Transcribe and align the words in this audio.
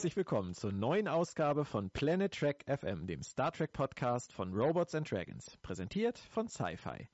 Herzlich 0.00 0.16
willkommen 0.16 0.54
zur 0.54 0.72
neuen 0.72 1.08
Ausgabe 1.08 1.66
von 1.66 1.90
Planet 1.90 2.32
Trek 2.32 2.64
FM, 2.66 3.06
dem 3.06 3.22
Star 3.22 3.52
Trek 3.52 3.74
Podcast 3.74 4.32
von 4.32 4.54
Robots 4.54 4.94
and 4.94 5.10
Dragons, 5.10 5.58
präsentiert 5.60 6.16
von 6.16 6.48
Sci-Fi. 6.48 7.06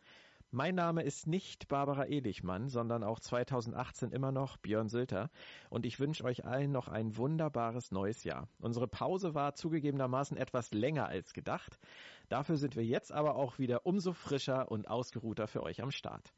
Mein 0.53 0.77
Name 0.77 1.03
ist 1.03 1.27
nicht 1.27 1.67
Barbara 1.67 2.05
Elichmann, 2.05 2.69
sondern 2.69 3.03
auch 3.03 3.19
2018 3.19 4.13
immer 4.13 4.31
noch 4.31 4.57
Björn 4.59 4.89
Sülter 4.89 5.31
und 5.69 5.85
ich 5.85 5.99
wünsche 5.99 6.23
euch 6.23 6.45
allen 6.45 6.71
noch 6.71 6.87
ein 6.87 7.17
wunderbares 7.17 7.91
neues 7.91 8.23
Jahr. 8.23 8.47
Unsere 8.61 8.87
Pause 8.87 9.35
war 9.35 9.57
zugegebenermaßen 9.57 10.37
etwas 10.37 10.71
länger 10.71 11.09
als 11.09 11.33
gedacht. 11.33 11.81
Dafür 12.29 12.57
sind 12.57 12.77
wir 12.77 12.85
jetzt 12.85 13.11
aber 13.11 13.35
auch 13.35 13.59
wieder 13.59 13.85
umso 13.85 14.13
frischer 14.13 14.71
und 14.71 14.87
ausgeruhter 14.87 15.49
für 15.49 15.65
euch 15.65 15.83
am 15.83 15.91
Start. 15.91 16.33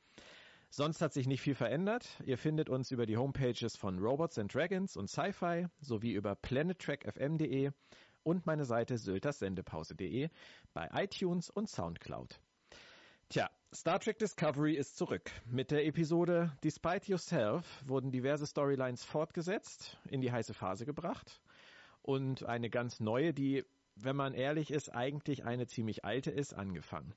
Sonst 0.71 1.01
hat 1.01 1.13
sich 1.13 1.27
nicht 1.27 1.41
viel 1.41 1.55
verändert. 1.55 2.07
Ihr 2.25 2.37
findet 2.37 2.69
uns 2.69 2.91
über 2.91 3.07
die 3.07 3.17
Homepages 3.17 3.77
von 3.77 3.99
Robots 3.99 4.39
and 4.39 4.55
Dragons 4.55 4.97
und 4.97 5.09
Sci-Fi 5.09 5.67
sowie 5.81 6.13
über 6.13 6.35
planettrackfm.de 6.35 7.71
und 8.23 8.45
meine 8.45 8.65
Seite 8.65 8.99
syltersendepause.de 8.99 10.29
bei 10.75 10.89
iTunes 10.93 11.49
und 11.49 11.69
Soundcloud. 11.69 12.39
Tja, 13.31 13.51
Star 13.75 13.99
Trek 13.99 14.19
Discovery 14.19 14.75
ist 14.75 14.97
zurück. 14.97 15.31
Mit 15.47 15.71
der 15.71 15.87
Episode 15.87 16.53
Despite 16.63 17.11
Yourself 17.11 17.83
wurden 17.87 18.11
diverse 18.11 18.47
Storylines 18.47 19.05
fortgesetzt, 19.05 19.97
in 20.09 20.21
die 20.21 20.33
heiße 20.33 20.55
Phase 20.55 20.85
gebracht 20.85 21.41
und 22.03 22.45
eine 22.45 22.71
ganz 22.71 23.01
neue, 23.01 23.33
die, 23.35 23.65
wenn 23.97 24.17
man 24.17 24.35
ehrlich 24.35 24.71
ist, 24.71 24.95
eigentlich 24.95 25.45
eine 25.45 25.67
ziemlich 25.67 26.05
alte 26.05 26.31
ist, 26.31 26.55
angefangen. 26.55 27.15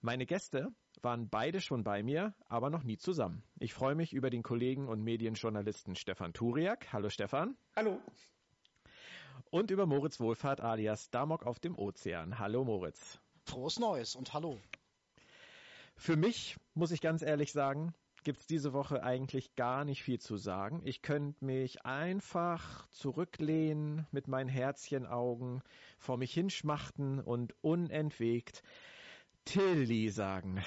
Meine 0.00 0.26
Gäste 0.26 0.68
waren 1.02 1.28
beide 1.28 1.60
schon 1.60 1.82
bei 1.82 2.02
mir, 2.02 2.34
aber 2.48 2.70
noch 2.70 2.82
nie 2.82 2.98
zusammen. 2.98 3.42
Ich 3.58 3.72
freue 3.72 3.94
mich 3.94 4.12
über 4.12 4.30
den 4.30 4.42
Kollegen 4.42 4.88
und 4.88 5.02
Medienjournalisten 5.02 5.96
Stefan 5.96 6.32
Turiak. 6.32 6.92
Hallo 6.92 7.08
Stefan. 7.08 7.56
Hallo. 7.74 8.00
Und 9.50 9.70
über 9.70 9.86
Moritz 9.86 10.20
Wohlfahrt 10.20 10.60
alias 10.60 11.10
Damok 11.10 11.46
auf 11.46 11.60
dem 11.60 11.78
Ozean. 11.78 12.38
Hallo 12.38 12.64
Moritz. 12.64 13.18
Frohes 13.44 13.78
Neues 13.78 14.14
und 14.16 14.32
hallo. 14.34 14.58
Für 15.96 16.16
mich, 16.16 16.56
muss 16.74 16.90
ich 16.90 17.00
ganz 17.00 17.22
ehrlich 17.22 17.52
sagen, 17.52 17.94
gibt's 18.22 18.46
diese 18.46 18.72
Woche 18.72 19.02
eigentlich 19.02 19.54
gar 19.54 19.84
nicht 19.84 20.02
viel 20.02 20.18
zu 20.18 20.36
sagen. 20.36 20.82
Ich 20.84 21.00
könnte 21.00 21.44
mich 21.44 21.86
einfach 21.86 22.86
zurücklehnen 22.88 24.06
mit 24.10 24.28
meinen 24.28 24.48
Herzchenaugen, 24.48 25.62
vor 25.98 26.18
mich 26.18 26.34
hinschmachten 26.34 27.20
und 27.20 27.54
unentwegt 27.62 28.62
Tilly 29.46 30.10
sagen. 30.10 30.62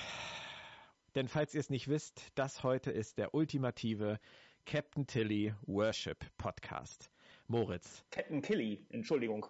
Denn 1.14 1.28
falls 1.28 1.54
ihr 1.54 1.60
es 1.60 1.70
nicht 1.70 1.90
wisst, 1.90 2.30
das 2.36 2.64
heute 2.64 2.92
ist 2.92 3.18
der 3.18 3.34
ultimative 3.36 4.20
Captain 4.66 5.06
Tilly 5.06 5.54
Worship 5.64 6.26
Podcast. 6.38 7.12
Moritz. 7.50 8.06
Captain 8.12 8.42
Killy, 8.44 8.86
Entschuldigung. 8.92 9.44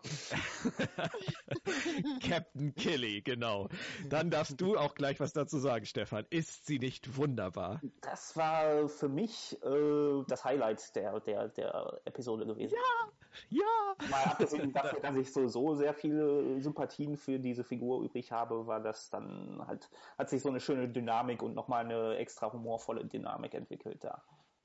Captain 2.26 2.74
Killy, 2.76 3.22
genau. 3.22 3.68
Dann 4.08 4.30
darfst 4.30 4.62
du 4.62 4.78
auch 4.78 4.96
gleich 4.96 5.20
was 5.20 5.34
dazu 5.34 5.58
sagen, 5.58 5.86
Stefan. 5.86 6.26
Ist 6.30 6.66
sie 6.66 6.80
nicht 6.80 7.18
wunderbar? 7.18 7.82
Das 8.00 8.38
war 8.38 8.88
für 8.88 9.10
mich 9.10 9.62
äh, 9.64 10.24
das 10.30 10.46
Highlight 10.46 10.96
der, 10.96 11.20
der, 11.20 11.50
der 11.50 12.00
Episode 12.06 12.46
gewesen. 12.46 12.74
Ja, 12.74 13.10
ja. 13.50 14.08
Mal 14.10 14.24
abgesehen 14.24 14.72
davon, 14.72 15.02
dass 15.02 15.18
ich 15.18 15.34
so, 15.34 15.50
so 15.50 15.76
sehr 15.76 15.94
viele 15.94 16.62
Sympathien 16.62 17.18
für 17.18 17.38
diese 17.38 17.66
Figur 17.66 18.02
übrig 18.02 18.32
habe, 18.32 18.66
war 18.66 18.80
das 18.80 19.10
dann 19.10 19.62
halt, 19.68 19.90
hat 20.18 20.30
sich 20.30 20.42
so 20.42 20.48
eine 20.48 20.62
schöne 20.62 20.88
Dynamik 20.88 21.44
und 21.44 21.54
nochmal 21.54 21.84
eine 21.84 22.16
extra 22.16 22.54
humorvolle 22.54 23.04
Dynamik 23.04 23.56
entwickelt 23.56 24.06
da. 24.06 24.24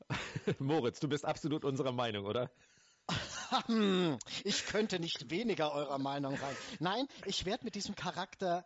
Moritz, 0.60 1.00
du 1.00 1.08
bist 1.08 1.24
absolut 1.24 1.64
unserer 1.64 1.92
Meinung, 1.92 2.26
oder? 2.26 2.50
Ich 4.44 4.66
könnte 4.66 4.98
nicht 4.98 5.30
weniger 5.30 5.72
eurer 5.72 5.98
Meinung 5.98 6.36
sein. 6.36 6.56
Nein, 6.80 7.06
ich 7.26 7.44
werde 7.44 7.64
mit 7.64 7.74
diesem 7.74 7.94
Charakter 7.94 8.64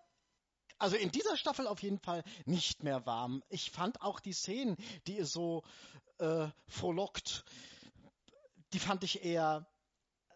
also 0.79 0.97
in 0.97 1.11
dieser 1.11 1.37
Staffel 1.37 1.67
auf 1.67 1.83
jeden 1.83 1.99
Fall 1.99 2.23
nicht 2.45 2.85
mehr 2.85 3.05
warm. 3.05 3.43
Ich 3.49 3.71
fand 3.71 4.01
auch 4.01 4.21
die 4.21 4.33
Szenen, 4.33 4.77
die 5.07 5.17
ihr 5.19 5.27
so 5.27 5.65
äh, 6.19 6.49
frohlockt, 6.69 7.45
die 8.73 8.79
fand 8.79 9.03
ich 9.03 9.25
eher, 9.25 9.67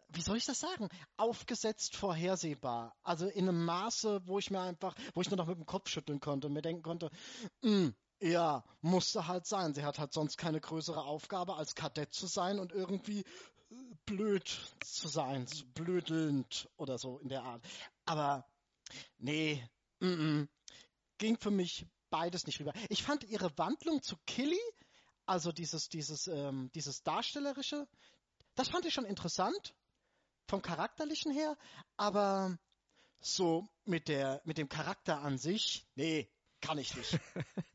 wie 0.09 0.23
soll 0.23 0.37
ich 0.37 0.45
das 0.45 0.59
sagen, 0.59 0.89
aufgesetzt 1.17 1.97
vorhersehbar. 1.97 2.97
Also 3.03 3.29
in 3.29 3.49
einem 3.49 3.65
Maße, 3.65 4.27
wo 4.27 4.39
ich 4.39 4.51
mir 4.51 4.61
einfach, 4.61 4.95
wo 5.15 5.21
ich 5.21 5.31
nur 5.31 5.37
noch 5.37 5.47
mit 5.47 5.59
dem 5.59 5.67
Kopf 5.67 5.89
schütteln 5.89 6.21
konnte 6.21 6.49
und 6.49 6.55
mir 6.55 6.63
denken 6.63 6.83
konnte, 6.83 7.11
mm, 7.63 7.91
ja, 8.21 8.65
musste 8.81 9.27
halt 9.27 9.47
sein. 9.47 9.75
Sie 9.75 9.85
hat 9.85 9.99
halt 9.99 10.13
sonst 10.13 10.39
keine 10.39 10.61
größere 10.61 11.05
Aufgabe, 11.05 11.57
als 11.57 11.75
Kadett 11.75 12.15
zu 12.15 12.27
sein 12.27 12.59
und 12.59 12.73
irgendwie 12.73 13.25
blöd 14.07 14.49
zu 14.81 15.09
sein, 15.09 15.47
so 15.47 15.65
blödelnd 15.75 16.69
oder 16.77 16.99
so 16.99 17.19
in 17.19 17.29
der 17.29 17.43
Art. 17.43 17.65
Aber 18.05 18.47
nee, 19.19 19.63
mm 20.01 20.07
-mm, 20.07 20.49
ging 21.19 21.39
für 21.39 21.51
mich 21.51 21.87
beides 22.11 22.47
nicht 22.47 22.61
rüber. 22.61 22.73
Ich 22.89 23.03
fand 23.03 23.25
ihre 23.25 23.57
Wandlung 23.57 24.03
zu 24.03 24.17
Killy, 24.27 24.61
also 25.27 25.53
dieses, 25.53 25.89
dieses, 25.89 26.27
ähm, 26.27 26.71
dieses 26.75 27.03
Darstellerische, 27.03 27.89
das 28.55 28.69
fand 28.69 28.85
ich 28.85 28.95
schon 28.95 29.07
interessant, 29.07 29.75
vom 30.47 30.61
Charakterlichen 30.61 31.33
her, 31.33 31.57
aber 31.97 32.59
so 33.21 33.69
mit 33.85 34.09
der, 34.09 34.43
mit 34.45 34.59
dem 34.59 34.69
Charakter 34.69 35.21
an 35.21 35.39
sich, 35.39 35.87
nee, 35.95 36.29
kann 36.61 36.79
ich 36.79 36.95
nicht. 36.97 37.19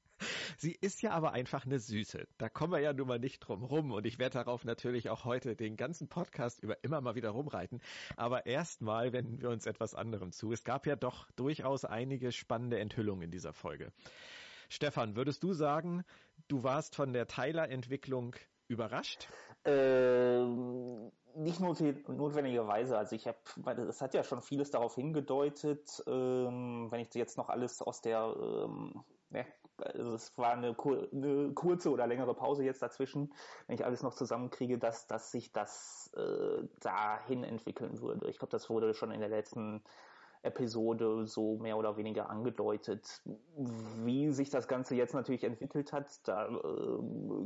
Sie 0.60 0.76
ist 0.82 1.04
ja 1.04 1.12
aber 1.12 1.34
einfach 1.34 1.66
eine 1.66 1.78
Süße. 1.78 2.28
Da 2.40 2.50
kommen 2.50 2.74
wir 2.74 2.80
ja 2.80 2.92
nun 2.92 3.08
mal 3.08 3.20
nicht 3.20 3.40
drum 3.40 3.64
rum 3.64 3.92
und 3.92 4.08
ich 4.08 4.18
werde 4.18 4.40
darauf 4.40 4.66
natürlich 4.66 5.12
auch 5.12 5.24
heute 5.24 5.56
den 5.56 5.78
ganzen 5.78 6.08
Podcast 6.08 6.64
über 6.64 6.84
immer 6.84 7.00
mal 7.00 7.14
wieder 7.14 7.30
rumreiten. 7.30 7.80
Aber 8.16 8.48
erstmal 8.48 9.14
wenden 9.14 9.40
wir 9.40 9.52
uns 9.52 9.68
etwas 9.68 9.94
anderem 9.94 10.32
zu. 10.32 10.52
Es 10.52 10.64
gab 10.64 10.88
ja 10.88 10.96
doch 10.96 11.30
durchaus 11.36 11.86
einige 11.86 12.32
spannende 12.32 12.80
Enthüllungen 12.80 13.26
in 13.26 13.32
dieser 13.32 13.54
Folge. 13.54 13.92
Stefan, 14.68 15.16
würdest 15.16 15.44
du 15.44 15.54
sagen, 15.54 16.04
du 16.48 16.64
warst 16.64 16.96
von 16.96 17.14
der 17.14 17.28
Tyler-Entwicklung 17.28 18.36
überrascht? 18.68 19.28
Ähm, 19.64 21.12
nicht 21.36 21.60
notwendigerweise. 21.60 22.98
Also 22.98 23.16
ich 23.16 23.28
habe, 23.28 23.38
es 23.88 24.02
hat 24.02 24.16
ja 24.16 24.24
schon 24.24 24.42
vieles 24.42 24.72
darauf 24.72 24.96
hingedeutet. 24.96 26.04
Ähm, 26.08 26.88
wenn 26.90 27.02
ich 27.02 27.14
jetzt 27.14 27.38
noch 27.38 27.50
alles 27.50 27.82
aus 27.82 28.02
der, 28.02 28.36
ähm, 28.40 29.04
ja, 29.30 29.46
also 29.82 30.14
es 30.14 30.38
war 30.38 30.54
eine, 30.54 30.74
kur 30.74 31.08
eine, 31.12 31.54
kurze 31.54 31.92
oder 31.92 32.08
längere 32.08 32.34
Pause 32.34 32.64
jetzt 32.64 32.82
dazwischen, 32.82 33.34
wenn 33.68 33.76
ich 33.76 33.86
alles 33.86 34.04
noch 34.04 34.14
zusammenkriege, 34.14 34.78
dass, 34.78 35.08
dass 35.08 35.32
sich 35.32 35.52
das 35.52 36.12
äh, 36.16 36.64
dahin 36.82 37.44
entwickeln 37.44 38.02
würde. 38.02 38.30
Ich 38.30 38.40
glaube, 38.40 38.52
das 38.52 38.70
wurde 38.70 38.94
schon 38.94 39.12
in 39.12 39.20
der 39.20 39.30
letzten 39.30 39.84
Episode 40.44 41.26
so 41.28 41.58
mehr 41.58 41.78
oder 41.78 41.98
weniger 41.98 42.30
angedeutet. 42.30 43.22
Wie 43.56 44.32
sich 44.32 44.50
das 44.50 44.68
Ganze 44.68 44.96
jetzt 44.96 45.14
natürlich 45.14 45.44
entwickelt 45.44 45.92
hat, 45.94 46.28
da 46.28 46.48
äh, 46.48 46.52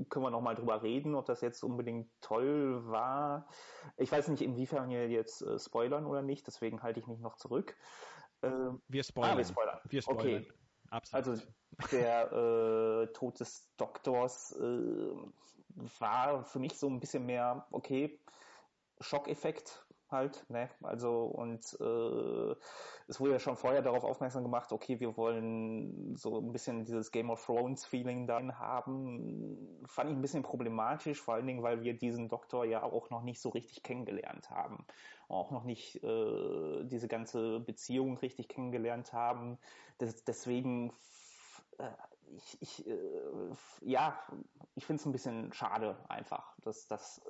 können 0.09 0.25
wir 0.25 0.30
nochmal 0.30 0.56
drüber 0.56 0.84
reden, 0.84 1.16
ob 1.16 1.25
das 1.25 1.42
jetzt 1.42 1.63
unbedingt 1.63 2.09
toll 2.22 2.86
war. 2.86 3.48
Ich 3.98 4.12
weiß 4.12 4.28
nicht, 4.28 4.42
inwiefern 4.42 4.90
wir 4.90 5.09
jetzt 5.09 5.42
äh, 5.42 5.58
spoilern 5.58 6.06
oder 6.06 6.22
nicht, 6.22 6.48
deswegen 6.48 6.84
halte 6.84 7.00
ich 7.00 7.08
mich 7.08 7.19
noch 7.19 7.36
zurück. 7.36 7.75
Äh, 8.42 8.50
wir 8.88 9.03
spoilern. 9.03 9.34
Ah, 9.34 9.38
wir 9.38 9.46
spoilern. 9.46 9.80
Wir 9.86 10.02
spoilern. 10.02 10.42
Okay. 10.42 10.61
Absolut. 10.91 11.28
Also 11.28 11.44
der 11.91 12.31
äh, 12.31 13.07
Tod 13.13 13.40
des 13.40 13.74
Doktors 13.78 14.52
äh, 14.57 15.12
war 16.00 16.44
für 16.44 16.59
mich 16.59 16.78
so 16.78 16.88
ein 16.88 17.00
bisschen 17.00 17.25
mehr, 17.25 17.68
okay, 17.72 18.19
Schockeffekt, 19.00 19.88
halt, 20.12 20.46
ne? 20.50 20.70
Also 20.84 21.24
und 21.26 21.78
äh, 21.80 22.56
es 23.08 23.19
wurde 23.19 23.34
ja 23.34 23.40
schon 23.40 23.56
vorher 23.56 23.81
darauf 23.81 24.04
aufmerksam 24.04 24.44
gemacht, 24.44 24.72
okay, 24.72 25.00
wir 25.00 25.18
wollen 25.18 26.16
so 26.16 26.40
ein 26.40 26.52
bisschen 26.52 26.86
dieses 26.86 27.12
Game 27.12 27.30
of 27.30 27.46
Thrones 27.46 27.86
Feeling 27.86 28.28
dann 28.28 28.60
haben. 28.60 29.80
Fand 29.86 30.10
ich 30.10 30.16
ein 30.16 30.22
bisschen 30.22 30.44
problematisch, 30.44 31.22
vor 31.22 31.36
allen 31.36 31.48
Dingen, 31.48 31.63
weil 31.63 31.81
wir 31.81 31.98
diesen 31.98 32.30
Doktor 32.30 32.66
ja 32.66 32.84
auch 32.84 33.10
noch 33.10 33.24
nicht 33.24 33.42
so 33.42 33.50
richtig 33.50 33.84
kennengelernt 33.84 34.50
haben. 34.50 34.86
Auch 35.28 35.52
noch 35.52 35.63
nicht 35.63 36.04
äh, 36.04 36.84
diese 36.86 37.07
ganze 37.07 37.60
Beziehung 37.60 38.18
richtig 38.18 38.50
kennengelernt 38.50 39.14
haben. 39.14 39.57
Das, 39.98 40.24
deswegen 40.24 40.94
äh, 41.78 41.90
ich, 42.36 42.62
ich 42.62 42.88
äh, 42.88 43.56
ja, 43.81 44.19
ich 44.75 44.86
finde 44.86 45.02
es 45.02 45.06
ein 45.06 45.12
bisschen 45.12 45.54
schade 45.54 45.98
einfach, 46.10 46.56
dass 46.62 46.88
das 46.88 47.22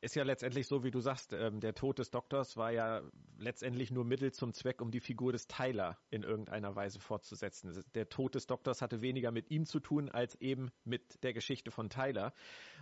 ist 0.00 0.14
ja 0.14 0.24
letztendlich 0.24 0.66
so, 0.66 0.84
wie 0.84 0.90
du 0.90 1.00
sagst, 1.00 1.32
ähm, 1.32 1.60
der 1.60 1.74
Tod 1.74 1.98
des 1.98 2.10
Doktors 2.10 2.56
war 2.56 2.70
ja 2.70 3.02
letztendlich 3.38 3.90
nur 3.90 4.04
Mittel 4.04 4.32
zum 4.32 4.52
Zweck, 4.52 4.80
um 4.80 4.90
die 4.90 5.00
Figur 5.00 5.32
des 5.32 5.46
Tyler 5.46 5.98
in 6.10 6.22
irgendeiner 6.22 6.74
Weise 6.76 7.00
fortzusetzen. 7.00 7.82
Der 7.94 8.08
Tod 8.08 8.34
des 8.34 8.46
Doktors 8.46 8.82
hatte 8.82 9.00
weniger 9.00 9.30
mit 9.30 9.50
ihm 9.50 9.64
zu 9.66 9.80
tun, 9.80 10.08
als 10.10 10.34
eben 10.36 10.70
mit 10.84 11.22
der 11.22 11.32
Geschichte 11.32 11.70
von 11.70 11.88
Tyler. 11.90 12.32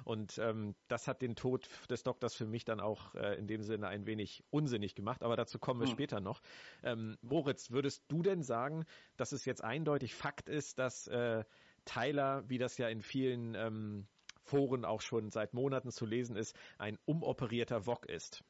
Und 0.05 0.39
ähm, 0.39 0.75
das 0.89 1.09
hat 1.09 1.23
den 1.23 1.37
Tod 1.37 1.69
des 1.89 2.03
Doktors 2.03 2.35
für 2.35 2.47
mich 2.47 2.65
dann 2.65 2.81
auch 2.81 3.15
äh, 3.15 3.39
in 3.39 3.47
dem 3.47 3.63
Sinne 3.63 3.89
ein 3.89 4.07
wenig 4.07 4.45
unsinnig 4.51 4.95
gemacht. 4.95 5.23
Aber 5.23 5.37
dazu 5.37 5.59
kommen 5.59 5.81
wir 5.81 5.87
hm. 5.87 5.93
später 5.93 6.21
noch. 6.21 6.41
Ähm, 6.83 7.17
Moritz, 7.23 7.71
würdest 7.71 8.05
du 8.09 8.23
denn 8.23 8.43
sagen, 8.43 8.85
dass 9.17 9.33
es 9.33 9.45
jetzt 9.45 9.63
eindeutig 9.63 10.15
Fakt 10.15 10.49
ist, 10.49 10.79
dass 10.79 11.07
äh, 11.07 11.45
Tyler, 11.85 12.49
wie 12.49 12.59
das 12.59 12.79
ja 12.79 12.89
in 12.89 13.03
vielen 13.03 13.55
ähm, 13.55 14.07
Foren 14.45 14.85
auch 14.85 15.01
schon 15.01 15.31
seit 15.31 15.55
Monaten 15.55 15.91
zu 15.91 16.07
lesen 16.07 16.37
ist, 16.37 16.55
ein 16.79 16.99
umoperierter 17.07 17.87
Wok 17.87 18.07
ist. 18.07 18.43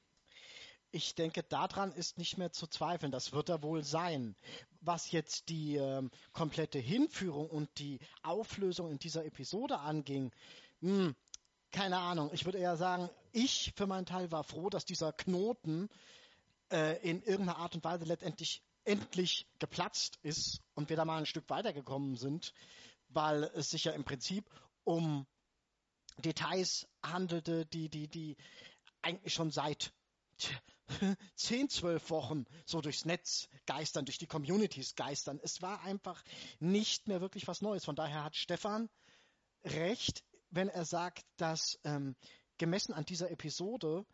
ich 0.91 1.17
denke, 1.17 1.43
daran 1.43 1.91
ist 1.93 2.19
nicht 2.19 2.38
mehr 2.38 2.52
zu 2.52 2.69
zweifeln. 2.69 3.11
Das 3.11 3.32
wird 3.32 3.49
er 3.49 3.62
wohl 3.62 3.82
sein. 3.82 4.37
Was 4.81 5.11
jetzt 5.11 5.49
die 5.49 5.76
ähm, 5.76 6.11
komplette 6.32 6.79
Hinführung 6.79 7.50
und 7.50 7.69
die 7.79 7.99
Auflösung 8.23 8.91
in 8.91 8.99
dieser 8.99 9.25
Episode 9.25 9.81
anging, 9.81 10.31
mh, 10.81 11.06
hm, 11.06 11.17
keine 11.73 11.99
Ahnung. 11.99 12.31
Ich 12.32 12.44
würde 12.44 12.58
eher 12.58 12.76
sagen, 12.76 13.11
ich 13.32 13.73
für 13.75 13.88
meinen 13.88 14.06
Teil 14.06 14.31
war 14.31 14.44
froh, 14.44 14.70
dass 14.70 14.85
dieser 14.85 15.12
Knoten 15.12 15.88
äh, 16.70 16.97
in 17.02 17.20
irgendeiner 17.23 17.58
Art 17.58 17.75
und 17.75 17.82
Weise 17.82 18.05
letztendlich 18.05 18.62
endlich 18.85 19.49
geplatzt 19.58 20.19
ist 20.23 20.61
und 20.75 20.88
wir 20.88 20.97
da 20.97 21.05
mal 21.05 21.19
ein 21.19 21.26
Stück 21.26 21.50
weitergekommen 21.50 22.17
sind, 22.17 22.52
weil 23.08 23.44
es 23.55 23.70
sich 23.70 23.85
ja 23.85 23.93
im 23.93 24.05
Prinzip 24.05 24.49
um 24.85 25.26
Details 26.25 26.87
handelte, 27.03 27.67
die, 27.67 27.88
die, 27.88 28.09
die 28.09 28.37
eigentlich 29.03 29.35
schon 29.35 29.50
seit 29.50 29.93
zehn, 31.37 31.69
zwölf 31.69 32.11
Wochen 32.11 32.44
so 32.67 32.81
durchs 32.81 33.05
Netz 33.05 33.49
geistern, 33.67 34.05
durch 34.05 34.19
die 34.19 34.26
Communities 34.26 34.94
geistern. 34.94 35.41
Es 35.43 35.62
war 35.62 35.82
einfach 35.82 36.23
nicht 36.59 37.09
mehr 37.09 37.21
wirklich 37.21 37.47
was 37.47 37.62
Neues. 37.62 37.85
Von 37.85 37.97
daher 37.97 38.25
hat 38.25 38.37
Stefan 38.37 38.88
recht, 39.65 40.25
wenn 40.50 40.69
er 40.69 40.85
sagt, 40.85 41.25
dass 41.37 41.79
ähm, 41.85 42.17
gemessen 42.59 42.93
an 42.93 43.05
dieser 43.05 43.31
Episode 43.31 44.05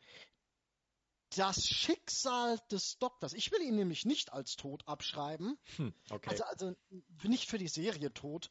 das 1.37 1.65
Schicksal 1.65 2.59
des 2.71 2.99
Doktors, 2.99 3.35
ich 3.35 3.53
will 3.53 3.62
ihn 3.62 3.77
nämlich 3.77 4.05
nicht 4.05 4.33
als 4.33 4.57
tot 4.57 4.83
abschreiben, 4.89 5.57
hm, 5.77 5.95
okay. 6.11 6.31
also, 6.31 6.45
also 6.45 6.77
nicht 7.23 7.49
für 7.49 7.59
die 7.59 7.69
Serie 7.69 8.12
tot, 8.12 8.51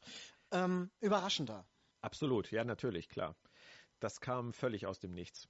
ähm, 0.50 0.90
überraschender. 1.00 1.66
Absolut, 2.00 2.50
ja, 2.50 2.64
natürlich, 2.64 3.08
klar. 3.08 3.36
Das 4.00 4.20
kam 4.20 4.52
völlig 4.52 4.86
aus 4.86 4.98
dem 4.98 5.12
Nichts. 5.12 5.48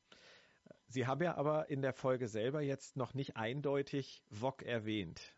Sie 0.88 1.06
haben 1.06 1.23
ja 1.23 1.37
aber 1.37 1.70
in 1.70 1.82
der 1.82 1.93
Folge 1.93 2.29
selber 2.29 2.61
jetzt 2.61 2.97
noch 2.97 3.14
nicht 3.14 3.37
eindeutig 3.37 4.25
Vog 4.29 4.62
erwähnt. 4.62 5.37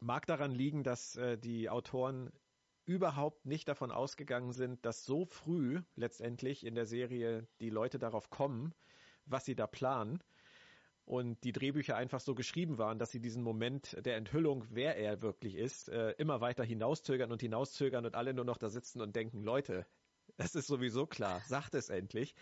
Mag 0.00 0.26
daran 0.26 0.52
liegen, 0.52 0.84
dass 0.84 1.16
äh, 1.16 1.38
die 1.38 1.70
Autoren 1.70 2.30
überhaupt 2.84 3.46
nicht 3.46 3.68
davon 3.68 3.90
ausgegangen 3.90 4.52
sind, 4.52 4.84
dass 4.84 5.04
so 5.04 5.24
früh 5.24 5.82
letztendlich 5.96 6.64
in 6.64 6.74
der 6.74 6.86
Serie 6.86 7.48
die 7.60 7.70
Leute 7.70 7.98
darauf 7.98 8.30
kommen, 8.30 8.74
was 9.24 9.44
sie 9.44 9.56
da 9.56 9.66
planen 9.66 10.22
und 11.06 11.42
die 11.44 11.52
Drehbücher 11.52 11.96
einfach 11.96 12.20
so 12.20 12.34
geschrieben 12.34 12.78
waren, 12.78 12.98
dass 12.98 13.10
sie 13.10 13.20
diesen 13.20 13.42
Moment 13.42 13.96
der 14.04 14.16
Enthüllung, 14.16 14.64
wer 14.70 14.96
er 14.96 15.22
wirklich 15.22 15.54
ist, 15.54 15.88
äh, 15.88 16.10
immer 16.18 16.40
weiter 16.40 16.64
hinauszögern 16.64 17.32
und 17.32 17.40
hinauszögern 17.40 18.04
und 18.04 18.14
alle 18.14 18.34
nur 18.34 18.44
noch 18.44 18.58
da 18.58 18.68
sitzen 18.68 19.00
und 19.00 19.14
denken, 19.16 19.42
Leute, 19.42 19.86
es 20.36 20.54
ist 20.54 20.66
sowieso 20.66 21.06
klar, 21.06 21.40
sagt 21.46 21.74
es 21.74 21.88
endlich 21.88 22.34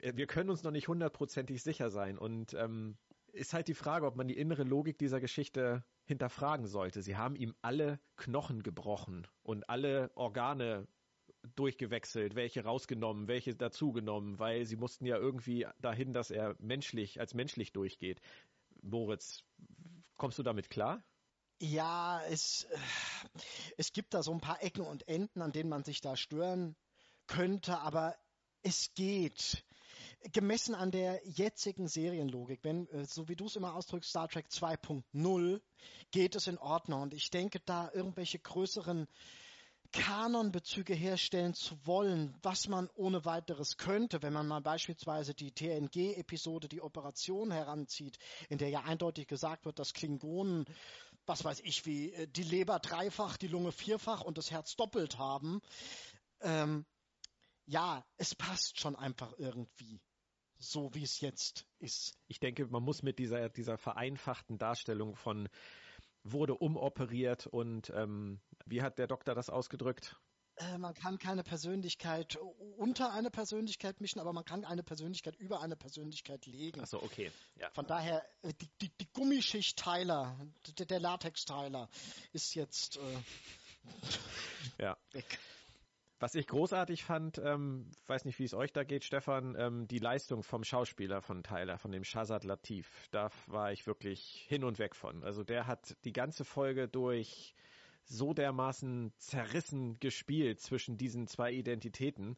wir 0.00 0.26
können 0.26 0.50
uns 0.50 0.62
noch 0.62 0.70
nicht 0.70 0.88
hundertprozentig 0.88 1.62
sicher 1.62 1.90
sein 1.90 2.18
und 2.18 2.54
ähm, 2.54 2.96
ist 3.32 3.52
halt 3.52 3.68
die 3.68 3.74
Frage, 3.74 4.06
ob 4.06 4.16
man 4.16 4.28
die 4.28 4.36
innere 4.36 4.62
Logik 4.62 4.98
dieser 4.98 5.20
Geschichte 5.20 5.84
hinterfragen 6.04 6.66
sollte. 6.66 7.02
Sie 7.02 7.16
haben 7.16 7.36
ihm 7.36 7.54
alle 7.62 7.98
Knochen 8.16 8.62
gebrochen 8.62 9.26
und 9.42 9.68
alle 9.68 10.10
Organe 10.14 10.86
durchgewechselt, 11.56 12.36
welche 12.36 12.64
rausgenommen, 12.64 13.28
welche 13.28 13.54
dazugenommen, 13.54 14.38
weil 14.38 14.64
sie 14.64 14.76
mussten 14.76 15.04
ja 15.04 15.16
irgendwie 15.16 15.66
dahin, 15.80 16.12
dass 16.12 16.30
er 16.30 16.56
menschlich, 16.58 17.20
als 17.20 17.34
menschlich 17.34 17.72
durchgeht. 17.72 18.20
Moritz, 18.82 19.44
kommst 20.16 20.38
du 20.38 20.42
damit 20.42 20.70
klar? 20.70 21.02
Ja, 21.64 22.20
es, 22.28 22.64
äh, 22.64 22.78
es 23.78 23.92
gibt 23.94 24.12
da 24.12 24.22
so 24.22 24.32
ein 24.32 24.40
paar 24.40 24.62
Ecken 24.62 24.84
und 24.84 25.08
Enden, 25.08 25.40
an 25.40 25.50
denen 25.50 25.70
man 25.70 25.82
sich 25.82 26.02
da 26.02 26.14
stören 26.14 26.76
könnte, 27.26 27.78
aber 27.78 28.14
es 28.60 28.92
geht. 28.94 29.64
Gemessen 30.32 30.74
an 30.74 30.90
der 30.90 31.22
jetzigen 31.24 31.88
Serienlogik, 31.88 32.60
wenn, 32.64 32.86
äh, 32.88 33.06
so 33.06 33.28
wie 33.28 33.36
du 33.36 33.46
es 33.46 33.56
immer 33.56 33.74
ausdrückst, 33.74 34.10
Star 34.10 34.28
Trek 34.28 34.48
2.0, 34.50 35.62
geht 36.10 36.34
es 36.34 36.48
in 36.48 36.58
Ordnung. 36.58 37.00
Und 37.00 37.14
ich 37.14 37.30
denke, 37.30 37.60
da 37.60 37.90
irgendwelche 37.94 38.40
größeren 38.40 39.08
Kanonbezüge 39.94 40.92
herstellen 40.92 41.54
zu 41.54 41.78
wollen, 41.86 42.34
was 42.42 42.66
man 42.66 42.90
ohne 42.96 43.24
weiteres 43.24 43.76
könnte, 43.76 44.22
wenn 44.22 44.32
man 44.32 44.48
mal 44.48 44.60
beispielsweise 44.60 45.34
die 45.34 45.52
TNG-Episode, 45.52 46.68
die 46.68 46.82
Operation 46.82 47.52
heranzieht, 47.52 48.18
in 48.48 48.58
der 48.58 48.70
ja 48.70 48.80
eindeutig 48.80 49.28
gesagt 49.28 49.64
wird, 49.64 49.78
dass 49.78 49.94
Klingonen, 49.94 50.64
was 51.26 51.44
weiß 51.44 51.60
ich 51.60 51.86
wie, 51.86 52.12
äh, 52.12 52.26
die 52.26 52.42
Leber 52.42 52.78
dreifach, 52.78 53.36
die 53.36 53.48
Lunge 53.48 53.72
vierfach 53.72 54.22
und 54.22 54.38
das 54.38 54.50
Herz 54.50 54.76
doppelt 54.76 55.18
haben, 55.18 55.60
ähm, 56.40 56.84
ja, 57.66 58.04
es 58.16 58.34
passt 58.34 58.80
schon 58.80 58.96
einfach 58.96 59.32
irgendwie 59.38 60.00
so 60.58 60.94
wie 60.94 61.02
es 61.02 61.20
jetzt 61.20 61.66
ist. 61.78 62.16
Ich 62.26 62.40
denke, 62.40 62.66
man 62.66 62.82
muss 62.82 63.02
mit 63.02 63.18
dieser, 63.18 63.48
dieser 63.48 63.76
vereinfachten 63.76 64.58
Darstellung 64.58 65.14
von 65.14 65.48
wurde 66.22 66.54
umoperiert 66.54 67.46
und 67.46 67.90
ähm, 67.90 68.40
wie 68.64 68.82
hat 68.82 68.98
der 68.98 69.06
Doktor 69.06 69.34
das 69.34 69.50
ausgedrückt? 69.50 70.16
Äh, 70.56 70.78
man 70.78 70.94
kann 70.94 71.18
keine 71.18 71.42
Persönlichkeit 71.42 72.38
unter 72.76 73.12
eine 73.12 73.30
Persönlichkeit 73.30 74.00
mischen, 74.00 74.20
aber 74.20 74.32
man 74.32 74.44
kann 74.44 74.64
eine 74.64 74.82
Persönlichkeit 74.82 75.36
über 75.36 75.60
eine 75.60 75.76
Persönlichkeit 75.76 76.46
legen. 76.46 76.80
Achso, 76.80 77.02
okay. 77.02 77.32
Ja. 77.56 77.70
Von 77.70 77.86
daher, 77.86 78.24
äh, 78.42 78.52
die, 78.54 78.68
die, 78.80 78.90
die 79.00 79.12
Gummischicht 79.12 79.78
Teiler, 79.78 80.36
der, 80.78 80.86
der 80.86 81.00
Latex-Teiler 81.00 81.88
ist 82.32 82.54
jetzt 82.54 82.98
äh, 82.98 83.00
ja. 84.82 84.96
weg. 85.12 85.38
Was 86.20 86.36
ich 86.36 86.46
großartig 86.46 87.04
fand, 87.04 87.38
ähm, 87.38 87.90
weiß 88.06 88.24
nicht, 88.24 88.38
wie 88.38 88.44
es 88.44 88.54
euch 88.54 88.72
da 88.72 88.84
geht, 88.84 89.04
Stefan, 89.04 89.56
ähm, 89.58 89.88
die 89.88 89.98
Leistung 89.98 90.42
vom 90.42 90.62
Schauspieler 90.62 91.20
von 91.20 91.42
Tyler, 91.42 91.76
von 91.76 91.90
dem 91.90 92.04
Shazad 92.04 92.44
Latif, 92.44 93.08
da 93.10 93.30
war 93.46 93.72
ich 93.72 93.86
wirklich 93.86 94.46
hin 94.48 94.62
und 94.64 94.78
weg 94.78 94.94
von. 94.94 95.24
Also 95.24 95.42
der 95.42 95.66
hat 95.66 95.96
die 96.04 96.12
ganze 96.12 96.44
Folge 96.44 96.88
durch 96.88 97.54
so 98.04 98.34
dermaßen 98.34 99.12
zerrissen 99.18 99.98
gespielt 100.00 100.60
zwischen 100.60 100.96
diesen 100.96 101.26
zwei 101.26 101.52
Identitäten. 101.52 102.36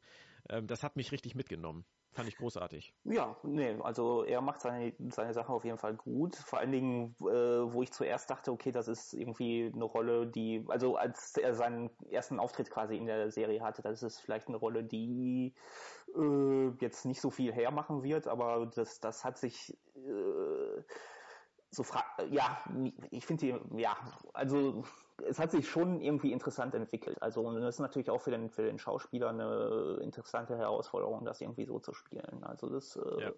Ähm, 0.48 0.66
das 0.66 0.82
hat 0.82 0.96
mich 0.96 1.12
richtig 1.12 1.34
mitgenommen. 1.34 1.84
Fand 2.16 2.30
ich 2.30 2.38
großartig. 2.38 2.94
Ja, 3.04 3.36
nee, 3.42 3.76
also 3.82 4.24
er 4.24 4.40
macht 4.40 4.62
seine, 4.62 4.94
seine 5.10 5.34
Sache 5.34 5.52
auf 5.52 5.66
jeden 5.66 5.76
Fall 5.76 5.96
gut. 5.96 6.34
Vor 6.34 6.58
allen 6.58 6.72
Dingen, 6.72 7.14
äh, 7.20 7.24
wo 7.24 7.82
ich 7.82 7.92
zuerst 7.92 8.30
dachte, 8.30 8.52
okay, 8.52 8.72
das 8.72 8.88
ist 8.88 9.12
irgendwie 9.12 9.70
eine 9.74 9.84
Rolle, 9.84 10.26
die, 10.26 10.64
also 10.68 10.96
als 10.96 11.36
er 11.36 11.54
seinen 11.54 11.90
ersten 12.10 12.40
Auftritt 12.40 12.70
quasi 12.70 12.96
in 12.96 13.04
der 13.04 13.30
Serie 13.30 13.60
hatte, 13.60 13.82
das 13.82 14.02
ist 14.02 14.20
vielleicht 14.20 14.48
eine 14.48 14.56
Rolle, 14.56 14.82
die 14.82 15.52
äh, 16.16 16.68
jetzt 16.80 17.04
nicht 17.04 17.20
so 17.20 17.28
viel 17.28 17.52
hermachen 17.52 18.02
wird, 18.02 18.28
aber 18.28 18.64
das, 18.74 18.98
das 18.98 19.22
hat 19.22 19.36
sich 19.36 19.76
äh, 19.94 20.82
so 21.70 21.82
fra 21.82 22.02
ja, 22.30 22.64
ich 23.10 23.26
finde 23.26 23.60
die, 23.74 23.78
ja, 23.82 23.94
also 24.32 24.84
es 25.24 25.38
hat 25.38 25.50
sich 25.50 25.68
schon 25.68 26.00
irgendwie 26.00 26.32
interessant 26.32 26.74
entwickelt. 26.74 27.20
Also 27.22 27.50
das 27.58 27.76
ist 27.76 27.80
natürlich 27.80 28.10
auch 28.10 28.20
für 28.20 28.30
den, 28.30 28.50
für 28.50 28.62
den 28.62 28.78
Schauspieler 28.78 29.30
eine 29.30 29.98
interessante 30.02 30.56
Herausforderung, 30.56 31.24
das 31.24 31.40
irgendwie 31.40 31.64
so 31.64 31.78
zu 31.78 31.92
spielen. 31.94 32.42
Also 32.42 32.68
das 32.68 32.96
äh, 32.96 33.22
ja. 33.22 33.32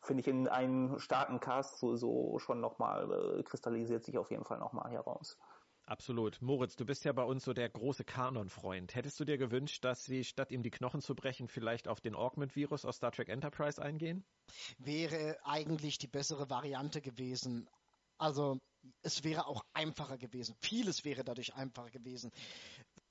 finde 0.00 0.20
ich 0.20 0.28
in 0.28 0.48
einem 0.48 0.98
starken 0.98 1.40
Cast 1.40 1.78
so, 1.78 1.96
so 1.96 2.38
schon 2.38 2.60
nochmal, 2.60 3.38
äh, 3.38 3.42
kristallisiert 3.42 4.04
sich 4.04 4.18
auf 4.18 4.30
jeden 4.30 4.44
Fall 4.44 4.58
nochmal 4.58 4.90
heraus. 4.90 5.38
Absolut. 5.84 6.40
Moritz, 6.40 6.76
du 6.76 6.86
bist 6.86 7.04
ja 7.04 7.12
bei 7.12 7.24
uns 7.24 7.44
so 7.44 7.52
der 7.52 7.68
große 7.68 8.04
Kanon-Freund. 8.04 8.94
Hättest 8.94 9.18
du 9.18 9.24
dir 9.24 9.36
gewünscht, 9.36 9.84
dass 9.84 10.04
sie 10.04 10.22
statt 10.22 10.52
ihm 10.52 10.62
die 10.62 10.70
Knochen 10.70 11.00
zu 11.00 11.16
brechen, 11.16 11.48
vielleicht 11.48 11.88
auf 11.88 12.00
den 12.00 12.14
Augment-Virus 12.14 12.84
aus 12.84 12.96
Star 12.96 13.10
Trek 13.10 13.28
Enterprise 13.28 13.82
eingehen? 13.82 14.24
Wäre 14.78 15.38
eigentlich 15.44 15.98
die 15.98 16.06
bessere 16.06 16.48
Variante 16.48 17.00
gewesen. 17.00 17.68
Also 18.16 18.58
es 19.02 19.24
wäre 19.24 19.46
auch 19.46 19.64
einfacher 19.72 20.18
gewesen. 20.18 20.54
Vieles 20.60 21.04
wäre 21.04 21.24
dadurch 21.24 21.54
einfacher 21.54 21.90
gewesen. 21.90 22.30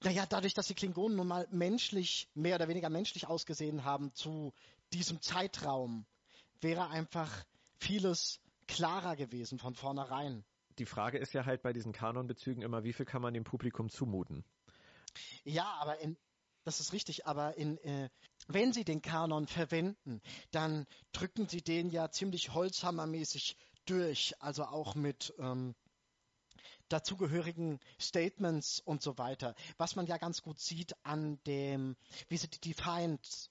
Naja, 0.04 0.25
dadurch, 0.25 0.54
dass 0.54 0.68
die 0.68 0.74
Klingonen 0.75 1.18
nun 1.18 1.28
mal 1.28 1.48
menschlich, 1.51 2.28
mehr 2.34 2.56
oder 2.56 2.68
weniger 2.68 2.90
menschlich 2.90 3.28
ausgesehen 3.28 3.84
haben 3.84 4.13
zu 4.13 4.54
diesem 4.94 5.22
Zeitraum, 5.22 6.06
wäre 6.60 6.90
einfach 6.90 7.46
vieles 7.78 8.40
klarer 8.68 9.16
gewesen 9.16 9.60
von 9.60 9.75
vornherein. 9.75 10.44
Die 10.80 10.86
Frage 10.86 11.18
ist 11.18 11.34
ja 11.34 11.46
halt 11.46 11.62
bei 11.62 11.74
diesen 11.74 11.92
Kanonbezügen 11.92 12.63
immer, 12.63 12.84
wie 12.84 12.94
viel 12.94 13.06
kann 13.06 13.22
man 13.22 13.34
dem 13.34 13.44
Publikum 13.44 13.90
zumuten? 13.90 14.44
Ja, 15.44 15.66
aber 15.80 16.00
in, 16.00 16.18
das 16.63 16.80
ist 16.80 16.94
richtig, 16.94 17.25
aber 17.25 17.58
in, 17.58 17.78
äh, 17.80 18.10
wenn 18.48 18.72
Sie 18.74 18.84
den 18.84 19.01
Kanon 19.01 19.48
verwenden, 19.48 20.22
dann 20.51 20.86
drücken 21.12 21.48
Sie 21.48 21.62
den 21.62 21.90
ja 21.90 22.10
ziemlich 22.10 22.54
holzhammermäßig 22.54 23.58
durch, 23.85 24.33
also 24.39 24.65
auch 24.65 24.95
mit 24.95 25.33
ähm, 25.39 25.75
dazugehörigen 26.89 27.79
Statements 28.00 28.79
und 28.79 29.01
so 29.01 29.17
weiter. 29.17 29.55
Was 29.77 29.95
man 29.95 30.07
ja 30.07 30.17
ganz 30.17 30.41
gut 30.41 30.59
sieht 30.59 30.93
an 31.03 31.41
dem, 31.45 31.95
wie 32.27 32.38
sie 32.38 32.50
die 32.50 32.59
Defiant 32.59 33.50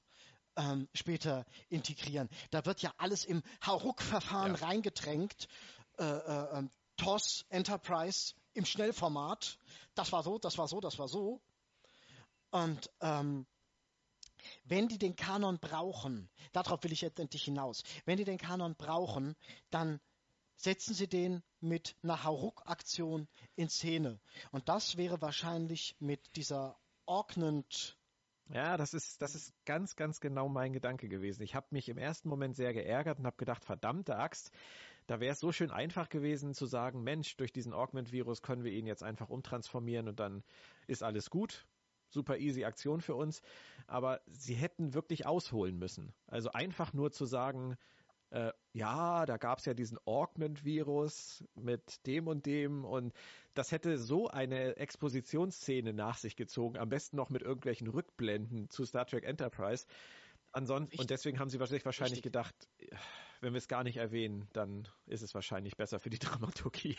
ähm, 0.57 0.89
später 0.95 1.47
integrieren. 1.69 2.29
Da 2.51 2.65
wird 2.67 2.83
ja 2.83 2.93
alles 2.99 3.25
im 3.25 3.43
Hauruck-Verfahren 3.65 4.57
ja. 4.57 4.67
reingedrängt. 4.67 5.49
Äh, 5.99 6.05
äh, 6.05 6.59
ähm, 6.59 6.71
TOS, 6.97 7.47
Enterprise 7.49 8.35
im 8.53 8.67
Schnellformat. 8.67 9.59
Das 9.95 10.13
war 10.13 10.23
so, 10.23 10.39
das 10.39 10.59
war 10.59 10.69
so, 10.69 10.81
das 10.81 10.99
war 10.99 11.09
so. 11.09 11.41
Und 12.51 12.91
ähm, 13.01 13.47
wenn 14.65 14.89
die 14.89 14.99
den 14.99 15.17
Kanon 15.17 15.59
brauchen, 15.59 16.29
darauf 16.53 16.83
will 16.83 16.93
ich 16.93 17.01
jetzt 17.01 17.21
endlich 17.21 17.45
hinaus, 17.45 17.83
wenn 18.05 18.17
die 18.17 18.25
den 18.25 18.39
Kanon 18.39 18.75
brauchen, 18.75 19.37
dann 19.71 20.01
setzen 20.61 20.95
sie 20.95 21.09
den 21.09 21.43
mit 21.61 21.97
einer 22.03 22.25
Hauruck-Aktion 22.25 23.29
in 23.57 23.69
Szene. 23.69 24.21
Und 24.51 24.69
das 24.69 24.97
wäre 24.97 25.21
wahrscheinlich 25.21 25.97
mit 26.01 26.37
dieser 26.37 26.79
Orknant 27.07 27.97
ja, 28.53 28.77
das 28.77 28.95
ist, 28.95 29.23
das 29.23 29.37
ist 29.37 29.55
ganz, 29.65 29.95
ganz 29.95 30.19
genau 30.19 30.49
mein 30.49 30.73
Gedanke 30.73 31.09
gewesen. 31.09 31.43
Ich 31.45 31.55
habe 31.55 31.69
mich 31.71 31.89
im 31.89 31.99
ersten 31.99 32.29
Moment 32.29 32.57
sehr 32.57 32.73
geärgert 32.73 33.21
und 33.21 33.27
habe 33.27 33.37
gedacht, 33.37 33.65
verdammte 33.65 34.17
Axt, 34.17 34.51
da 35.07 35.21
wäre 35.21 35.33
es 35.33 35.39
so 35.39 35.53
schön 35.53 35.71
einfach 35.71 36.09
gewesen 36.09 36.53
zu 36.53 36.67
sagen, 36.67 37.05
Mensch, 37.05 37.37
durch 37.37 37.53
diesen 37.53 37.73
Augment-Virus 37.73 38.43
können 38.43 38.65
wir 38.65 38.73
ihn 38.73 38.87
jetzt 38.87 39.05
einfach 39.05 39.31
umtransformieren 39.31 40.09
und 40.09 40.19
dann 40.19 40.43
ist 40.89 41.05
alles 41.05 41.31
gut. 41.31 41.65
Super 42.09 42.39
easy 42.39 42.65
Aktion 42.65 43.01
für 43.01 43.15
uns. 43.15 43.41
Aber 43.87 44.21
sie 44.27 44.55
hätten 44.55 44.95
wirklich 44.95 45.27
ausholen 45.27 45.79
müssen. 45.79 46.13
Also 46.27 46.51
einfach 46.51 46.93
nur 46.93 47.13
zu 47.13 47.27
sagen, 47.27 47.77
äh, 48.31 48.53
ja, 48.73 49.27
da 49.27 49.37
gab 49.37 49.59
es 49.59 49.65
ja 49.65 49.75
diesen 49.75 49.99
Augment-Virus 50.05 51.45
mit 51.55 52.07
dem 52.07 52.29
und 52.29 52.47
dem 52.47 52.85
und 52.85 53.13
das 53.55 53.73
hätte 53.73 53.99
so 53.99 54.29
eine 54.29 54.77
Expositionsszene 54.77 55.93
nach 55.93 56.17
sich 56.17 56.37
gezogen, 56.37 56.79
am 56.79 56.89
besten 56.89 57.17
noch 57.17 57.31
mit 57.31 57.43
irgendwelchen 57.43 57.89
Rückblenden 57.89 58.71
zu 58.71 58.85
Star 58.85 59.07
Trek 59.07 59.25
Enterprise. 59.25 59.87
Ansonsten, 60.53 61.01
und 61.01 61.11
deswegen 61.11 61.39
haben 61.39 61.51
sie 61.51 61.61
wahrscheinlich 61.61 62.01
Richtig. 62.01 62.23
gedacht, 62.23 62.55
wenn 63.41 63.53
wir 63.53 63.59
es 63.59 63.69
gar 63.69 63.85
nicht 63.85 63.97
erwähnen, 63.97 64.49
dann 64.53 64.89
ist 65.07 65.23
es 65.23 65.35
wahrscheinlich 65.35 65.77
besser 65.77 66.01
für 66.01 66.11
die 66.11 66.19
Dramaturgie. 66.19 66.97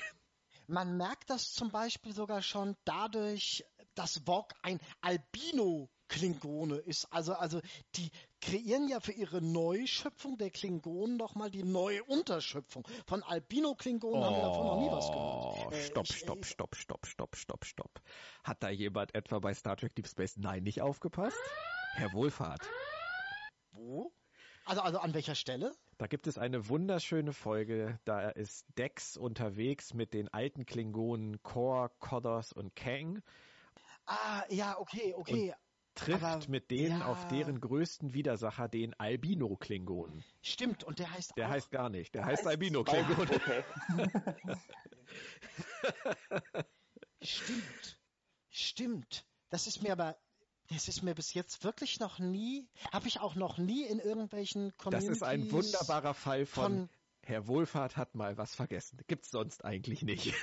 Man 0.68 0.98
merkt 0.98 1.30
das 1.30 1.52
zum 1.52 1.72
Beispiel 1.72 2.14
sogar 2.14 2.42
schon 2.42 2.76
dadurch, 2.86 3.66
dass 3.96 4.22
Vogue 4.26 4.56
ein 4.62 4.80
Albino 5.02 5.90
Klingone 6.08 6.76
ist. 6.76 7.12
Also, 7.12 7.34
also 7.34 7.62
die 7.96 8.12
kreieren 8.42 8.88
ja 8.88 9.00
für 9.00 9.12
ihre 9.12 9.42
Neuschöpfung 9.42 10.38
der 10.38 10.50
Klingonen 10.50 11.18
doch 11.18 11.36
mal 11.36 11.50
die 11.50 11.64
neue 11.64 12.04
Unterschöpfung. 12.04 12.88
Von 13.06 13.24
Albino-Klingonen 13.24 14.22
oh, 14.22 14.26
haben 14.26 14.36
wir 14.36 14.42
davon 14.42 14.66
noch 14.66 14.82
nie 14.82 14.92
was 14.92 15.08
gehört. 15.08 15.74
Äh, 15.74 15.86
stopp, 15.86 16.06
ich, 16.10 16.18
stopp, 16.18 16.42
äh, 16.42 16.46
stopp, 16.46 16.76
stopp, 16.76 17.06
stopp, 17.06 17.36
stopp, 17.36 17.66
stopp. 17.66 18.02
Hat 18.44 18.62
da 18.62 18.70
jemand 18.70 19.16
etwa 19.16 19.40
bei 19.40 19.54
Star 19.54 19.78
Trek 19.78 19.96
Deep 19.96 20.08
Space 20.08 20.38
Nine 20.38 20.62
nicht 20.62 20.82
aufgepasst? 20.82 21.38
Herr 21.94 22.12
Wohlfahrt. 22.14 22.68
Wo? 23.72 24.12
Also, 24.66 24.82
also 24.82 25.00
an 25.00 25.14
welcher 25.14 25.36
Stelle? 25.36 25.74
Da 25.98 26.08
gibt 26.08 26.28
es 26.28 26.38
eine 26.38 26.68
wunderschöne 26.68 27.34
Folge, 27.34 28.00
da 28.06 28.30
ist 28.30 28.66
Dex 28.78 29.18
unterwegs 29.18 29.94
mit 29.94 30.14
den 30.14 30.30
alten 30.34 30.66
Klingonen 30.66 31.44
Kor, 31.44 31.92
Kodos 32.00 32.54
und 32.54 32.76
Kang. 32.76 33.22
Ah, 34.06 34.44
ja, 34.50 34.80
okay, 34.80 35.14
okay. 35.16 35.50
Und 35.50 35.56
trifft 36.06 36.24
Aber, 36.24 36.48
mit 36.48 36.72
denen 36.72 37.00
ja. 37.00 37.06
auf 37.06 37.28
deren 37.28 37.60
größten 37.60 38.14
Widersacher, 38.14 38.68
den 38.68 39.00
Albino-Klingonen. 39.00 40.24
Stimmt, 40.42 40.84
und 40.84 41.00
der 41.00 41.12
heißt 41.12 41.34
Der 41.38 41.48
auch, 41.48 41.52
heißt 41.52 41.72
gar 41.72 41.90
nicht, 41.90 42.16
der 42.16 42.26
heißt 42.26 42.48
Albino-Klingon. 42.48 43.30
Okay. 43.30 43.64
Stimmt. 47.22 48.00
Stimmt. 48.50 49.26
Das 49.50 49.68
ist 49.68 49.84
mir 49.84 49.92
aber 49.92 50.18
das 50.70 50.88
ist 50.88 51.02
mir 51.02 51.14
bis 51.14 51.34
jetzt 51.34 51.66
wirklich 51.66 52.00
noch 52.00 52.20
nie, 52.20 52.70
habe 52.94 53.08
ich 53.08 53.20
auch 53.20 53.36
noch 53.36 53.58
nie 53.58 53.84
in 53.84 54.00
irgendwelchen 54.00 54.76
Communities. 54.78 55.10
Das 55.10 55.18
ist 55.18 55.24
ein 55.24 55.52
wunderbarer 55.52 56.14
Fall 56.14 56.46
von, 56.46 56.64
von 56.64 56.90
Herr 57.24 57.48
Wohlfahrt 57.48 57.98
hat 57.98 58.16
mal 58.16 58.38
was 58.38 58.56
vergessen. 58.56 59.00
Gibt's 59.08 59.32
sonst 59.32 59.66
eigentlich 59.66 60.02
nicht. 60.02 60.34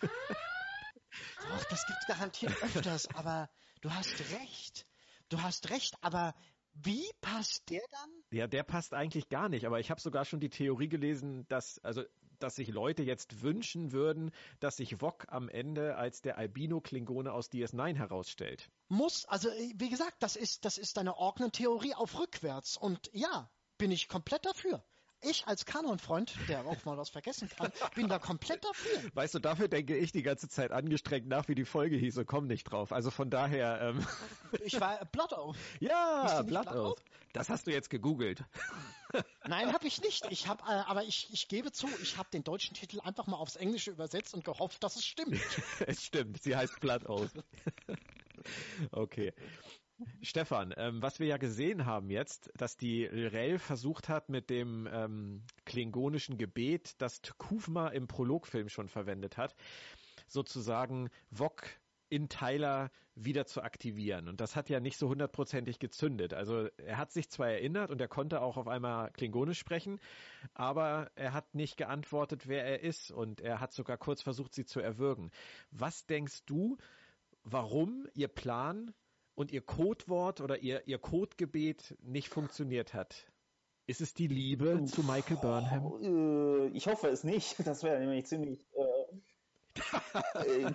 Doch, 0.00 1.64
das 1.70 1.86
gibt's 1.86 2.06
garantiert 2.06 2.52
öfters, 2.62 3.08
aber 3.14 3.48
du 3.84 3.94
hast 3.94 4.18
recht. 4.32 4.86
Du 5.28 5.42
hast 5.42 5.70
recht, 5.70 5.94
aber 6.00 6.34
wie 6.72 7.04
passt 7.20 7.70
der 7.70 7.82
dann? 7.90 8.10
Ja, 8.30 8.46
der 8.46 8.62
passt 8.62 8.94
eigentlich 8.94 9.28
gar 9.28 9.48
nicht, 9.48 9.66
aber 9.66 9.78
ich 9.78 9.90
habe 9.90 10.00
sogar 10.00 10.24
schon 10.24 10.40
die 10.40 10.48
Theorie 10.48 10.88
gelesen, 10.88 11.46
dass 11.48 11.78
also 11.84 12.02
dass 12.40 12.56
sich 12.56 12.68
Leute 12.68 13.04
jetzt 13.04 13.42
wünschen 13.42 13.92
würden, 13.92 14.32
dass 14.58 14.76
sich 14.76 15.00
Wok 15.00 15.26
am 15.28 15.48
Ende 15.48 15.96
als 15.96 16.20
der 16.20 16.36
Albino-Klingone 16.36 17.32
aus 17.32 17.48
DS9 17.48 17.94
herausstellt. 17.94 18.70
Muss, 18.88 19.24
also 19.26 19.48
wie 19.76 19.88
gesagt, 19.88 20.16
das 20.20 20.34
ist, 20.34 20.64
das 20.64 20.76
ist 20.76 20.98
eine 20.98 21.16
Orknen-Theorie 21.16 21.94
auf 21.94 22.18
rückwärts 22.18 22.76
und 22.76 23.08
ja, 23.12 23.50
bin 23.78 23.92
ich 23.92 24.08
komplett 24.08 24.44
dafür 24.44 24.84
ich 25.24 25.46
als 25.46 25.64
Kanon-Freund, 25.64 26.34
der 26.48 26.66
auch 26.66 26.84
mal 26.84 26.96
was 26.96 27.10
vergessen 27.10 27.48
kann, 27.48 27.72
bin 27.94 28.08
da 28.08 28.18
komplett 28.18 28.64
dafür. 28.64 29.10
Weißt 29.14 29.34
du, 29.34 29.38
dafür 29.38 29.68
denke 29.68 29.96
ich 29.96 30.12
die 30.12 30.22
ganze 30.22 30.48
Zeit 30.48 30.72
angestrengt 30.72 31.26
nach, 31.26 31.48
wie 31.48 31.54
die 31.54 31.64
Folge 31.64 31.96
hieß 31.96 32.18
und 32.18 32.26
komme 32.26 32.46
nicht 32.46 32.64
drauf. 32.64 32.92
Also 32.92 33.10
von 33.10 33.30
daher. 33.30 33.80
Ähm 33.80 34.06
ich 34.64 34.80
war 34.80 35.04
Blood 35.06 35.32
Oath. 35.32 35.56
Ja, 35.80 36.42
Blood, 36.42 36.64
Blood 36.64 36.76
Oath. 36.76 37.02
Das 37.32 37.48
hast 37.48 37.66
du 37.66 37.72
jetzt 37.72 37.90
gegoogelt. 37.90 38.44
Nein, 39.46 39.72
habe 39.72 39.86
ich 39.86 40.00
nicht. 40.02 40.26
Ich 40.30 40.46
habe, 40.46 40.62
äh, 40.62 40.82
aber 40.86 41.04
ich, 41.04 41.28
ich 41.32 41.48
gebe 41.48 41.72
zu, 41.72 41.88
ich 42.02 42.16
habe 42.16 42.28
den 42.32 42.44
deutschen 42.44 42.74
Titel 42.74 43.00
einfach 43.00 43.26
mal 43.26 43.36
aufs 43.36 43.56
Englische 43.56 43.90
übersetzt 43.90 44.34
und 44.34 44.44
gehofft, 44.44 44.82
dass 44.82 44.96
es 44.96 45.04
stimmt. 45.04 45.40
es 45.86 46.04
stimmt. 46.04 46.42
Sie 46.42 46.56
heißt 46.56 46.80
Blood 46.80 47.06
Oath. 47.08 47.32
okay. 48.92 49.32
Stefan, 50.22 50.74
ähm, 50.76 51.02
was 51.02 51.20
wir 51.20 51.26
ja 51.26 51.36
gesehen 51.36 51.86
haben 51.86 52.10
jetzt, 52.10 52.50
dass 52.56 52.76
die 52.76 53.04
Rel 53.04 53.58
versucht 53.58 54.08
hat 54.08 54.28
mit 54.28 54.50
dem 54.50 54.88
ähm, 54.90 55.42
klingonischen 55.64 56.36
Gebet, 56.36 57.00
das 57.00 57.22
Tkufma 57.22 57.88
im 57.88 58.06
Prologfilm 58.06 58.68
schon 58.68 58.88
verwendet 58.88 59.36
hat, 59.36 59.54
sozusagen 60.26 61.10
Wok 61.30 61.64
in 62.08 62.28
Tyler 62.28 62.90
wieder 63.14 63.46
zu 63.46 63.62
aktivieren. 63.62 64.28
Und 64.28 64.40
das 64.40 64.56
hat 64.56 64.68
ja 64.68 64.80
nicht 64.80 64.98
so 64.98 65.08
hundertprozentig 65.08 65.78
gezündet. 65.78 66.34
Also 66.34 66.68
er 66.78 66.98
hat 66.98 67.12
sich 67.12 67.30
zwar 67.30 67.48
erinnert 67.48 67.90
und 67.90 68.00
er 68.00 68.08
konnte 68.08 68.40
auch 68.40 68.56
auf 68.56 68.66
einmal 68.66 69.10
Klingonisch 69.12 69.58
sprechen, 69.58 70.00
aber 70.54 71.10
er 71.14 71.32
hat 71.32 71.54
nicht 71.54 71.76
geantwortet, 71.76 72.48
wer 72.48 72.64
er 72.64 72.80
ist 72.80 73.12
und 73.12 73.40
er 73.40 73.60
hat 73.60 73.72
sogar 73.72 73.96
kurz 73.96 74.22
versucht, 74.22 74.54
sie 74.54 74.64
zu 74.64 74.80
erwürgen. 74.80 75.30
Was 75.70 76.06
denkst 76.06 76.44
du, 76.46 76.76
warum 77.44 78.06
ihr 78.14 78.28
Plan 78.28 78.92
und 79.34 79.52
ihr 79.52 79.62
Codewort 79.62 80.40
oder 80.40 80.58
ihr, 80.58 80.86
ihr 80.86 80.98
Codegebet 80.98 81.96
nicht 82.02 82.28
funktioniert 82.28 82.94
hat. 82.94 83.26
Ist 83.86 84.00
es 84.00 84.14
die 84.14 84.28
Liebe 84.28 84.76
Uff, 84.80 84.90
zu 84.90 85.02
Michael 85.02 85.36
Burnham? 85.36 85.84
Oh, 85.84 86.70
ich 86.72 86.86
hoffe 86.86 87.08
es 87.08 87.24
nicht. 87.24 87.56
Das 87.64 87.82
wäre 87.82 88.00
nämlich 88.00 88.26
ziemlich. 88.26 88.66
Äh, 90.34 90.70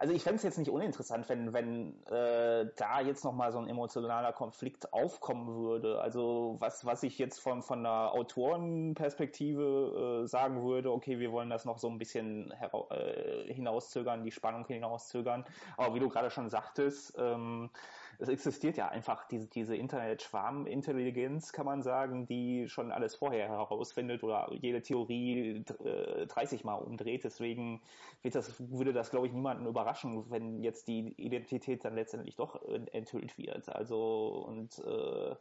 Also 0.00 0.14
ich 0.14 0.22
fände 0.22 0.36
es 0.36 0.44
jetzt 0.44 0.58
nicht 0.58 0.70
uninteressant, 0.70 1.28
wenn, 1.28 1.52
wenn 1.52 2.00
äh, 2.06 2.70
da 2.76 3.00
jetzt 3.00 3.24
nochmal 3.24 3.50
so 3.50 3.58
ein 3.58 3.68
emotionaler 3.68 4.32
Konflikt 4.32 4.92
aufkommen 4.92 5.48
würde. 5.48 6.00
Also 6.00 6.54
was, 6.60 6.86
was 6.86 7.02
ich 7.02 7.18
jetzt 7.18 7.40
von, 7.40 7.62
von 7.62 7.82
der 7.82 8.12
Autorenperspektive 8.12 10.22
äh, 10.22 10.26
sagen 10.28 10.62
würde, 10.62 10.92
okay, 10.92 11.18
wir 11.18 11.32
wollen 11.32 11.50
das 11.50 11.64
noch 11.64 11.78
so 11.78 11.88
ein 11.88 11.98
bisschen 11.98 12.52
äh, 12.52 13.52
hinauszögern, 13.52 14.22
die 14.22 14.30
Spannung 14.30 14.64
hinauszögern. 14.68 15.44
Aber 15.76 15.96
wie 15.96 16.00
du 16.00 16.08
gerade 16.08 16.30
schon 16.30 16.48
sagtest, 16.48 17.16
ähm, 17.18 17.70
es 18.18 18.28
existiert 18.28 18.76
ja 18.76 18.88
einfach 18.88 19.28
diese, 19.28 19.46
diese 19.46 19.76
Internet-Schwarmintelligenz, 19.76 21.52
kann 21.52 21.66
man 21.66 21.82
sagen, 21.82 22.26
die 22.26 22.68
schon 22.68 22.90
alles 22.90 23.14
vorher 23.14 23.48
herausfindet 23.48 24.24
oder 24.24 24.52
jede 24.52 24.82
Theorie 24.82 25.64
äh, 25.84 26.26
30 26.26 26.64
Mal 26.64 26.74
umdreht. 26.74 27.22
Deswegen 27.22 27.80
wird 28.22 28.34
das, 28.34 28.54
würde 28.58 28.92
das, 28.92 29.10
glaube 29.10 29.28
ich, 29.28 29.32
niemanden 29.32 29.66
überraschen, 29.66 30.28
wenn 30.30 30.64
jetzt 30.64 30.88
die 30.88 31.14
Identität 31.16 31.84
dann 31.84 31.94
letztendlich 31.94 32.34
doch 32.34 32.60
enthüllt 32.92 33.38
wird. 33.38 33.68
Also 33.68 34.44
und 34.48 34.78
äh, 34.80 35.36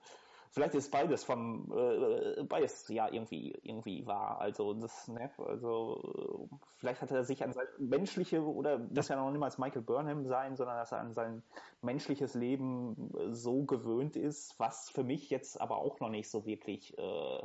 vielleicht 0.51 0.75
ist 0.75 0.91
beides 0.91 1.23
vom 1.23 1.71
äh, 1.75 2.43
beides 2.43 2.87
ja 2.89 3.11
irgendwie 3.11 3.57
irgendwie 3.63 4.05
wahr. 4.05 4.39
Also 4.39 4.73
das, 4.75 5.07
ne, 5.07 5.31
also 5.37 6.49
vielleicht 6.77 7.01
hat 7.01 7.11
er 7.11 7.23
sich 7.23 7.43
an 7.43 7.53
sein 7.53 7.65
menschliche 7.79 8.43
oder 8.43 8.77
das 8.77 9.07
muss 9.07 9.15
ja 9.15 9.23
noch 9.23 9.31
niemals 9.31 9.57
Michael 9.57 9.81
Burnham 9.81 10.25
sein, 10.25 10.55
sondern 10.55 10.77
dass 10.77 10.91
er 10.91 10.99
an 10.99 11.13
sein 11.13 11.43
menschliches 11.81 12.33
Leben 12.33 13.11
so 13.31 13.63
gewöhnt 13.63 14.15
ist, 14.15 14.59
was 14.59 14.89
für 14.89 15.03
mich 15.03 15.29
jetzt 15.29 15.59
aber 15.61 15.77
auch 15.77 15.99
noch 15.99 16.09
nicht 16.09 16.29
so 16.29 16.45
wirklich 16.45 16.97
äh, 16.97 17.41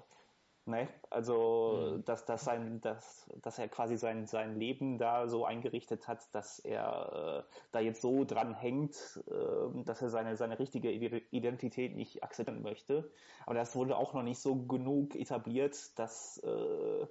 Ne? 0.64 0.88
Also, 1.10 1.96
mhm. 1.96 2.04
dass, 2.04 2.24
dass, 2.24 2.44
sein, 2.44 2.80
dass, 2.82 3.26
dass 3.42 3.58
er 3.58 3.66
quasi 3.68 3.96
sein, 3.96 4.26
sein 4.26 4.56
Leben 4.56 4.96
da 4.96 5.26
so 5.26 5.44
eingerichtet 5.44 6.06
hat, 6.06 6.32
dass 6.32 6.60
er 6.60 7.44
äh, 7.48 7.54
da 7.72 7.80
jetzt 7.80 8.00
so 8.00 8.24
dran 8.24 8.54
hängt, 8.54 8.94
äh, 9.26 9.82
dass 9.84 10.02
er 10.02 10.10
seine, 10.10 10.36
seine 10.36 10.60
richtige 10.60 10.92
Identität 10.92 11.96
nicht 11.96 12.22
akzeptieren 12.22 12.62
möchte. 12.62 13.10
Aber 13.44 13.56
das 13.56 13.74
wurde 13.74 13.96
auch 13.96 14.14
noch 14.14 14.22
nicht 14.22 14.38
so 14.38 14.54
genug 14.54 15.16
etabliert, 15.16 15.98
dass 15.98 16.38
äh, 16.38 17.06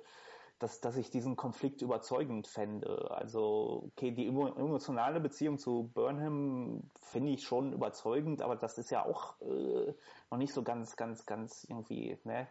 dass, 0.61 0.79
dass 0.79 0.95
ich 0.95 1.09
diesen 1.09 1.35
Konflikt 1.35 1.81
überzeugend 1.81 2.47
fände. 2.47 3.09
Also, 3.09 3.89
okay, 3.91 4.11
die 4.11 4.27
emotionale 4.27 5.19
Beziehung 5.19 5.57
zu 5.57 5.89
Burnham 5.93 6.89
finde 7.01 7.31
ich 7.31 7.43
schon 7.43 7.73
überzeugend, 7.73 8.41
aber 8.41 8.55
das 8.55 8.77
ist 8.77 8.91
ja 8.91 9.03
auch 9.03 9.41
äh, 9.41 9.93
noch 10.29 10.37
nicht 10.37 10.53
so 10.53 10.61
ganz, 10.61 10.95
ganz, 10.95 11.25
ganz 11.25 11.65
irgendwie, 11.67 12.17
ne, 12.25 12.47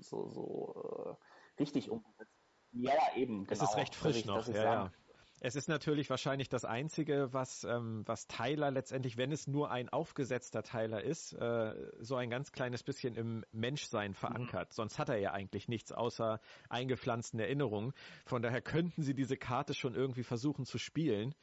so, 0.00 0.28
so 0.28 1.16
äh, 1.58 1.60
richtig 1.62 1.90
umgesetzt. 1.90 2.32
Ja, 2.72 2.92
eben. 3.14 3.46
Genau. 3.46 3.52
Es 3.52 3.62
ist 3.62 3.76
recht 3.76 3.94
frisch 3.94 4.18
ich, 4.18 4.26
noch, 4.26 4.46
ja, 4.48 4.62
ja. 4.62 4.92
Es 5.40 5.54
ist 5.54 5.68
natürlich 5.68 6.08
wahrscheinlich 6.08 6.48
das 6.48 6.64
Einzige, 6.64 7.32
was, 7.32 7.64
ähm, 7.64 8.02
was 8.06 8.26
Tyler 8.26 8.70
letztendlich, 8.70 9.18
wenn 9.18 9.32
es 9.32 9.46
nur 9.46 9.70
ein 9.70 9.90
aufgesetzter 9.90 10.62
Tyler 10.62 11.02
ist, 11.02 11.34
äh, 11.34 11.74
so 12.00 12.16
ein 12.16 12.30
ganz 12.30 12.52
kleines 12.52 12.82
bisschen 12.82 13.14
im 13.14 13.44
Menschsein 13.52 14.14
verankert. 14.14 14.70
Mhm. 14.70 14.74
Sonst 14.74 14.98
hat 14.98 15.10
er 15.10 15.18
ja 15.18 15.32
eigentlich 15.32 15.68
nichts 15.68 15.92
außer 15.92 16.40
eingepflanzten 16.70 17.38
Erinnerungen. 17.38 17.92
Von 18.24 18.40
daher 18.40 18.62
könnten 18.62 19.02
sie 19.02 19.14
diese 19.14 19.36
Karte 19.36 19.74
schon 19.74 19.94
irgendwie 19.94 20.24
versuchen 20.24 20.64
zu 20.64 20.78
spielen. 20.78 21.34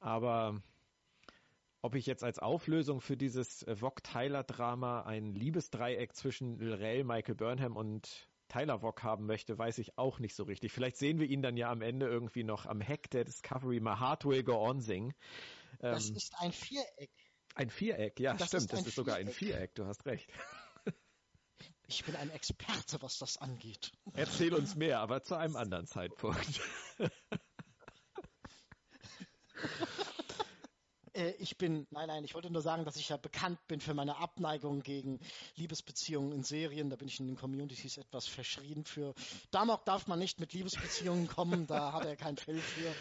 Aber 0.00 0.60
ob 1.82 1.94
ich 1.94 2.06
jetzt 2.06 2.24
als 2.24 2.40
Auflösung 2.40 3.00
für 3.00 3.16
dieses 3.16 3.64
Vogt-Tyler-Drama 3.72 5.02
ein 5.02 5.34
Liebesdreieck 5.34 6.14
zwischen 6.14 6.58
Lorel, 6.58 7.04
Michael 7.04 7.36
Burnham 7.36 7.76
und 7.76 8.28
Tyler 8.50 8.80
Vock 8.80 9.02
haben 9.02 9.26
möchte, 9.26 9.58
weiß 9.58 9.78
ich 9.78 9.96
auch 9.96 10.18
nicht 10.18 10.34
so 10.34 10.44
richtig. 10.44 10.72
Vielleicht 10.72 10.96
sehen 10.96 11.18
wir 11.18 11.26
ihn 11.26 11.42
dann 11.42 11.56
ja 11.56 11.70
am 11.70 11.82
Ende 11.82 12.06
irgendwie 12.06 12.44
noch 12.44 12.66
am 12.66 12.80
Heck 12.80 13.10
der 13.10 13.24
Discovery 13.24 13.80
My 13.80 13.96
Heart 13.96 14.24
Will 14.26 14.42
Go 14.42 14.56
On 14.56 14.80
singen. 14.80 15.14
Ähm, 15.80 15.92
das 15.92 16.10
ist 16.10 16.34
ein 16.38 16.52
Viereck. 16.52 17.10
Ein 17.54 17.70
Viereck, 17.70 18.20
ja, 18.20 18.34
das 18.34 18.48
stimmt. 18.48 18.64
Ist 18.64 18.72
das 18.72 18.86
ist 18.86 18.94
sogar 18.94 19.16
ein 19.16 19.28
Viereck, 19.28 19.74
du 19.74 19.86
hast 19.86 20.06
recht. 20.06 20.30
Ich 21.86 22.04
bin 22.04 22.14
ein 22.14 22.30
Experte, 22.30 23.02
was 23.02 23.18
das 23.18 23.38
angeht. 23.38 23.90
Erzähl 24.12 24.54
uns 24.54 24.76
mehr, 24.76 25.00
aber 25.00 25.24
zu 25.24 25.34
einem 25.34 25.56
anderen 25.56 25.86
Zeitpunkt. 25.86 26.60
Äh, 31.12 31.32
ich 31.38 31.56
bin, 31.58 31.86
nein, 31.90 32.08
nein, 32.08 32.24
ich 32.24 32.34
wollte 32.34 32.50
nur 32.50 32.62
sagen, 32.62 32.84
dass 32.84 32.96
ich 32.96 33.08
ja 33.08 33.16
bekannt 33.16 33.58
bin 33.68 33.80
für 33.80 33.94
meine 33.94 34.16
Abneigung 34.16 34.82
gegen 34.82 35.20
Liebesbeziehungen 35.56 36.32
in 36.32 36.42
Serien. 36.42 36.90
Da 36.90 36.96
bin 36.96 37.08
ich 37.08 37.20
in 37.20 37.26
den 37.26 37.36
Communities 37.36 37.96
etwas 37.96 38.26
verschrien 38.26 38.84
für. 38.84 39.14
Damok 39.50 39.84
darf 39.84 40.06
man 40.06 40.18
nicht 40.18 40.40
mit 40.40 40.52
Liebesbeziehungen 40.52 41.26
kommen, 41.26 41.66
da 41.66 41.92
hat 41.92 42.04
er 42.04 42.16
kein 42.16 42.36
Fell 42.36 42.58
für. 42.58 42.94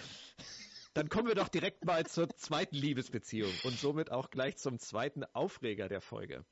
Dann 0.94 1.08
kommen 1.10 1.28
wir 1.28 1.36
doch 1.36 1.50
direkt 1.50 1.86
mal 1.86 2.06
zur 2.08 2.30
zweiten 2.30 2.76
Liebesbeziehung 2.76 3.52
und 3.64 3.80
somit 3.80 4.12
auch 4.12 4.32
gleich 4.32 4.58
zum 4.58 4.80
zweiten 4.80 5.24
Aufreger 5.34 5.88
der 5.88 6.02
Folge. 6.02 6.46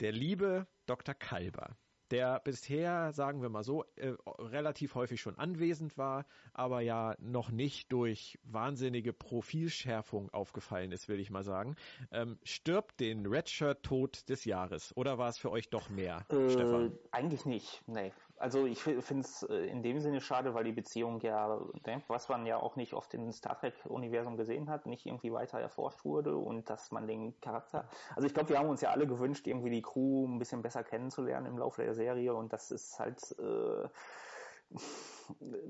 Der 0.00 0.12
liebe 0.12 0.66
Dr. 0.86 1.14
Kalber 1.14 1.76
der 2.10 2.40
bisher, 2.40 3.12
sagen 3.12 3.42
wir 3.42 3.48
mal 3.48 3.62
so, 3.62 3.84
äh, 3.96 4.14
relativ 4.38 4.94
häufig 4.94 5.20
schon 5.20 5.38
anwesend 5.38 5.96
war, 5.96 6.26
aber 6.52 6.80
ja 6.80 7.14
noch 7.18 7.50
nicht 7.50 7.92
durch 7.92 8.38
wahnsinnige 8.44 9.12
Profilschärfung 9.12 10.30
aufgefallen 10.30 10.92
ist, 10.92 11.08
will 11.08 11.20
ich 11.20 11.30
mal 11.30 11.44
sagen, 11.44 11.76
ähm, 12.12 12.38
stirbt 12.44 13.00
den 13.00 13.26
Redshirt-Tod 13.26 14.28
des 14.28 14.44
Jahres. 14.44 14.96
Oder 14.96 15.18
war 15.18 15.28
es 15.28 15.38
für 15.38 15.50
euch 15.50 15.68
doch 15.70 15.88
mehr, 15.88 16.24
äh, 16.28 16.50
Stefan? 16.50 16.92
Eigentlich 17.10 17.44
nicht, 17.44 17.82
nee. 17.86 18.12
Also 18.40 18.64
ich 18.64 18.82
finde 18.82 19.20
es 19.20 19.42
äh, 19.42 19.66
in 19.66 19.82
dem 19.82 20.00
Sinne 20.00 20.22
schade, 20.22 20.54
weil 20.54 20.64
die 20.64 20.72
Beziehung 20.72 21.20
ja, 21.20 21.60
ne, 21.84 22.02
was 22.08 22.30
man 22.30 22.46
ja 22.46 22.56
auch 22.56 22.74
nicht 22.74 22.94
oft 22.94 23.12
im 23.12 23.30
Star 23.32 23.60
Trek-Universum 23.60 24.38
gesehen 24.38 24.70
hat, 24.70 24.86
nicht 24.86 25.04
irgendwie 25.04 25.30
weiter 25.30 25.60
erforscht 25.60 26.06
wurde 26.06 26.34
und 26.34 26.70
dass 26.70 26.90
man 26.90 27.06
den 27.06 27.38
Charakter, 27.42 27.86
also 28.16 28.26
ich 28.26 28.32
glaube, 28.32 28.48
wir 28.48 28.58
haben 28.58 28.70
uns 28.70 28.80
ja 28.80 28.92
alle 28.92 29.06
gewünscht, 29.06 29.46
irgendwie 29.46 29.68
die 29.68 29.82
Crew 29.82 30.26
ein 30.26 30.38
bisschen 30.38 30.62
besser 30.62 30.82
kennenzulernen 30.82 31.48
im 31.48 31.58
Laufe 31.58 31.82
der 31.82 31.92
Serie 31.94 32.34
und 32.34 32.50
das 32.50 32.70
ist 32.70 32.98
halt 32.98 33.20
äh, 33.38 33.88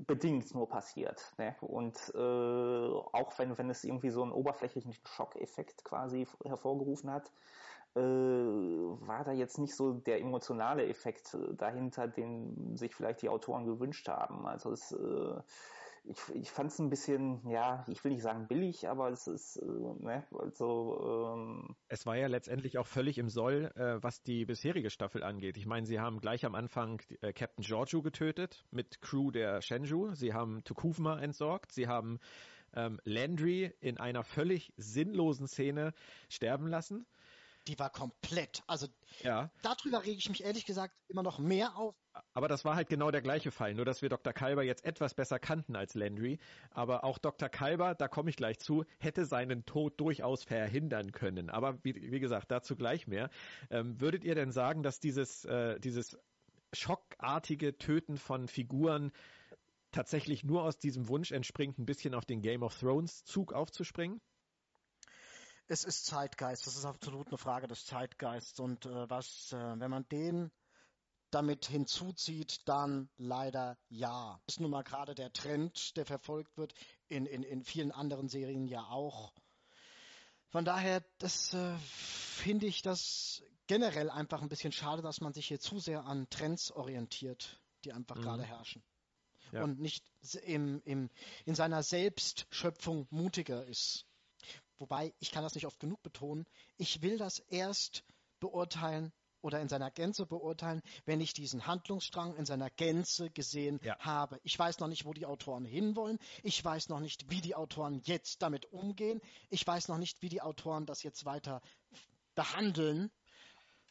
bedingt 0.07 0.55
nur 0.55 0.69
passiert. 0.69 1.33
Ne? 1.37 1.55
Und 1.59 1.97
äh, 2.15 2.17
auch 2.17 3.37
wenn, 3.37 3.57
wenn 3.57 3.69
es 3.69 3.83
irgendwie 3.83 4.11
so 4.11 4.23
einen 4.23 4.31
oberflächlichen 4.31 4.93
Schockeffekt 4.93 5.83
quasi 5.83 6.25
hervorgerufen 6.45 7.11
hat, 7.11 7.31
äh, 7.95 8.01
war 8.01 9.23
da 9.23 9.31
jetzt 9.31 9.57
nicht 9.57 9.75
so 9.75 9.93
der 9.93 10.21
emotionale 10.21 10.87
Effekt 10.87 11.33
äh, 11.33 11.55
dahinter, 11.55 12.07
den 12.07 12.77
sich 12.77 12.95
vielleicht 12.95 13.21
die 13.21 13.29
Autoren 13.29 13.65
gewünscht 13.65 14.07
haben. 14.07 14.45
Also 14.45 14.71
es 14.71 14.91
äh, 14.91 15.41
ich, 16.03 16.35
ich 16.35 16.49
fand 16.49 16.71
es 16.71 16.79
ein 16.79 16.89
bisschen, 16.89 17.47
ja, 17.47 17.85
ich 17.87 18.03
will 18.03 18.11
nicht 18.11 18.23
sagen 18.23 18.47
billig, 18.47 18.89
aber 18.89 19.09
es 19.09 19.27
ist, 19.27 19.57
äh, 19.57 19.65
ne, 19.65 20.25
also 20.31 21.35
ähm 21.35 21.75
Es 21.89 22.05
war 22.05 22.17
ja 22.17 22.27
letztendlich 22.27 22.77
auch 22.77 22.87
völlig 22.87 23.17
im 23.17 23.29
Soll, 23.29 23.71
äh, 23.75 24.01
was 24.01 24.23
die 24.23 24.45
bisherige 24.45 24.89
Staffel 24.89 25.23
angeht. 25.23 25.57
Ich 25.57 25.67
meine, 25.67 25.85
sie 25.85 25.99
haben 25.99 26.19
gleich 26.19 26.45
am 26.45 26.55
Anfang 26.55 27.01
äh, 27.21 27.33
Captain 27.33 27.63
Giorgio 27.63 28.01
getötet 28.01 28.65
mit 28.71 29.01
Crew 29.01 29.31
der 29.31 29.61
Shenzhou. 29.61 30.13
Sie 30.13 30.33
haben 30.33 30.63
Tukuvma 30.63 31.19
entsorgt. 31.19 31.71
Sie 31.71 31.87
haben 31.87 32.19
ähm, 32.73 32.99
Landry 33.03 33.71
in 33.79 33.99
einer 33.99 34.23
völlig 34.23 34.73
sinnlosen 34.77 35.47
Szene 35.47 35.93
sterben 36.29 36.67
lassen 36.67 37.05
die 37.67 37.77
war 37.77 37.89
komplett. 37.89 38.63
Also 38.67 38.87
ja. 39.23 39.51
darüber 39.61 40.03
rege 40.03 40.17
ich 40.17 40.29
mich 40.29 40.43
ehrlich 40.43 40.65
gesagt 40.65 40.93
immer 41.07 41.23
noch 41.23 41.39
mehr 41.39 41.75
auf. 41.75 41.95
Aber 42.33 42.47
das 42.47 42.65
war 42.65 42.75
halt 42.75 42.89
genau 42.89 43.11
der 43.11 43.21
gleiche 43.21 43.51
Fall, 43.51 43.73
nur 43.73 43.85
dass 43.85 44.01
wir 44.01 44.09
Dr. 44.09 44.33
Kalber 44.33 44.63
jetzt 44.63 44.83
etwas 44.83 45.13
besser 45.13 45.39
kannten 45.39 45.75
als 45.75 45.93
Landry. 45.93 46.39
Aber 46.71 47.03
auch 47.03 47.17
Dr. 47.17 47.49
Kalber, 47.49 47.95
da 47.95 48.07
komme 48.07 48.29
ich 48.29 48.35
gleich 48.35 48.59
zu, 48.59 48.85
hätte 48.99 49.25
seinen 49.25 49.65
Tod 49.65 49.99
durchaus 49.99 50.43
verhindern 50.43 51.11
können. 51.11 51.49
Aber 51.49 51.79
wie, 51.83 51.95
wie 51.95 52.19
gesagt, 52.19 52.51
dazu 52.51 52.75
gleich 52.75 53.07
mehr. 53.07 53.29
Ähm, 53.69 53.99
würdet 54.01 54.23
ihr 54.23 54.35
denn 54.35 54.51
sagen, 54.51 54.83
dass 54.83 54.99
dieses, 54.99 55.45
äh, 55.45 55.79
dieses 55.79 56.17
schockartige 56.73 57.77
Töten 57.77 58.17
von 58.17 58.47
Figuren 58.47 59.11
tatsächlich 59.91 60.43
nur 60.43 60.63
aus 60.63 60.79
diesem 60.79 61.07
Wunsch 61.07 61.31
entspringt, 61.31 61.77
ein 61.77 61.85
bisschen 61.85 62.13
auf 62.13 62.25
den 62.25 62.41
Game 62.41 62.63
of 62.63 62.77
Thrones 62.77 63.23
Zug 63.23 63.53
aufzuspringen? 63.53 64.21
Es 65.71 65.85
ist 65.85 66.05
Zeitgeist. 66.05 66.67
Das 66.67 66.75
ist 66.75 66.85
absolut 66.85 67.29
eine 67.29 67.37
Frage 67.37 67.67
des 67.67 67.85
Zeitgeists. 67.85 68.59
Und 68.59 68.85
äh, 68.85 69.09
was, 69.09 69.53
äh, 69.53 69.79
wenn 69.79 69.89
man 69.89 70.07
den 70.09 70.51
damit 71.31 71.65
hinzuzieht, 71.65 72.67
dann 72.67 73.09
leider 73.15 73.77
ja. 73.87 74.41
Das 74.45 74.55
ist 74.55 74.59
nun 74.59 74.71
mal 74.71 74.83
gerade 74.83 75.15
der 75.15 75.31
Trend, 75.31 75.95
der 75.95 76.05
verfolgt 76.05 76.57
wird, 76.57 76.73
in, 77.07 77.25
in, 77.25 77.43
in 77.43 77.63
vielen 77.63 77.93
anderen 77.93 78.27
Serien 78.27 78.67
ja 78.67 78.83
auch. 78.83 79.33
Von 80.49 80.65
daher, 80.65 81.05
das 81.19 81.53
äh, 81.53 81.77
finde 81.77 82.65
ich 82.65 82.81
das 82.81 83.41
generell 83.67 84.09
einfach 84.09 84.41
ein 84.41 84.49
bisschen 84.49 84.73
schade, 84.73 85.01
dass 85.01 85.21
man 85.21 85.31
sich 85.31 85.47
hier 85.47 85.61
zu 85.61 85.79
sehr 85.79 86.03
an 86.03 86.29
Trends 86.29 86.71
orientiert, 86.71 87.61
die 87.85 87.93
einfach 87.93 88.17
mhm. 88.17 88.23
gerade 88.23 88.43
herrschen. 88.43 88.83
Ja. 89.53 89.63
Und 89.63 89.79
nicht 89.79 90.03
im, 90.43 90.81
im, 90.83 91.09
in 91.45 91.55
seiner 91.55 91.81
Selbstschöpfung 91.81 93.07
mutiger 93.09 93.65
ist. 93.65 94.05
Wobei, 94.81 95.13
ich 95.19 95.31
kann 95.31 95.43
das 95.43 95.53
nicht 95.53 95.67
oft 95.67 95.79
genug 95.79 96.01
betonen, 96.01 96.47
ich 96.77 97.03
will 97.03 97.19
das 97.19 97.37
erst 97.37 98.03
beurteilen 98.39 99.13
oder 99.41 99.61
in 99.61 99.69
seiner 99.69 99.91
Gänze 99.91 100.25
beurteilen, 100.25 100.81
wenn 101.05 101.21
ich 101.21 101.33
diesen 101.33 101.67
Handlungsstrang 101.67 102.35
in 102.35 102.45
seiner 102.45 102.71
Gänze 102.71 103.29
gesehen 103.29 103.79
ja. 103.83 103.95
habe. 103.99 104.39
Ich 104.43 104.57
weiß 104.57 104.79
noch 104.79 104.87
nicht, 104.87 105.05
wo 105.05 105.13
die 105.13 105.27
Autoren 105.27 105.65
hinwollen. 105.65 106.17
Ich 106.41 106.65
weiß 106.65 106.89
noch 106.89 106.99
nicht, 106.99 107.29
wie 107.29 107.41
die 107.41 107.53
Autoren 107.53 108.01
jetzt 108.05 108.41
damit 108.41 108.73
umgehen. 108.73 109.21
Ich 109.51 109.65
weiß 109.65 109.87
noch 109.87 109.99
nicht, 109.99 110.23
wie 110.23 110.29
die 110.29 110.41
Autoren 110.41 110.87
das 110.87 111.03
jetzt 111.03 111.25
weiter 111.25 111.61
behandeln. 112.33 113.11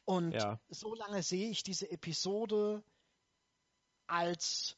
Und 0.04 0.32
ja. 0.32 0.58
solange 0.70 1.22
sehe 1.22 1.50
ich 1.50 1.62
diese 1.62 1.88
Episode 1.88 2.82
als 4.08 4.76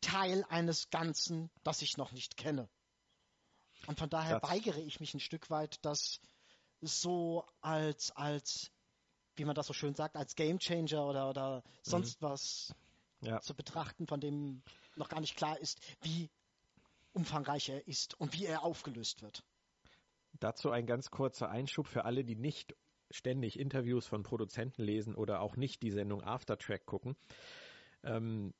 Teil 0.00 0.44
eines 0.48 0.88
Ganzen, 0.90 1.50
das 1.64 1.82
ich 1.82 1.96
noch 1.96 2.12
nicht 2.12 2.36
kenne. 2.36 2.68
Und 3.90 3.98
von 3.98 4.08
daher 4.08 4.38
das 4.38 4.48
weigere 4.48 4.78
ich 4.78 5.00
mich 5.00 5.14
ein 5.14 5.20
Stück 5.20 5.50
weit, 5.50 5.84
das 5.84 6.20
so 6.80 7.44
als, 7.60 8.12
als, 8.12 8.70
wie 9.34 9.44
man 9.44 9.56
das 9.56 9.66
so 9.66 9.72
schön 9.72 9.96
sagt, 9.96 10.16
als 10.16 10.36
Gamechanger 10.36 11.04
oder, 11.04 11.28
oder 11.28 11.64
sonst 11.82 12.22
mhm. 12.22 12.26
was 12.26 12.72
ja. 13.20 13.40
zu 13.40 13.52
betrachten, 13.52 14.06
von 14.06 14.20
dem 14.20 14.62
noch 14.94 15.08
gar 15.08 15.20
nicht 15.20 15.36
klar 15.36 15.58
ist, 15.58 15.80
wie 16.02 16.30
umfangreich 17.14 17.68
er 17.68 17.88
ist 17.88 18.14
und 18.20 18.32
wie 18.32 18.46
er 18.46 18.62
aufgelöst 18.62 19.22
wird. 19.22 19.42
Dazu 20.38 20.70
ein 20.70 20.86
ganz 20.86 21.10
kurzer 21.10 21.50
Einschub 21.50 21.88
für 21.88 22.04
alle, 22.04 22.22
die 22.22 22.36
nicht 22.36 22.76
ständig 23.10 23.58
Interviews 23.58 24.06
von 24.06 24.22
Produzenten 24.22 24.84
lesen 24.84 25.16
oder 25.16 25.40
auch 25.40 25.56
nicht 25.56 25.82
die 25.82 25.90
Sendung 25.90 26.22
Aftertrack 26.22 26.86
gucken. 26.86 27.16
Ähm, 28.04 28.54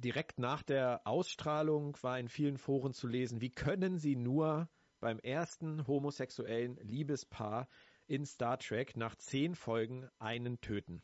direkt 0.00 0.38
nach 0.38 0.62
der 0.62 1.06
Ausstrahlung 1.06 1.96
war 2.02 2.18
in 2.18 2.28
vielen 2.28 2.58
Foren 2.58 2.92
zu 2.92 3.06
lesen, 3.06 3.40
wie 3.40 3.50
können 3.50 3.98
sie 3.98 4.16
nur 4.16 4.68
beim 5.00 5.18
ersten 5.18 5.86
homosexuellen 5.86 6.76
Liebespaar 6.76 7.68
in 8.06 8.26
Star 8.26 8.58
Trek 8.58 8.96
nach 8.96 9.16
zehn 9.16 9.54
Folgen 9.54 10.08
einen 10.18 10.60
töten. 10.60 11.02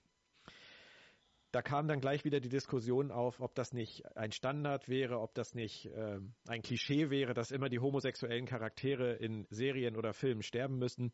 Da 1.52 1.62
kam 1.62 1.88
dann 1.88 2.00
gleich 2.00 2.24
wieder 2.24 2.40
die 2.40 2.50
Diskussion 2.50 3.10
auf, 3.10 3.40
ob 3.40 3.54
das 3.54 3.72
nicht 3.72 4.04
ein 4.16 4.32
Standard 4.32 4.88
wäre, 4.88 5.20
ob 5.20 5.34
das 5.34 5.54
nicht 5.54 5.86
äh, 5.86 6.20
ein 6.46 6.62
Klischee 6.62 7.08
wäre, 7.08 7.32
dass 7.32 7.50
immer 7.50 7.68
die 7.68 7.78
homosexuellen 7.78 8.44
Charaktere 8.44 9.14
in 9.14 9.46
Serien 9.48 9.96
oder 9.96 10.12
Filmen 10.12 10.42
sterben 10.42 10.78
müssen. 10.78 11.12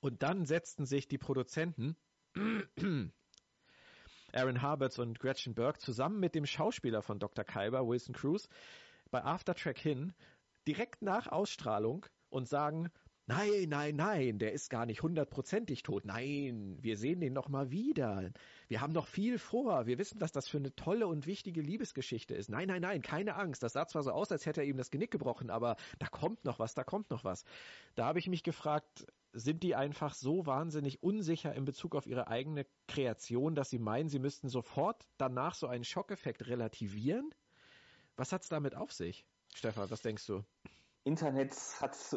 Und 0.00 0.22
dann 0.22 0.44
setzten 0.44 0.86
sich 0.86 1.08
die 1.08 1.18
Produzenten 1.18 1.96
Aaron 4.32 4.62
Harberts 4.62 4.98
und 4.98 5.18
Gretchen 5.18 5.54
Burke 5.54 5.78
zusammen 5.78 6.20
mit 6.20 6.34
dem 6.34 6.46
Schauspieler 6.46 7.02
von 7.02 7.18
Dr. 7.18 7.44
Kalber, 7.44 7.86
Wilson 7.86 8.14
Cruz, 8.14 8.48
bei 9.10 9.24
Aftertrack 9.24 9.78
hin, 9.78 10.14
direkt 10.66 11.02
nach 11.02 11.28
Ausstrahlung 11.28 12.06
und 12.28 12.48
sagen, 12.48 12.90
Nein, 13.30 13.68
nein, 13.68 13.94
nein, 13.94 14.38
der 14.38 14.52
ist 14.52 14.70
gar 14.70 14.86
nicht 14.86 15.02
hundertprozentig 15.02 15.82
tot. 15.82 16.06
Nein, 16.06 16.78
wir 16.80 16.96
sehen 16.96 17.20
den 17.20 17.34
noch 17.34 17.50
mal 17.50 17.70
wieder. 17.70 18.30
Wir 18.68 18.80
haben 18.80 18.94
noch 18.94 19.06
viel 19.06 19.38
vor. 19.38 19.84
Wir 19.84 19.98
wissen, 19.98 20.18
was 20.22 20.32
das 20.32 20.48
für 20.48 20.56
eine 20.56 20.74
tolle 20.74 21.06
und 21.06 21.26
wichtige 21.26 21.60
Liebesgeschichte 21.60 22.34
ist. 22.34 22.48
Nein, 22.48 22.68
nein, 22.68 22.80
nein, 22.80 23.02
keine 23.02 23.36
Angst. 23.36 23.62
Das 23.62 23.74
sah 23.74 23.86
zwar 23.86 24.02
so 24.02 24.12
aus, 24.12 24.32
als 24.32 24.46
hätte 24.46 24.62
er 24.62 24.66
ihm 24.66 24.78
das 24.78 24.90
Genick 24.90 25.10
gebrochen, 25.10 25.50
aber 25.50 25.76
da 25.98 26.06
kommt 26.06 26.46
noch 26.46 26.58
was, 26.58 26.72
da 26.72 26.84
kommt 26.84 27.10
noch 27.10 27.22
was. 27.22 27.44
Da 27.96 28.06
habe 28.06 28.18
ich 28.18 28.28
mich 28.28 28.42
gefragt, 28.42 29.04
sind 29.38 29.62
die 29.62 29.74
einfach 29.74 30.14
so 30.14 30.46
wahnsinnig 30.46 31.02
unsicher 31.02 31.54
in 31.54 31.64
Bezug 31.64 31.94
auf 31.94 32.06
ihre 32.06 32.28
eigene 32.28 32.66
Kreation, 32.86 33.54
dass 33.54 33.70
sie 33.70 33.78
meinen, 33.78 34.08
sie 34.08 34.18
müssten 34.18 34.48
sofort 34.48 35.06
danach 35.16 35.54
so 35.54 35.66
einen 35.66 35.84
Schockeffekt 35.84 36.46
relativieren? 36.46 37.34
Was 38.16 38.32
hat's 38.32 38.48
damit 38.48 38.74
auf 38.74 38.92
sich? 38.92 39.24
Stefan, 39.54 39.90
was 39.90 40.02
denkst 40.02 40.26
du? 40.26 40.42
Internet 41.04 41.54
hat, 41.80 41.96
äh, 42.12 42.16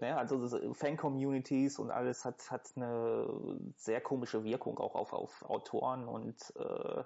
ne, 0.00 0.16
also 0.16 0.74
Fan-Communities 0.74 1.78
und 1.78 1.90
alles 1.90 2.24
hat, 2.24 2.50
hat 2.50 2.70
eine 2.76 3.26
sehr 3.76 4.00
komische 4.00 4.44
Wirkung 4.44 4.78
auch 4.78 4.94
auf, 4.94 5.12
auf 5.12 5.42
Autoren 5.42 6.06
und 6.06 6.36
äh, 6.56 7.02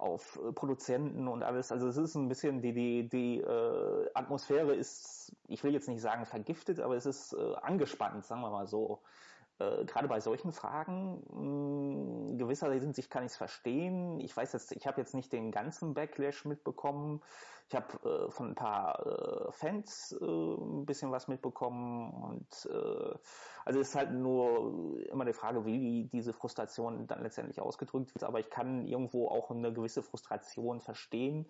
auf 0.00 0.40
Produzenten 0.54 1.28
und 1.28 1.42
alles. 1.42 1.70
Also 1.72 1.88
es 1.88 1.96
ist 1.96 2.14
ein 2.14 2.28
bisschen 2.28 2.62
die, 2.62 2.72
die, 2.72 3.08
die 3.08 3.40
äh, 3.40 4.10
Atmosphäre 4.14 4.74
ist, 4.74 5.36
ich 5.46 5.62
will 5.62 5.72
jetzt 5.74 5.88
nicht 5.88 6.00
sagen 6.00 6.24
vergiftet, 6.24 6.80
aber 6.80 6.96
es 6.96 7.06
ist 7.06 7.34
äh, 7.34 7.54
angespannt, 7.62 8.24
sagen 8.24 8.40
wir 8.40 8.50
mal 8.50 8.66
so 8.66 9.00
äh, 9.60 9.84
gerade 9.84 10.08
bei 10.08 10.20
solchen 10.20 10.52
Fragen 10.52 11.22
mh, 12.32 12.38
gewisser 12.38 12.72
Hinsicht 12.72 13.10
kann 13.10 13.24
ich 13.24 13.32
es 13.32 13.36
verstehen. 13.36 14.18
Ich 14.20 14.36
weiß 14.36 14.52
jetzt, 14.54 14.72
ich 14.72 14.86
habe 14.86 15.00
jetzt 15.00 15.14
nicht 15.14 15.32
den 15.32 15.52
ganzen 15.52 15.94
Backlash 15.94 16.44
mitbekommen. 16.46 17.20
Ich 17.68 17.76
habe 17.76 18.26
äh, 18.26 18.30
von 18.30 18.48
ein 18.48 18.54
paar 18.54 19.06
äh, 19.06 19.52
Fans 19.52 20.16
äh, 20.20 20.24
ein 20.24 20.86
bisschen 20.86 21.12
was 21.12 21.28
mitbekommen 21.28 22.10
und 22.10 22.68
äh, 22.72 23.14
also 23.64 23.80
es 23.80 23.90
ist 23.90 23.94
halt 23.94 24.12
nur 24.12 24.98
immer 25.08 25.24
die 25.24 25.32
Frage, 25.32 25.64
wie 25.64 26.08
diese 26.12 26.32
Frustration 26.32 27.06
dann 27.06 27.22
letztendlich 27.22 27.60
ausgedrückt 27.60 28.14
wird. 28.14 28.24
Aber 28.24 28.40
ich 28.40 28.50
kann 28.50 28.86
irgendwo 28.86 29.28
auch 29.28 29.50
eine 29.50 29.72
gewisse 29.72 30.02
Frustration 30.02 30.80
verstehen. 30.80 31.46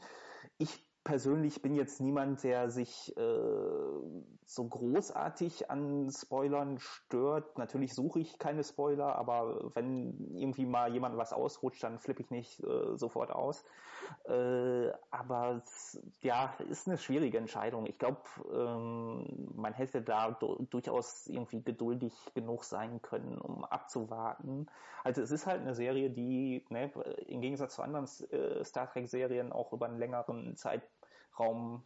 Ich 0.58 0.89
persönlich 1.04 1.62
bin 1.62 1.74
jetzt 1.74 2.00
niemand, 2.00 2.42
der 2.44 2.70
sich 2.70 3.16
äh, 3.16 3.20
so 4.46 4.68
großartig 4.68 5.70
an 5.70 6.10
Spoilern 6.10 6.78
stört. 6.78 7.58
Natürlich 7.58 7.94
suche 7.94 8.20
ich 8.20 8.38
keine 8.38 8.64
Spoiler, 8.64 9.16
aber 9.16 9.70
wenn 9.74 10.34
irgendwie 10.34 10.66
mal 10.66 10.92
jemand 10.92 11.16
was 11.16 11.32
ausrutscht, 11.32 11.82
dann 11.82 11.98
flippe 11.98 12.22
ich 12.22 12.30
nicht 12.30 12.62
äh, 12.62 12.96
sofort 12.96 13.30
aus. 13.30 13.64
Äh, 14.24 14.92
aber 15.10 15.62
ja, 16.20 16.54
ist 16.68 16.86
eine 16.86 16.98
schwierige 16.98 17.38
Entscheidung. 17.38 17.86
Ich 17.86 17.98
glaube, 17.98 18.20
ähm, 18.52 19.50
man 19.54 19.72
hätte 19.72 20.02
da 20.02 20.36
durchaus 20.70 21.26
irgendwie 21.26 21.62
geduldig 21.62 22.12
genug 22.34 22.64
sein 22.64 23.02
können, 23.02 23.38
um 23.38 23.64
abzuwarten. 23.64 24.66
Also 25.04 25.22
es 25.22 25.30
ist 25.30 25.46
halt 25.46 25.62
eine 25.62 25.74
Serie, 25.74 26.10
die 26.10 26.64
ne, 26.68 26.90
im 27.26 27.40
Gegensatz 27.40 27.74
zu 27.76 27.82
anderen 27.82 28.06
äh, 28.30 28.64
Star 28.64 28.90
Trek-Serien 28.90 29.52
auch 29.52 29.72
über 29.72 29.86
einen 29.86 29.98
längeren 29.98 30.56
Zeitraum 30.56 31.82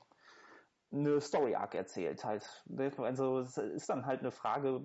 eine 0.95 1.21
Story 1.21 1.55
Arc 1.55 1.75
erzählt 1.75 2.25
halt. 2.25 2.65
Also 2.97 3.41
es 3.41 3.59
ist 3.59 3.89
dann 3.89 4.07
halt 4.07 4.21
eine 4.21 4.31
Frage, 4.31 4.81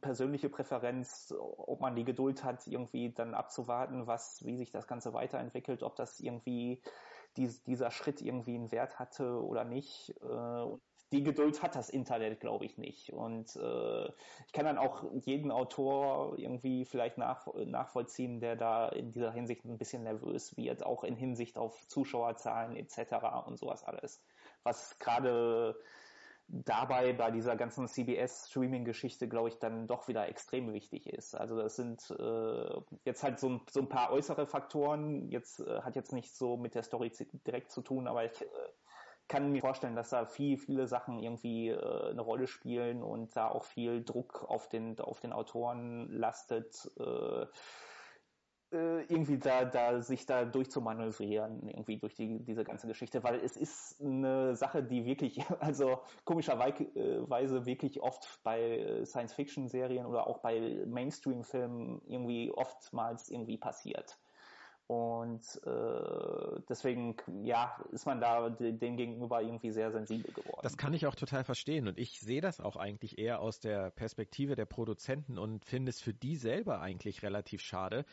persönliche 0.00 0.48
Präferenz, 0.48 1.34
ob 1.38 1.80
man 1.80 1.94
die 1.94 2.04
Geduld 2.04 2.42
hat, 2.42 2.66
irgendwie 2.66 3.12
dann 3.12 3.34
abzuwarten, 3.34 4.06
was, 4.06 4.44
wie 4.44 4.56
sich 4.56 4.70
das 4.70 4.86
Ganze 4.86 5.12
weiterentwickelt, 5.12 5.82
ob 5.82 5.96
das 5.96 6.20
irgendwie 6.20 6.80
dies, 7.36 7.62
dieser 7.64 7.90
Schritt 7.90 8.22
irgendwie 8.22 8.54
einen 8.54 8.72
Wert 8.72 8.98
hatte 8.98 9.42
oder 9.44 9.64
nicht. 9.64 10.14
Äh, 10.22 10.66
die 11.12 11.22
Geduld 11.22 11.62
hat 11.62 11.76
das 11.76 11.90
Internet, 11.90 12.40
glaube 12.40 12.64
ich, 12.64 12.78
nicht. 12.78 13.12
Und 13.12 13.54
äh, 13.56 14.06
ich 14.46 14.52
kann 14.52 14.64
dann 14.64 14.78
auch 14.78 15.04
jeden 15.26 15.50
Autor 15.50 16.38
irgendwie 16.38 16.86
vielleicht 16.86 17.18
nach, 17.18 17.46
nachvollziehen, 17.54 18.40
der 18.40 18.56
da 18.56 18.88
in 18.88 19.12
dieser 19.12 19.30
Hinsicht 19.32 19.66
ein 19.66 19.76
bisschen 19.76 20.04
nervös 20.04 20.56
wird, 20.56 20.84
auch 20.86 21.04
in 21.04 21.14
Hinsicht 21.14 21.58
auf 21.58 21.86
Zuschauerzahlen 21.86 22.76
etc. 22.76 23.46
und 23.46 23.58
sowas 23.58 23.84
alles 23.84 24.22
was 24.64 24.98
gerade 24.98 25.76
dabei 26.48 27.14
bei 27.14 27.30
dieser 27.30 27.56
ganzen 27.56 27.88
CBS-Streaming-Geschichte, 27.88 29.28
glaube 29.28 29.48
ich, 29.48 29.58
dann 29.58 29.86
doch 29.86 30.08
wieder 30.08 30.28
extrem 30.28 30.72
wichtig 30.72 31.06
ist. 31.06 31.34
Also 31.34 31.56
das 31.56 31.76
sind 31.76 32.10
äh, 32.10 32.80
jetzt 33.04 33.22
halt 33.22 33.38
so 33.38 33.48
ein, 33.48 33.60
so 33.70 33.80
ein 33.80 33.88
paar 33.88 34.12
äußere 34.12 34.46
Faktoren. 34.46 35.30
Jetzt 35.30 35.60
äh, 35.60 35.80
hat 35.80 35.96
jetzt 35.96 36.12
nicht 36.12 36.34
so 36.34 36.56
mit 36.56 36.74
der 36.74 36.82
Story 36.82 37.10
direkt 37.46 37.70
zu 37.70 37.80
tun, 37.80 38.06
aber 38.06 38.24
ich 38.24 38.42
äh, 38.42 38.46
kann 39.28 39.50
mir 39.50 39.62
vorstellen, 39.62 39.96
dass 39.96 40.10
da 40.10 40.26
viel, 40.26 40.58
viele 40.58 40.86
Sachen 40.86 41.20
irgendwie 41.20 41.70
äh, 41.70 42.10
eine 42.10 42.20
Rolle 42.20 42.46
spielen 42.46 43.02
und 43.02 43.34
da 43.34 43.48
auch 43.48 43.64
viel 43.64 44.04
Druck 44.04 44.44
auf 44.46 44.68
den, 44.68 45.00
auf 45.00 45.20
den 45.20 45.32
Autoren 45.32 46.10
lastet. 46.10 46.90
Äh, 46.98 47.46
äh, 48.72 49.02
irgendwie 49.02 49.38
da, 49.38 49.64
da 49.64 50.00
sich 50.00 50.26
da 50.26 50.44
durchzumanövrieren, 50.44 51.68
irgendwie 51.68 51.98
durch 51.98 52.14
die, 52.14 52.40
diese 52.40 52.64
ganze 52.64 52.86
Geschichte, 52.86 53.22
weil 53.22 53.40
es 53.40 53.56
ist 53.56 54.00
eine 54.00 54.56
Sache, 54.56 54.82
die 54.82 55.04
wirklich, 55.04 55.40
also 55.60 56.00
komischerweise 56.24 57.66
wirklich 57.66 58.00
oft 58.00 58.40
bei 58.42 59.02
Science-Fiction-Serien 59.04 60.06
oder 60.06 60.26
auch 60.26 60.38
bei 60.38 60.84
Mainstream-Filmen 60.86 62.02
irgendwie 62.06 62.50
oftmals 62.52 63.28
irgendwie 63.28 63.58
passiert. 63.58 64.18
Und 64.92 65.60
äh, 65.64 66.60
deswegen, 66.68 67.16
ja, 67.44 67.74
ist 67.92 68.04
man 68.04 68.20
da 68.20 68.50
dem 68.50 68.96
gegenüber 68.96 69.40
irgendwie 69.40 69.70
sehr 69.70 69.90
sensibel 69.90 70.30
geworden. 70.32 70.60
Das 70.62 70.76
kann 70.76 70.92
ich 70.92 71.06
auch 71.06 71.14
total 71.14 71.44
verstehen. 71.44 71.88
Und 71.88 71.98
ich 71.98 72.20
sehe 72.20 72.42
das 72.42 72.60
auch 72.60 72.76
eigentlich 72.76 73.16
eher 73.16 73.40
aus 73.40 73.58
der 73.58 73.90
Perspektive 73.90 74.54
der 74.54 74.66
Produzenten 74.66 75.38
und 75.38 75.64
finde 75.64 75.90
es 75.90 76.00
für 76.02 76.12
die 76.12 76.36
selber 76.36 76.82
eigentlich 76.82 77.22
relativ 77.22 77.62
schade, 77.62 78.04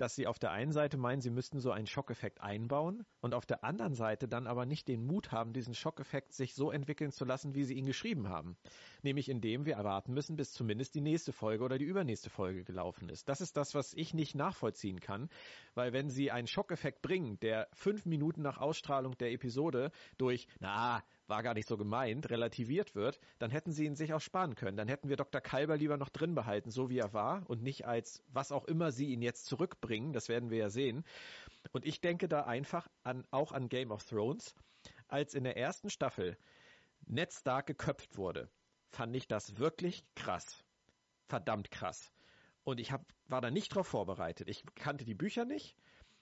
dass 0.00 0.14
sie 0.14 0.26
auf 0.26 0.38
der 0.38 0.50
einen 0.50 0.72
Seite 0.72 0.96
meinen, 0.96 1.20
sie 1.20 1.28
müssten 1.28 1.60
so 1.60 1.70
einen 1.72 1.86
Schockeffekt 1.86 2.40
einbauen 2.40 3.04
und 3.20 3.34
auf 3.34 3.44
der 3.44 3.64
anderen 3.64 3.94
Seite 3.94 4.28
dann 4.28 4.46
aber 4.46 4.64
nicht 4.64 4.88
den 4.88 5.04
Mut 5.04 5.30
haben, 5.30 5.52
diesen 5.52 5.74
Schockeffekt 5.74 6.32
sich 6.32 6.54
so 6.54 6.70
entwickeln 6.70 7.12
zu 7.12 7.26
lassen, 7.26 7.54
wie 7.54 7.64
sie 7.64 7.74
ihn 7.74 7.84
geschrieben 7.84 8.30
haben. 8.30 8.56
Nämlich 9.02 9.28
indem 9.28 9.66
wir 9.66 9.74
erwarten 9.74 10.14
müssen, 10.14 10.36
bis 10.36 10.52
zumindest 10.52 10.94
die 10.94 11.02
nächste 11.02 11.32
Folge 11.32 11.64
oder 11.64 11.76
die 11.76 11.84
übernächste 11.84 12.30
Folge 12.30 12.64
gelaufen 12.64 13.10
ist. 13.10 13.28
Das 13.28 13.42
ist 13.42 13.58
das, 13.58 13.74
was 13.74 13.92
ich 13.92 14.14
nicht 14.14 14.34
nachvollziehen 14.34 15.00
kann, 15.00 15.28
weil 15.74 15.92
wenn 15.92 16.08
sie 16.08 16.30
einen 16.30 16.46
Schockeffekt 16.46 17.02
bringen, 17.02 17.38
der 17.40 17.68
fünf 17.74 18.06
Minuten 18.06 18.40
nach 18.40 18.56
Ausstrahlung 18.56 19.18
der 19.18 19.32
Episode 19.32 19.90
durch, 20.16 20.46
na, 20.60 21.02
war 21.30 21.42
gar 21.42 21.54
nicht 21.54 21.68
so 21.68 21.78
gemeint, 21.78 22.28
relativiert 22.28 22.94
wird, 22.94 23.18
dann 23.38 23.50
hätten 23.50 23.72
sie 23.72 23.86
ihn 23.86 23.96
sich 23.96 24.12
auch 24.12 24.20
sparen 24.20 24.54
können. 24.54 24.76
Dann 24.76 24.88
hätten 24.88 25.08
wir 25.08 25.16
Dr. 25.16 25.40
Kalber 25.40 25.76
lieber 25.76 25.96
noch 25.96 26.10
drin 26.10 26.34
behalten, 26.34 26.70
so 26.70 26.90
wie 26.90 26.98
er 26.98 27.14
war 27.14 27.48
und 27.48 27.62
nicht 27.62 27.86
als 27.86 28.22
was 28.28 28.52
auch 28.52 28.66
immer 28.66 28.92
sie 28.92 29.12
ihn 29.12 29.22
jetzt 29.22 29.46
zurückbringen. 29.46 30.12
Das 30.12 30.28
werden 30.28 30.50
wir 30.50 30.58
ja 30.58 30.68
sehen. 30.68 31.04
Und 31.72 31.86
ich 31.86 32.00
denke 32.00 32.28
da 32.28 32.42
einfach 32.42 32.88
an, 33.02 33.24
auch 33.30 33.52
an 33.52 33.68
Game 33.68 33.90
of 33.90 34.04
Thrones. 34.04 34.54
Als 35.08 35.34
in 35.34 35.44
der 35.44 35.56
ersten 35.56 35.88
Staffel 35.88 36.36
Ned 37.06 37.32
Stark 37.32 37.66
geköpft 37.66 38.16
wurde, 38.16 38.50
fand 38.90 39.14
ich 39.16 39.26
das 39.26 39.58
wirklich 39.58 40.04
krass. 40.14 40.64
Verdammt 41.26 41.70
krass. 41.70 42.12
Und 42.64 42.78
ich 42.80 42.92
hab, 42.92 43.04
war 43.28 43.40
da 43.40 43.50
nicht 43.50 43.74
drauf 43.74 43.86
vorbereitet. 43.86 44.48
Ich 44.48 44.64
kannte 44.74 45.04
die 45.04 45.14
Bücher 45.14 45.44
nicht. 45.44 45.76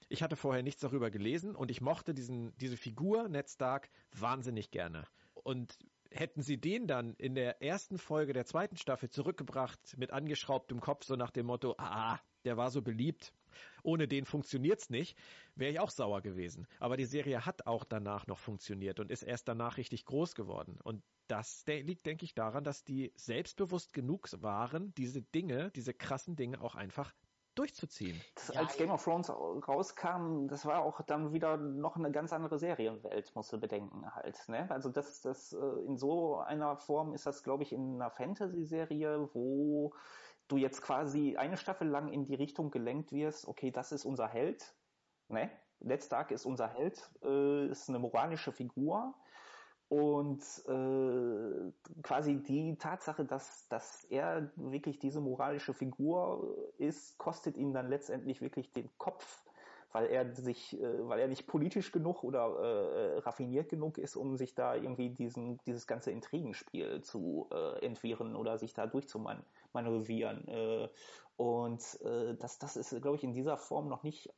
Ich 0.09 0.23
hatte 0.23 0.37
vorher 0.37 0.63
nichts 0.63 0.81
darüber 0.81 1.11
gelesen 1.11 1.55
und 1.55 1.71
ich 1.71 1.81
mochte 1.81 2.15
diesen, 2.15 2.57
diese 2.59 2.77
Figur, 2.77 3.29
Ned 3.29 3.49
Stark, 3.49 3.91
wahnsinnig 4.13 4.71
gerne. 4.71 5.07
Und 5.35 5.79
hätten 6.11 6.43
sie 6.43 6.59
den 6.59 6.87
dann 6.87 7.15
in 7.15 7.35
der 7.35 7.63
ersten 7.63 7.99
Folge 7.99 8.33
der 8.33 8.47
zweiten 8.47 8.77
Staffel 8.77 9.11
zurückgebracht 9.11 9.97
mit 9.99 10.11
angeschraubtem 10.11 10.81
Kopf, 10.81 11.05
so 11.05 11.17
nach 11.17 11.31
dem 11.31 11.47
Motto, 11.47 11.75
ah, 11.79 12.19
der 12.45 12.57
war 12.57 12.71
so 12.71 12.81
beliebt, 12.81 13.33
ohne 13.83 14.09
den 14.09 14.25
funktioniert's 14.25 14.91
nicht, 14.91 15.19
wäre 15.55 15.73
ich 15.73 15.81
auch 15.81 15.91
sauer 15.91 16.23
gewesen. 16.23 16.67
Aber 16.79 16.97
die 16.97 17.05
Serie 17.05 17.45
hat 17.45 17.67
auch 17.67 17.85
danach 17.85 18.27
noch 18.27 18.39
funktioniert 18.39 19.01
und 19.01 19.11
ist 19.11 19.23
erst 19.23 19.49
danach 19.49 19.77
richtig 19.77 20.05
groß 20.07 20.35
geworden. 20.35 20.79
Und 20.83 21.03
das 21.27 21.65
liegt, 21.67 22.07
denke 22.07 22.25
ich, 22.25 22.35
daran, 22.35 22.65
dass 22.65 22.85
die 22.85 23.13
selbstbewusst 23.17 23.93
genug 23.93 24.29
waren, 24.41 24.95
diese 24.95 25.21
Dinge, 25.21 25.71
diese 25.73 25.93
krassen 25.93 26.37
Dinge 26.37 26.63
auch 26.63 26.75
einfach 26.75 27.13
durchzuziehen. 27.59 28.21
Ja, 28.53 28.61
als 28.61 28.77
Game 28.77 28.91
of 28.91 29.03
Thrones 29.03 29.31
rauskam, 29.31 30.47
das 30.49 30.65
war 30.65 30.83
auch 30.83 31.01
dann 31.03 31.33
wieder 31.33 31.57
noch 31.57 31.97
eine 31.97 32.11
ganz 32.11 32.33
andere 32.33 32.59
Serienwelt, 32.59 33.35
musst 33.35 33.53
du 33.53 33.59
bedenken 33.59 34.15
halt. 34.15 34.49
Ne? 34.49 34.71
Also 34.71 34.89
das, 34.89 35.21
das 35.21 35.53
äh, 35.53 35.87
in 35.87 35.97
so 35.97 36.39
einer 36.39 36.77
Form 36.77 37.13
ist 37.15 37.27
das, 37.27 37.43
glaube 37.43 37.65
ich, 37.65 37.73
in 37.73 37.95
einer 37.95 38.11
Fantasy-Serie, 38.11 39.29
wo 39.33 39.93
du 40.49 40.57
jetzt 40.57 40.83
quasi 40.83 41.37
eine 41.37 41.57
Staffel 41.57 41.89
lang 41.89 42.09
in 42.09 42.25
die 42.25 42.35
Richtung 42.35 42.71
gelenkt 42.71 43.13
wirst, 43.13 43.47
okay, 43.47 43.71
das 43.71 43.93
ist 43.93 44.05
unser 44.05 44.29
Held, 44.29 44.75
ne? 45.29 45.51
Ned 45.81 46.03
Stark 46.03 46.33
ist 46.33 46.45
unser 46.45 46.69
Held, 46.69 47.09
äh, 47.23 47.69
ist 47.69 47.89
eine 47.89 48.01
moralische 48.01 48.53
Figur, 48.53 49.15
und 49.89 50.43
äh, 50.67 51.73
quasi 52.03 52.43
die 52.43 52.77
Tatsache, 52.77 53.25
dass, 53.25 53.69
dass 53.69 54.05
er 54.05 54.51
wirklich 54.57 54.99
diese 54.99 55.21
moralische 55.21 55.73
Figur 55.73 56.55
ist, 56.77 57.17
kostet 57.17 57.57
ihm 57.57 57.73
dann 57.73 57.89
letztendlich 57.89 58.43
wirklich 58.43 58.71
den 58.75 58.91
Kopf, 58.99 59.43
weil 59.93 60.07
er 60.09 60.35
sich, 60.35 60.79
äh, 60.79 61.09
weil 61.09 61.21
er 61.21 61.29
nicht 61.29 61.47
politisch 61.47 61.91
genug 61.91 62.23
oder 62.23 62.41
äh, 62.61 63.19
raffiniert 63.21 63.71
genug 63.71 63.97
ist, 63.97 64.17
um 64.17 64.37
sich 64.37 64.55
da 64.55 64.75
irgendwie 64.75 65.09
diesen, 65.09 65.59
dieses 65.67 65.87
ganze 65.87 66.11
Intrigenspiel 66.11 67.01
zu 67.01 67.49
äh, 67.51 67.85
entwirren 67.85 68.37
oder 68.37 68.59
sich 68.59 68.75
da 68.75 68.87
durchzumanövrieren. 68.87 70.49
Äh, 70.49 70.89
und 71.39 71.81
äh, 72.03 72.35
das, 72.35 72.59
das 72.59 72.77
ist, 72.77 72.91
glaube 73.01 73.17
ich, 73.17 73.25
in 73.25 73.33
dieser 73.33 73.57
Form 73.57 73.89
noch 73.89 74.03
nicht 74.03 74.29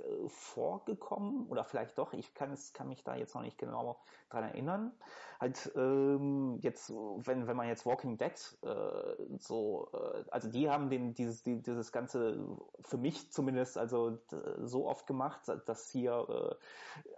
äh, 0.00 0.28
vorgekommen 0.28 1.46
oder 1.48 1.64
vielleicht 1.64 1.98
doch, 1.98 2.12
ich 2.12 2.34
kann 2.34 2.52
es 2.52 2.72
kann 2.72 2.88
mich 2.88 3.04
da 3.04 3.16
jetzt 3.16 3.34
noch 3.34 3.42
nicht 3.42 3.58
genau 3.58 3.98
dran 4.30 4.44
erinnern. 4.44 4.92
Halt 5.40 5.70
ähm, 5.76 6.58
jetzt, 6.62 6.90
wenn 6.90 7.46
wenn 7.46 7.56
man 7.56 7.68
jetzt 7.68 7.86
Walking 7.86 8.18
Dead 8.18 8.32
äh, 8.62 9.38
so, 9.38 9.88
äh, 9.92 10.24
also 10.30 10.50
die 10.50 10.68
haben 10.68 10.90
den 10.90 11.14
dieses 11.14 11.42
die, 11.44 11.62
dieses 11.62 11.92
ganze 11.92 12.44
für 12.82 12.98
mich 12.98 13.30
zumindest 13.30 13.78
also 13.78 14.18
so 14.62 14.86
oft 14.88 15.06
gemacht, 15.06 15.42
dass 15.66 15.90
hier 15.90 16.26
äh, 16.28 16.54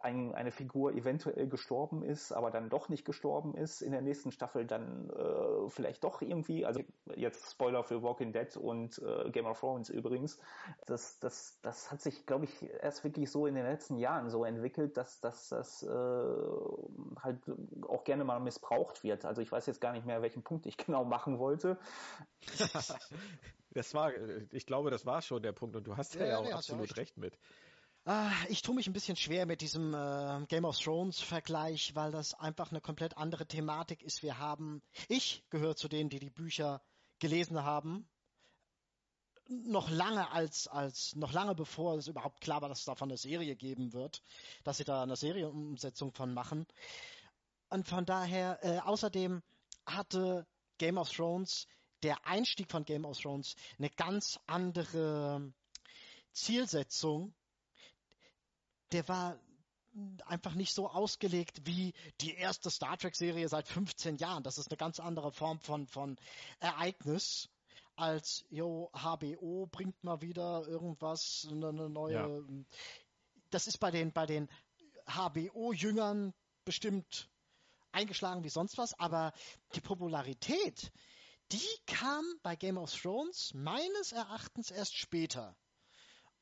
ein, 0.03 0.35
eine 0.35 0.51
Figur 0.51 0.93
eventuell 0.93 1.49
gestorben 1.49 2.03
ist, 2.03 2.33
aber 2.33 2.51
dann 2.51 2.69
doch 2.69 2.89
nicht 2.89 3.05
gestorben 3.05 3.55
ist 3.55 3.81
in 3.81 3.93
der 3.93 4.03
nächsten 4.03 4.33
Staffel 4.33 4.67
dann 4.67 5.09
äh, 5.11 5.69
vielleicht 5.69 6.05
doch 6.05 6.21
irgendwie, 6.21 6.67
also 6.67 6.81
jetzt 7.17 7.51
Spoiler 7.51 7.85
für 7.85 8.03
Walking 8.03 8.33
Dead 8.33 8.55
und 8.57 8.99
äh, 8.99 9.31
Game 9.31 9.47
of 9.47 9.59
Thrones 9.61 9.89
übrigens, 9.89 10.39
das 10.87 11.19
das 11.21 11.59
das 11.63 11.91
hat 11.91 12.03
sich 12.03 12.27
glaube 12.27 12.45
ich 12.45 12.70
erst 12.81 13.05
wirklich 13.05 13.31
so 13.31 13.47
in 13.47 13.55
den 13.55 13.65
letzten 13.65 13.97
Jahren 13.99 14.31
so 14.31 14.45
entwickelt, 14.45 14.97
dass, 14.97 15.21
dass 15.21 15.49
das 15.49 15.83
äh, 15.83 15.89
halt 15.89 17.39
auch 17.89 18.05
gerne 18.05 18.25
mal 18.25 18.41
missbraucht 18.41 19.03
wird. 19.03 19.25
Also 19.25 19.43
ich 19.43 19.51
weiß 19.51 19.67
jetzt 19.67 19.81
gar 19.81 19.93
nicht 19.93 20.07
mehr, 20.07 20.23
welchen 20.23 20.43
Punkt 20.43 20.67
ich 20.67 20.77
genau 20.87 21.05
machen 21.05 21.39
wollte. 21.39 21.79
das 23.71 23.95
war, 23.95 24.13
ich 24.53 24.67
glaube, 24.67 24.91
das 24.91 25.07
war 25.07 25.23
schon 25.23 25.43
der 25.43 25.53
Punkt 25.53 25.77
und 25.77 25.87
du 25.87 25.97
hast 25.97 26.15
ja, 26.15 26.23
ja, 26.23 26.27
ja 26.27 26.39
auch 26.39 26.53
absolut 26.53 26.83
recht. 26.83 26.97
recht 26.97 27.17
mit. 27.19 27.39
Ah, 28.07 28.33
ich 28.49 28.63
tue 28.63 28.75
mich 28.75 28.87
ein 28.87 28.95
bisschen 28.95 29.17
schwer 29.17 29.45
mit 29.45 29.61
diesem 29.61 29.93
äh, 29.93 30.47
Game 30.49 30.65
of 30.65 30.79
Thrones 30.79 31.21
Vergleich, 31.21 31.95
weil 31.95 32.11
das 32.11 32.33
einfach 32.33 32.71
eine 32.71 32.81
komplett 32.81 33.19
andere 33.19 33.47
Thematik 33.47 34.03
ist. 34.03 34.23
Wir 34.23 34.39
haben, 34.39 34.83
ich 35.09 35.45
gehöre 35.51 35.77
zu 35.77 35.87
denen, 35.87 36.09
die 36.09 36.19
die 36.19 36.31
Bücher 36.31 36.81
gelesen 37.19 37.63
haben 37.63 38.09
noch 39.51 39.91
lange 39.91 40.31
als, 40.31 40.69
als, 40.69 41.17
noch 41.17 41.33
lange 41.33 41.55
bevor 41.55 41.97
es 41.97 42.07
überhaupt 42.07 42.41
klar 42.41 42.63
war, 42.63 42.69
dass 42.69 42.81
es 42.81 42.85
davon 42.85 43.11
eine 43.11 43.19
Serie 43.19 43.57
geben 43.57 43.93
wird, 43.93 44.23
dass 44.63 44.77
sie 44.77 44.85
da 44.85 45.03
eine 45.03 45.17
Serienumsetzung 45.17 46.13
von 46.13 46.33
machen. 46.33 46.67
Und 47.69 47.89
von 47.89 48.07
daher, 48.07 48.59
äh, 48.63 48.79
außerdem 48.79 49.43
hatte 49.87 50.47
Game 50.79 50.99
of 50.99 51.11
Thrones, 51.11 51.67
der 52.03 52.27
Einstieg 52.27 52.71
von 52.71 52.85
Game 52.85 53.05
of 53.05 53.19
Thrones, 53.19 53.57
eine 53.79 53.91
ganz 53.91 54.39
andere 54.47 55.53
Zielsetzung. 56.33 57.35
Der 58.93 59.07
war 59.09 59.39
einfach 60.27 60.55
nicht 60.55 60.73
so 60.73 60.89
ausgelegt 60.89 61.67
wie 61.67 61.93
die 62.21 62.35
erste 62.35 62.71
Star 62.71 62.97
Trek 62.97 63.17
Serie 63.17 63.49
seit 63.49 63.67
15 63.67 64.17
Jahren. 64.17 64.45
Das 64.45 64.59
ist 64.59 64.71
eine 64.71 64.77
ganz 64.77 65.01
andere 65.01 65.33
Form 65.33 65.59
von, 65.59 65.89
von 65.89 66.17
Ereignis 66.61 67.49
als, 68.01 68.45
jo, 68.49 68.91
HBO 68.93 69.67
bringt 69.71 70.03
mal 70.03 70.21
wieder 70.23 70.67
irgendwas, 70.67 71.47
eine, 71.51 71.73
neue. 71.91 72.15
Ja. 72.15 72.65
Das 73.51 73.67
ist 73.67 73.79
bei 73.79 73.91
den, 73.91 74.13
bei 74.13 74.27
den 74.27 74.49
HBO-Jüngern 75.07 76.33
bestimmt 76.65 77.31
eingeschlagen 77.93 78.45
wie 78.45 78.49
sonst 78.49 78.79
was, 78.79 78.99
aber 78.99 79.33
die 79.75 79.81
Popularität, 79.81 80.93
die 81.53 81.69
kam 81.87 82.25
bei 82.43 82.57
Game 82.57 82.79
of 82.79 82.95
Thrones 82.95 83.53
meines 83.55 84.13
Erachtens 84.13 84.71
erst 84.71 84.97
später. 84.97 85.57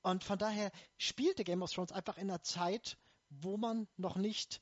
Und 0.02 0.22
von 0.22 0.38
daher 0.38 0.70
spielte 0.96 1.44
Game 1.44 1.62
of 1.62 1.72
Thrones 1.72 1.92
einfach 1.92 2.18
in 2.18 2.30
einer 2.30 2.42
Zeit, 2.42 2.98
wo 3.30 3.56
man 3.56 3.88
noch 3.96 4.16
nicht 4.16 4.60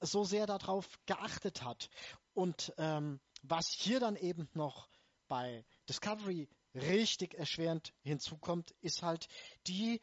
so 0.00 0.24
sehr 0.24 0.46
darauf 0.46 0.88
geachtet 1.06 1.62
hat. 1.62 1.90
Und 2.34 2.72
ähm, 2.78 3.20
was 3.42 3.66
hier 3.78 4.00
dann 4.00 4.16
eben 4.16 4.48
noch 4.54 4.88
bei 5.28 5.64
Discovery 5.88 6.48
richtig 6.74 7.34
erschwerend 7.34 7.94
hinzukommt, 8.02 8.74
ist 8.80 9.02
halt 9.02 9.28
die 9.66 10.00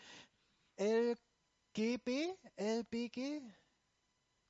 LGB, 0.77 2.33
LBG, 2.55 3.41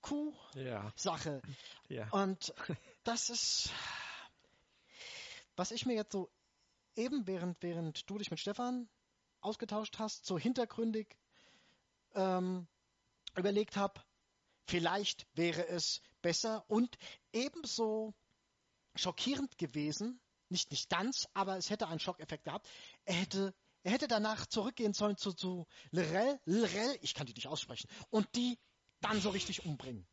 Q-Sache. 0.02 1.42
Ja. 1.90 1.96
ja. 1.96 2.10
Und 2.12 2.54
das 3.04 3.30
ist, 3.30 3.72
was 5.56 5.72
ich 5.72 5.86
mir 5.86 5.96
jetzt 5.96 6.12
so 6.12 6.30
eben 6.96 7.26
während, 7.28 7.62
während 7.62 8.10
du 8.10 8.18
dich 8.18 8.32
mit 8.32 8.40
Stefan 8.40 8.88
ausgetauscht 9.42 10.00
hast, 10.00 10.26
so 10.26 10.38
hintergründig 10.38 11.18
ähm, 12.16 12.68
überlegt 13.36 13.76
habe, 13.76 14.02
vielleicht 14.68 15.28
wäre 15.36 15.68
es 15.68 16.02
besser 16.22 16.64
und 16.70 16.98
ebenso 17.34 18.14
schockierend 18.96 19.58
gewesen, 19.58 20.20
nicht, 20.54 20.72
nicht 20.72 20.90
ganz, 20.90 21.28
aber 21.34 21.58
es 21.58 21.70
hätte 21.70 21.88
einen 21.88 22.00
Schockeffekt 22.00 22.46
gehabt. 22.46 22.70
Er 23.04 23.16
hätte, 23.16 23.54
er 23.84 23.92
hätte 23.92 24.08
danach 24.08 24.46
zurückgehen 24.46 24.94
sollen 24.94 25.18
zu, 25.18 25.34
zu 25.34 25.68
Lirel, 25.92 26.40
Lirel, 26.46 26.98
ich 27.02 27.14
kann 27.14 27.28
die 27.28 27.34
nicht 27.34 27.48
aussprechen, 27.48 27.90
und 28.10 28.28
die 28.36 28.58
dann 29.02 29.20
so 29.20 29.30
richtig 29.32 29.66
umbringen. 29.66 30.08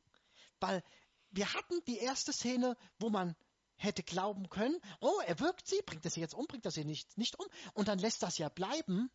Weil 0.59 0.83
wir 1.31 1.55
hatten 1.55 1.81
die 1.87 1.99
erste 1.99 2.33
Szene, 2.33 2.77
wo 2.99 3.09
man 3.11 3.37
hätte 3.77 4.03
glauben 4.03 4.49
können, 4.49 4.79
oh, 5.01 5.21
er 5.27 5.39
wirkt 5.39 5.69
sie, 5.69 5.81
bringt 5.87 6.05
er 6.05 6.11
sie 6.11 6.21
jetzt 6.21 6.35
um, 6.35 6.47
bringt 6.47 6.65
er 6.65 6.71
sie 6.71 6.85
nicht, 6.85 7.17
nicht 7.17 7.39
um, 7.39 7.47
und 7.73 7.89
dann 7.89 7.99
lässt 7.99 8.23
das 8.23 8.37
ja 8.37 8.49
bleiben. 8.49 9.11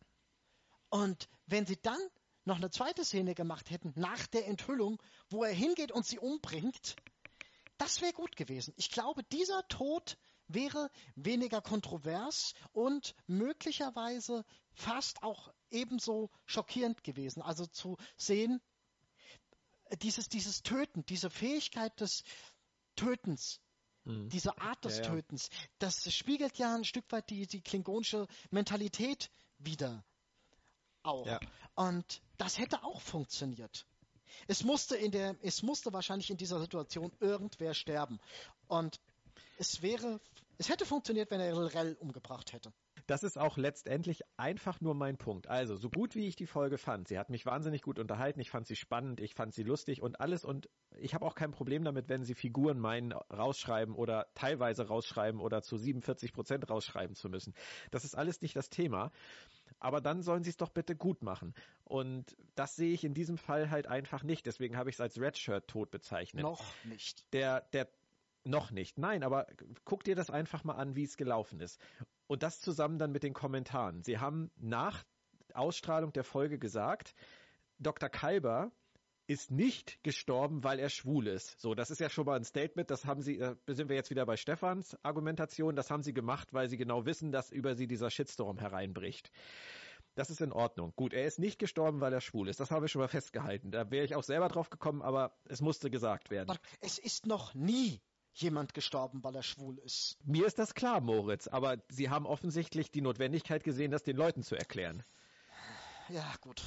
Und 0.88 1.28
wenn 1.46 1.66
sie 1.66 1.80
dann 1.80 2.00
noch 2.44 2.56
eine 2.56 2.70
zweite 2.70 3.04
Szene 3.04 3.34
gemacht 3.34 3.70
hätten, 3.70 3.92
nach 3.96 4.26
der 4.28 4.46
Enthüllung, 4.46 5.02
wo 5.28 5.44
er 5.44 5.52
hingeht 5.52 5.92
und 5.92 6.06
sie 6.06 6.18
umbringt, 6.18 6.96
das 7.78 8.00
wäre 8.00 8.12
gut 8.12 8.36
gewesen. 8.36 8.72
Ich 8.76 8.90
glaube, 8.90 9.22
dieser 9.24 9.66
Tod 9.68 10.16
wäre 10.48 10.90
weniger 11.14 11.60
kontrovers 11.60 12.54
und 12.72 13.14
möglicherweise 13.26 14.44
fast 14.72 15.22
auch 15.22 15.52
ebenso 15.70 16.30
schockierend 16.44 17.02
gewesen. 17.04 17.42
Also 17.42 17.66
zu 17.66 17.96
sehen, 18.16 18.60
dieses, 20.02 20.28
dieses 20.28 20.62
Töten, 20.62 21.04
diese 21.06 21.30
Fähigkeit 21.30 22.00
des 22.00 22.24
Tötens, 22.96 23.60
mhm. 24.04 24.28
diese 24.28 24.58
Art 24.58 24.84
des 24.84 24.98
ja, 24.98 25.04
ja. 25.04 25.10
Tötens, 25.10 25.50
das 25.78 26.12
spiegelt 26.12 26.58
ja 26.58 26.74
ein 26.74 26.84
Stück 26.84 27.04
weit 27.10 27.30
die, 27.30 27.46
die 27.46 27.60
klingonische 27.60 28.26
Mentalität 28.50 29.30
wieder 29.58 30.04
auch. 31.02 31.26
Ja. 31.26 31.40
Und 31.74 32.20
das 32.36 32.58
hätte 32.58 32.82
auch 32.82 33.00
funktioniert. 33.00 33.86
Es 34.48 34.64
musste 34.64 34.96
in 34.96 35.12
der, 35.12 35.36
es 35.42 35.62
musste 35.62 35.92
wahrscheinlich 35.92 36.30
in 36.30 36.36
dieser 36.36 36.60
Situation 36.60 37.12
irgendwer 37.20 37.74
sterben. 37.74 38.20
Und 38.66 39.00
es 39.56 39.82
wäre, 39.82 40.20
es 40.58 40.68
hätte 40.68 40.86
funktioniert, 40.86 41.30
wenn 41.30 41.40
er 41.40 41.74
Rell 41.74 41.96
umgebracht 42.00 42.52
hätte. 42.52 42.72
Das 43.06 43.22
ist 43.22 43.38
auch 43.38 43.56
letztendlich 43.56 44.22
einfach 44.36 44.80
nur 44.80 44.94
mein 44.94 45.16
Punkt. 45.16 45.46
Also, 45.46 45.76
so 45.76 45.88
gut 45.88 46.16
wie 46.16 46.26
ich 46.26 46.34
die 46.34 46.46
Folge 46.46 46.76
fand, 46.76 47.06
sie 47.06 47.18
hat 47.18 47.30
mich 47.30 47.46
wahnsinnig 47.46 47.82
gut 47.82 48.00
unterhalten, 48.00 48.40
ich 48.40 48.50
fand 48.50 48.66
sie 48.66 48.74
spannend, 48.74 49.20
ich 49.20 49.34
fand 49.34 49.54
sie 49.54 49.62
lustig 49.62 50.02
und 50.02 50.20
alles 50.20 50.44
und 50.44 50.68
ich 50.98 51.14
habe 51.14 51.24
auch 51.24 51.36
kein 51.36 51.52
Problem 51.52 51.84
damit, 51.84 52.08
wenn 52.08 52.24
sie 52.24 52.34
Figuren 52.34 52.80
meinen, 52.80 53.12
rausschreiben 53.12 53.94
oder 53.94 54.26
teilweise 54.34 54.88
rausschreiben 54.88 55.40
oder 55.40 55.62
zu 55.62 55.76
47 55.76 56.32
Prozent 56.32 56.68
rausschreiben 56.68 57.14
zu 57.14 57.28
müssen. 57.28 57.54
Das 57.92 58.04
ist 58.04 58.16
alles 58.16 58.42
nicht 58.42 58.56
das 58.56 58.70
Thema. 58.70 59.12
Aber 59.78 60.00
dann 60.00 60.22
sollen 60.22 60.42
sie 60.42 60.50
es 60.50 60.56
doch 60.56 60.70
bitte 60.70 60.96
gut 60.96 61.22
machen. 61.22 61.54
Und 61.84 62.36
das 62.54 62.76
sehe 62.76 62.92
ich 62.92 63.04
in 63.04 63.14
diesem 63.14 63.36
Fall 63.36 63.70
halt 63.70 63.86
einfach 63.86 64.22
nicht. 64.22 64.46
Deswegen 64.46 64.76
habe 64.76 64.90
ich 64.90 64.96
es 64.96 65.00
als 65.00 65.20
Redshirt-Tod 65.20 65.90
bezeichnet. 65.90 66.42
Noch 66.42 66.64
nicht. 66.84 67.32
Der, 67.34 67.60
der 67.72 67.88
noch 68.46 68.70
nicht. 68.70 68.98
Nein, 68.98 69.22
aber 69.22 69.46
guck 69.84 70.04
dir 70.04 70.14
das 70.14 70.30
einfach 70.30 70.64
mal 70.64 70.74
an, 70.74 70.96
wie 70.96 71.04
es 71.04 71.16
gelaufen 71.16 71.60
ist. 71.60 71.80
Und 72.26 72.42
das 72.42 72.60
zusammen 72.60 72.98
dann 72.98 73.12
mit 73.12 73.22
den 73.22 73.34
Kommentaren. 73.34 74.02
Sie 74.02 74.18
haben 74.18 74.50
nach 74.56 75.04
Ausstrahlung 75.54 76.12
der 76.12 76.24
Folge 76.24 76.58
gesagt, 76.58 77.14
Dr. 77.78 78.08
Kalber 78.08 78.72
ist 79.28 79.50
nicht 79.50 80.02
gestorben, 80.04 80.62
weil 80.62 80.78
er 80.78 80.88
schwul 80.88 81.26
ist. 81.26 81.60
So, 81.60 81.74
das 81.74 81.90
ist 81.90 82.00
ja 82.00 82.08
schon 82.08 82.26
mal 82.26 82.36
ein 82.36 82.44
Statement. 82.44 82.90
Das 82.90 83.04
haben 83.04 83.22
sie, 83.22 83.38
da 83.38 83.56
sind 83.66 83.88
wir 83.88 83.96
jetzt 83.96 84.10
wieder 84.10 84.24
bei 84.24 84.36
Stefans 84.36 84.96
Argumentation. 85.02 85.74
Das 85.74 85.90
haben 85.90 86.02
sie 86.02 86.14
gemacht, 86.14 86.52
weil 86.52 86.68
sie 86.68 86.76
genau 86.76 87.06
wissen, 87.06 87.32
dass 87.32 87.50
über 87.50 87.74
sie 87.74 87.88
dieser 87.88 88.10
Shitstorm 88.10 88.58
hereinbricht. 88.58 89.30
Das 90.14 90.30
ist 90.30 90.40
in 90.40 90.52
Ordnung. 90.52 90.92
Gut, 90.96 91.12
er 91.12 91.26
ist 91.26 91.38
nicht 91.38 91.58
gestorben, 91.58 92.00
weil 92.00 92.12
er 92.12 92.20
schwul 92.20 92.48
ist. 92.48 92.60
Das 92.60 92.70
haben 92.70 92.82
wir 92.82 92.88
schon 92.88 93.02
mal 93.02 93.08
festgehalten. 93.08 93.70
Da 93.70 93.90
wäre 93.90 94.04
ich 94.04 94.14
auch 94.14 94.22
selber 94.22 94.48
drauf 94.48 94.70
gekommen, 94.70 95.02
aber 95.02 95.36
es 95.44 95.60
musste 95.60 95.90
gesagt 95.90 96.30
werden. 96.30 96.56
Es 96.80 96.98
ist 96.98 97.26
noch 97.26 97.54
nie 97.54 98.00
jemand 98.40 98.74
gestorben, 98.74 99.22
weil 99.22 99.34
er 99.34 99.42
schwul 99.42 99.78
ist. 99.78 100.16
Mir 100.24 100.46
ist 100.46 100.58
das 100.58 100.74
klar, 100.74 101.00
Moritz, 101.00 101.46
aber 101.48 101.78
Sie 101.88 102.10
haben 102.10 102.26
offensichtlich 102.26 102.90
die 102.90 103.00
Notwendigkeit 103.00 103.64
gesehen, 103.64 103.90
das 103.90 104.02
den 104.02 104.16
Leuten 104.16 104.42
zu 104.42 104.56
erklären. 104.56 105.02
Ja, 106.08 106.34
gut. 106.40 106.62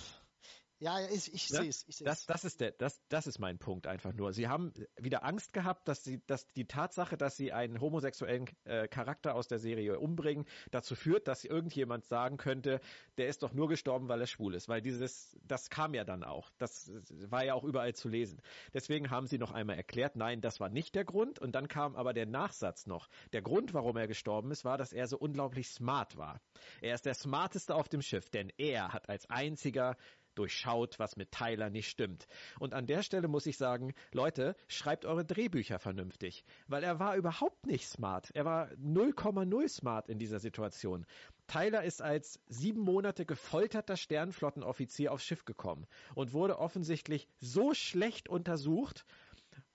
Ja, 0.79 0.97
ich, 1.09 1.33
ich 1.33 1.49
ne? 1.49 1.59
sehe 1.59 1.69
es. 1.69 1.85
Das, 2.03 2.25
das, 2.25 2.45
ist 2.45 2.61
der, 2.61 2.71
das, 2.71 3.01
das 3.09 3.27
ist 3.27 3.37
mein 3.37 3.59
Punkt 3.59 3.85
einfach 3.85 4.13
nur. 4.13 4.31
Sie 4.31 4.47
haben 4.47 4.73
wieder 4.97 5.25
Angst 5.25 5.51
gehabt, 5.51 5.89
dass, 5.89 6.05
sie, 6.05 6.21
dass 6.25 6.47
die 6.53 6.65
Tatsache, 6.65 7.17
dass 7.17 7.35
sie 7.35 7.51
einen 7.51 7.81
homosexuellen 7.81 8.45
äh, 8.63 8.87
Charakter 8.87 9.35
aus 9.35 9.49
der 9.49 9.59
Serie 9.59 9.99
umbringen, 9.99 10.45
dazu 10.71 10.95
führt, 10.95 11.27
dass 11.27 11.43
irgendjemand 11.43 12.05
sagen 12.05 12.37
könnte, 12.37 12.79
der 13.17 13.27
ist 13.27 13.43
doch 13.43 13.51
nur 13.51 13.67
gestorben, 13.67 14.07
weil 14.07 14.21
er 14.21 14.27
schwul 14.27 14.55
ist. 14.55 14.69
Weil 14.69 14.81
dieses, 14.81 15.37
das 15.43 15.69
kam 15.69 15.93
ja 15.93 16.05
dann 16.05 16.23
auch. 16.23 16.49
Das 16.57 16.89
war 17.27 17.43
ja 17.43 17.55
auch 17.55 17.65
überall 17.65 17.93
zu 17.93 18.07
lesen. 18.07 18.41
Deswegen 18.73 19.09
haben 19.09 19.27
sie 19.27 19.37
noch 19.37 19.51
einmal 19.51 19.75
erklärt, 19.75 20.15
nein, 20.15 20.39
das 20.39 20.61
war 20.61 20.69
nicht 20.69 20.95
der 20.95 21.03
Grund. 21.03 21.39
Und 21.39 21.55
dann 21.55 21.67
kam 21.67 21.97
aber 21.97 22.13
der 22.13 22.25
Nachsatz 22.25 22.87
noch. 22.87 23.09
Der 23.33 23.41
Grund, 23.41 23.73
warum 23.73 23.97
er 23.97 24.07
gestorben 24.07 24.49
ist, 24.51 24.63
war, 24.63 24.77
dass 24.77 24.93
er 24.93 25.07
so 25.07 25.17
unglaublich 25.17 25.67
smart 25.67 26.15
war. 26.15 26.39
Er 26.79 26.95
ist 26.95 27.05
der 27.05 27.15
smarteste 27.15 27.75
auf 27.75 27.89
dem 27.89 28.01
Schiff, 28.01 28.29
denn 28.29 28.49
er 28.57 28.93
hat 28.93 29.09
als 29.09 29.29
einziger 29.29 29.97
durchschaut, 30.35 30.99
was 30.99 31.17
mit 31.17 31.31
Tyler 31.31 31.69
nicht 31.69 31.89
stimmt. 31.89 32.27
Und 32.59 32.73
an 32.73 32.87
der 32.87 33.03
Stelle 33.03 33.27
muss 33.27 33.45
ich 33.45 33.57
sagen, 33.57 33.93
Leute, 34.11 34.55
schreibt 34.67 35.05
eure 35.05 35.25
Drehbücher 35.25 35.79
vernünftig, 35.79 36.43
weil 36.67 36.83
er 36.83 36.99
war 36.99 37.15
überhaupt 37.15 37.65
nicht 37.65 37.87
smart. 37.87 38.31
Er 38.33 38.45
war 38.45 38.69
0,0 38.73 39.67
smart 39.67 40.09
in 40.09 40.19
dieser 40.19 40.39
Situation. 40.39 41.05
Tyler 41.47 41.83
ist 41.83 42.01
als 42.01 42.39
sieben 42.47 42.81
Monate 42.81 43.25
gefolterter 43.25 43.97
Sternflottenoffizier 43.97 45.11
aufs 45.11 45.25
Schiff 45.25 45.45
gekommen 45.45 45.87
und 46.13 46.33
wurde 46.33 46.59
offensichtlich 46.59 47.27
so 47.39 47.73
schlecht 47.73 48.29
untersucht, 48.29 49.05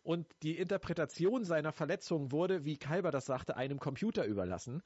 und 0.05 0.27
die 0.43 0.59
Interpretation 0.59 1.45
seiner 1.45 1.73
Verletzung 1.73 2.31
wurde, 2.31 2.65
wie 2.65 2.77
Kalber 2.77 3.11
das 3.11 3.25
sagte, 3.25 3.57
einem 3.57 3.81
Computer 3.81 4.27
überlassen, 4.27 4.83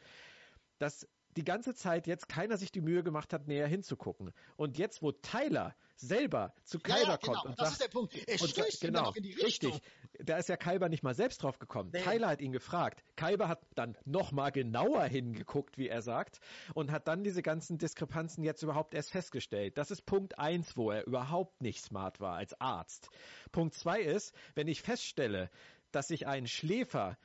dass 0.79 1.09
die 1.37 1.45
ganze 1.45 1.75
Zeit 1.75 2.07
jetzt 2.07 2.29
keiner 2.29 2.57
sich 2.57 2.73
die 2.73 2.81
Mühe 2.81 3.03
gemacht 3.03 3.33
hat, 3.33 3.47
näher 3.47 3.67
hinzugucken. 3.67 4.33
Und 4.57 4.79
jetzt, 4.79 5.03
wo 5.03 5.13
Tyler 5.13 5.75
selber 5.97 6.55
zu 6.65 6.79
Kalber 6.79 7.03
ja, 7.03 7.09
ja, 7.11 7.17
genau. 7.17 7.33
kommt 7.33 7.45
und 7.45 7.61
das 7.61 7.69
sagt, 7.69 7.73
ist 7.73 7.83
der 7.83 7.89
Punkt. 7.89 8.29
Er 8.29 8.39
stößt 8.39 8.81
genau, 8.81 9.03
noch 9.03 9.17
in 9.17 9.23
die 9.23 9.33
Richtung. 9.33 9.73
Richtig. 9.73 9.93
Da 10.21 10.37
ist 10.37 10.49
ja 10.49 10.57
Kalber 10.57 10.89
nicht 10.89 11.03
mal 11.03 11.15
selbst 11.15 11.43
drauf 11.43 11.59
gekommen. 11.59 11.91
Nee. 11.93 12.03
Tyler 12.03 12.29
hat 12.29 12.41
ihn 12.41 12.53
gefragt. 12.53 13.03
Kalber 13.17 13.49
hat 13.49 13.61
dann 13.75 13.97
noch 14.05 14.33
mal 14.33 14.51
genauer 14.51 15.05
hingeguckt, 15.05 15.79
wie 15.79 15.89
er 15.89 16.03
sagt, 16.03 16.41
und 16.75 16.91
hat 16.91 17.09
dann 17.09 17.25
diese 17.25 17.43
ganzen 17.43 17.79
Diskrepanzen 17.79 18.43
jetzt 18.43 18.63
überhaupt 18.63 18.95
erst 18.95 19.11
festgestellt. 19.11 19.77
Das 19.79 19.91
ist 19.91 20.03
Punkt 20.07 20.39
eins, 20.39 20.77
wo 20.77 20.91
er 20.91 21.07
überhaupt 21.07 21.61
nicht 21.61 21.85
smart 21.85 22.21
war 22.21 22.37
als 22.37 22.61
Arzt. 22.61 23.11
Punkt 23.53 23.75
zwei 23.75 24.01
ist, 24.01 24.35
wenn 24.55 24.69
ich 24.69 24.83
feststelle, 24.83 25.51
dass 25.93 26.11
ich 26.11 26.27
einen 26.27 26.47
Schläfer 26.47 27.17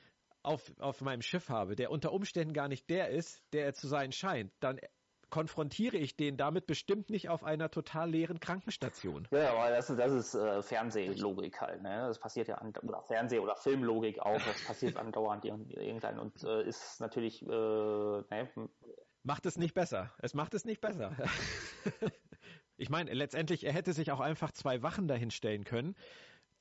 auf, 0.43 0.71
auf 0.79 1.01
meinem 1.01 1.21
Schiff 1.21 1.49
habe, 1.49 1.75
der 1.75 1.89
unter 1.91 2.12
Umständen 2.12 2.53
gar 2.53 2.67
nicht 2.67 2.89
der 2.89 3.10
ist, 3.10 3.41
der 3.53 3.65
er 3.65 3.73
zu 3.73 3.88
sein 3.88 4.12
scheint, 4.12 4.51
dann 4.60 4.79
konfrontiere 5.34 5.97
ich 5.97 6.15
den 6.15 6.38
damit 6.38 6.67
bestimmt 6.67 7.10
nicht 7.10 7.27
auf 7.27 7.43
einer 7.43 7.71
total 7.71 8.12
leeren 8.12 8.39
Krankenstation. 8.39 9.27
Ja, 9.32 9.53
aber 9.53 9.71
das, 9.71 9.88
das 9.88 10.12
ist 10.12 10.36
äh, 10.36 10.62
Fernsehlogik 10.62 11.60
halt. 11.60 11.82
Ne? 11.82 12.06
Das 12.08 12.19
passiert 12.19 12.49
ja 12.49 12.56
an, 12.60 12.71
oder 12.84 13.01
Fernseh- 13.01 13.39
oder 13.39 13.56
Filmlogik 13.56 14.19
auch. 14.19 14.39
Das 14.39 14.63
passiert 14.63 14.95
andauernd 14.97 15.43
irgendein 15.43 16.19
und 16.19 16.43
äh, 16.43 16.67
ist 16.67 17.01
natürlich. 17.01 17.41
Äh, 17.41 17.47
ne? 17.47 18.49
Macht 19.23 19.47
es 19.47 19.58
nicht 19.58 19.73
besser. 19.73 20.13
Es 20.19 20.36
macht 20.36 20.53
es 20.53 20.65
nicht 20.65 20.82
besser. 20.82 21.15
ich 22.77 22.91
meine, 22.91 23.12
letztendlich, 23.13 23.65
er 23.65 23.73
hätte 23.73 23.93
sich 23.93 24.12
auch 24.12 24.19
einfach 24.19 24.51
zwei 24.51 24.84
Wachen 24.84 25.08
dahinstellen 25.08 25.63
können 25.63 25.95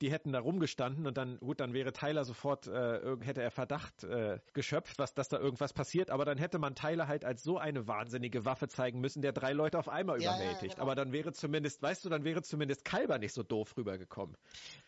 die 0.03 0.11
hätten 0.11 0.33
da 0.33 0.39
rumgestanden 0.41 1.07
und 1.07 1.15
dann, 1.15 1.39
gut, 1.39 1.61
dann 1.61 1.71
wäre 1.71 1.93
Tyler 1.93 2.25
sofort, 2.25 2.67
äh, 2.67 3.15
hätte 3.21 3.41
er 3.41 3.51
Verdacht 3.51 4.03
äh, 4.03 4.39
geschöpft, 4.51 4.99
was, 4.99 5.13
dass 5.13 5.29
da 5.29 5.39
irgendwas 5.39 5.71
passiert, 5.71 6.09
aber 6.09 6.25
dann 6.25 6.37
hätte 6.37 6.59
man 6.59 6.75
Tyler 6.75 7.07
halt 7.07 7.23
als 7.23 7.41
so 7.41 7.57
eine 7.57 7.87
wahnsinnige 7.87 8.43
Waffe 8.43 8.67
zeigen 8.67 8.99
müssen, 8.99 9.21
der 9.21 9.31
drei 9.31 9.53
Leute 9.53 9.79
auf 9.79 9.87
einmal 9.87 10.21
ja, 10.21 10.35
überwältigt. 10.35 10.63
Ja, 10.63 10.69
genau. 10.73 10.81
Aber 10.81 10.95
dann 10.95 11.13
wäre 11.13 11.31
zumindest, 11.31 11.81
weißt 11.81 12.03
du, 12.03 12.09
dann 12.09 12.25
wäre 12.25 12.41
zumindest 12.41 12.83
Kalber 12.83 13.17
nicht 13.17 13.31
so 13.31 13.43
doof 13.43 13.77
rübergekommen. 13.77 14.35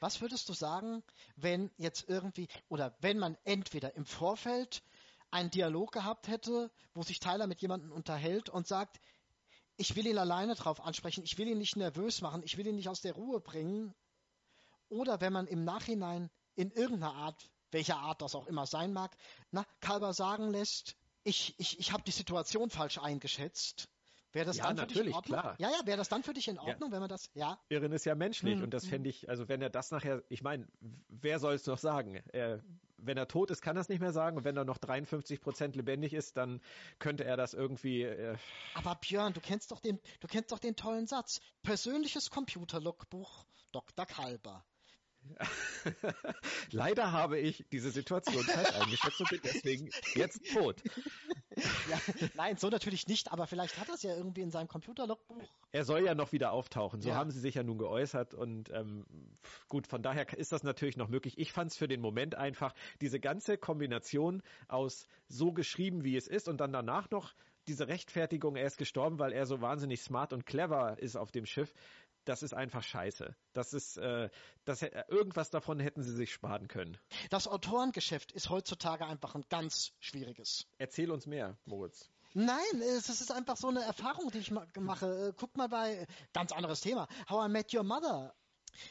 Was 0.01 0.19
würdest 0.19 0.49
du 0.49 0.54
sagen, 0.54 1.01
wenn 1.38 1.71
jetzt 1.78 2.10
irgendwie, 2.10 2.49
oder 2.67 2.93
wenn 2.99 3.17
man 3.17 3.38
entweder 3.45 3.95
im 3.95 4.04
Vorfeld 4.04 4.84
einen 5.32 5.49
Dialog 5.49 5.93
gehabt 5.93 6.28
hätte, 6.28 6.71
wo 6.93 7.04
sich 7.04 7.21
Tyler 7.21 7.47
mit 7.47 7.62
jemandem 7.62 7.93
unterhält 7.93 8.49
und 8.49 8.67
sagt, 8.67 8.99
ich 9.78 9.95
will 9.95 10.08
ihn 10.08 10.17
alleine 10.17 10.56
drauf 10.56 10.82
ansprechen, 10.82 11.23
ich 11.23 11.38
will 11.38 11.47
ihn 11.47 11.58
nicht 11.58 11.78
nervös 11.78 12.21
machen, 12.21 12.41
ich 12.43 12.58
will 12.58 12.67
ihn 12.67 12.75
nicht 12.75 12.89
aus 12.89 12.99
der 12.99 13.13
Ruhe 13.13 13.39
bringen 13.39 13.93
oder 14.89 15.21
wenn 15.21 15.34
man 15.34 15.48
im 15.48 15.63
Nachhinein 15.63 16.30
in 16.56 16.71
irgendeiner 16.71 17.13
Art, 17.13 17.52
welcher 17.71 17.98
Art 17.98 18.21
das 18.21 18.36
auch 18.36 18.48
immer 18.48 18.65
sein 18.65 18.93
mag, 18.93 19.15
na, 19.52 19.65
Kalber 19.82 20.13
sagen 20.13 20.50
lässt, 20.50 20.95
ich, 21.24 21.56
ich, 21.58 21.80
ich 21.80 21.91
habe 21.91 22.04
die 22.04 22.12
Situation 22.12 22.69
falsch 22.69 23.00
eingeschätzt. 23.00 23.89
Wäre 24.32 24.45
das 24.45 24.58
ja, 24.58 24.65
dann 24.74 24.78
für 24.78 24.88
dich 24.88 24.98
in 24.98 25.13
Ordnung? 25.13 25.39
Klar. 25.39 25.56
Ja, 25.60 25.69
ja, 25.69 25.86
wäre 25.86 25.98
das 25.98 26.10
dann 26.10 26.21
für 26.21 26.34
dich 26.34 26.50
in 26.50 26.60
Ordnung, 26.60 26.89
ja. 26.89 26.91
wenn 26.93 27.00
man 27.00 27.10
das, 27.10 27.30
ja? 27.36 27.58
Irren 27.69 27.93
ist 27.93 28.06
ja 28.06 28.15
menschlich 28.15 28.56
hm, 28.56 28.63
und 28.63 28.74
das 28.74 28.84
hm. 28.84 28.89
fände 28.89 29.10
ich, 29.10 29.30
also 29.30 29.48
wenn 29.48 29.62
er 29.62 29.69
das 29.69 29.91
nachher, 29.91 30.24
ich 30.28 30.43
meine, 30.43 30.67
wer 31.08 31.39
soll 31.39 31.54
es 31.54 31.65
noch 31.67 31.78
sagen? 31.78 32.21
Er, 32.34 32.62
wenn 32.98 33.17
er 33.17 33.30
tot 33.30 33.50
ist, 33.50 33.62
kann 33.62 33.78
er 33.78 33.82
es 33.82 33.89
nicht 33.89 34.02
mehr 34.02 34.12
sagen 34.12 34.36
und 34.36 34.43
wenn 34.43 34.58
er 34.58 34.65
noch 34.65 34.78
53 34.78 35.39
Prozent 35.39 35.76
lebendig 35.78 36.13
ist, 36.13 36.36
dann 36.36 36.62
könnte 37.00 37.24
er 37.24 37.38
das 37.38 37.54
irgendwie. 37.54 38.04
Äh 38.04 38.38
Aber 38.74 38.95
Björn, 38.95 39.34
du 39.34 39.39
kennst 39.39 39.71
doch 39.71 39.80
den, 39.80 40.00
du 40.19 40.28
kennst 40.28 40.52
doch 40.52 40.60
den 40.60 40.76
tollen 40.76 41.08
Satz. 41.08 41.39
Persönliches 41.63 42.30
Computerlogbuch 42.30 43.45
Dr. 43.71 44.06
Kalber. 44.06 44.65
Leider 46.72 47.12
habe 47.12 47.40
ich 47.40 47.66
diese 47.72 47.92
Situation 47.92 48.44
falsch 48.44 48.74
eingeschätzt 48.74 49.20
und 49.20 49.30
bin 49.30 49.42
deswegen 49.44 49.90
jetzt 50.16 50.42
tot. 50.54 50.82
Ja, 51.90 52.00
nein, 52.36 52.58
so 52.58 52.70
natürlich 52.70 53.08
nicht, 53.08 53.32
aber 53.32 53.48
vielleicht 53.48 53.80
hat 53.80 53.88
er 53.88 53.96
es 53.96 54.04
ja 54.04 54.16
irgendwie 54.16 54.42
in 54.42 54.52
seinem 54.52 54.68
Computerlogbuch. 54.68 55.44
Er 55.72 55.86
soll 55.86 56.04
ja 56.04 56.16
noch 56.16 56.32
wieder 56.32 56.52
auftauchen, 56.52 57.02
so 57.02 57.10
ja. 57.10 57.16
haben 57.16 57.32
sie 57.32 57.40
sich 57.40 57.56
ja 57.56 57.64
nun 57.64 57.78
geäußert 57.78 58.34
und 58.34 58.70
ähm, 58.72 59.06
gut, 59.70 59.88
von 59.88 60.02
daher 60.02 60.38
ist 60.38 60.52
das 60.52 60.64
natürlich 60.64 60.98
noch 60.98 61.08
möglich. 61.08 61.38
Ich 61.38 61.52
fand 61.54 61.72
es 61.72 61.78
für 61.78 61.88
den 61.88 62.02
Moment 62.02 62.36
einfach, 62.36 62.74
diese 63.02 63.20
ganze 63.20 63.58
Kombination 63.58 64.42
aus 64.68 65.08
so 65.28 65.54
geschrieben, 65.54 66.04
wie 66.04 66.18
es 66.18 66.28
ist 66.28 66.48
und 66.50 66.58
dann 66.58 66.74
danach 66.74 67.10
noch 67.10 67.34
diese 67.68 67.88
Rechtfertigung, 67.88 68.56
er 68.56 68.68
ist 68.68 68.78
gestorben, 68.78 69.20
weil 69.20 69.32
er 69.32 69.46
so 69.46 69.62
wahnsinnig 69.62 70.02
smart 70.02 70.34
und 70.34 70.46
clever 70.46 70.98
ist 71.00 71.16
auf 71.16 71.32
dem 71.32 71.46
Schiff, 71.46 71.74
das 72.26 72.44
ist 72.44 72.54
einfach 72.54 72.84
scheiße. 72.84 73.36
Das 73.54 73.74
ist, 73.74 73.98
äh, 73.98 74.30
das, 74.66 74.82
irgendwas 74.82 75.50
davon 75.50 75.80
hätten 75.80 76.04
sie 76.04 76.14
sich 76.14 76.34
sparen 76.34 76.68
können. 76.68 76.98
Das 77.30 77.48
Autorengeschäft 77.48 78.32
ist 78.32 78.50
heutzutage 78.50 79.06
einfach 79.06 79.36
ein 79.36 79.46
ganz 79.50 79.94
schwieriges. 80.00 80.68
Erzähl 80.78 81.12
uns 81.12 81.26
mehr, 81.26 81.58
Moritz. 81.66 82.10
Nein, 82.34 82.82
es 82.98 83.08
ist 83.08 83.32
einfach 83.32 83.56
so 83.56 83.70
eine 83.70 83.82
Erfahrung, 83.84 84.30
die 84.30 84.40
ich 84.40 84.52
mache. 84.52 85.30
Äh, 85.30 85.34
guck 85.38 85.56
mal 85.56 85.70
bei, 85.70 86.06
ganz 86.34 86.52
anderes 86.52 86.82
Thema, 86.82 87.08
How 87.30 87.48
I 87.48 87.50
Met 87.50 87.74
Your 87.74 87.84
Mother. 87.84 88.36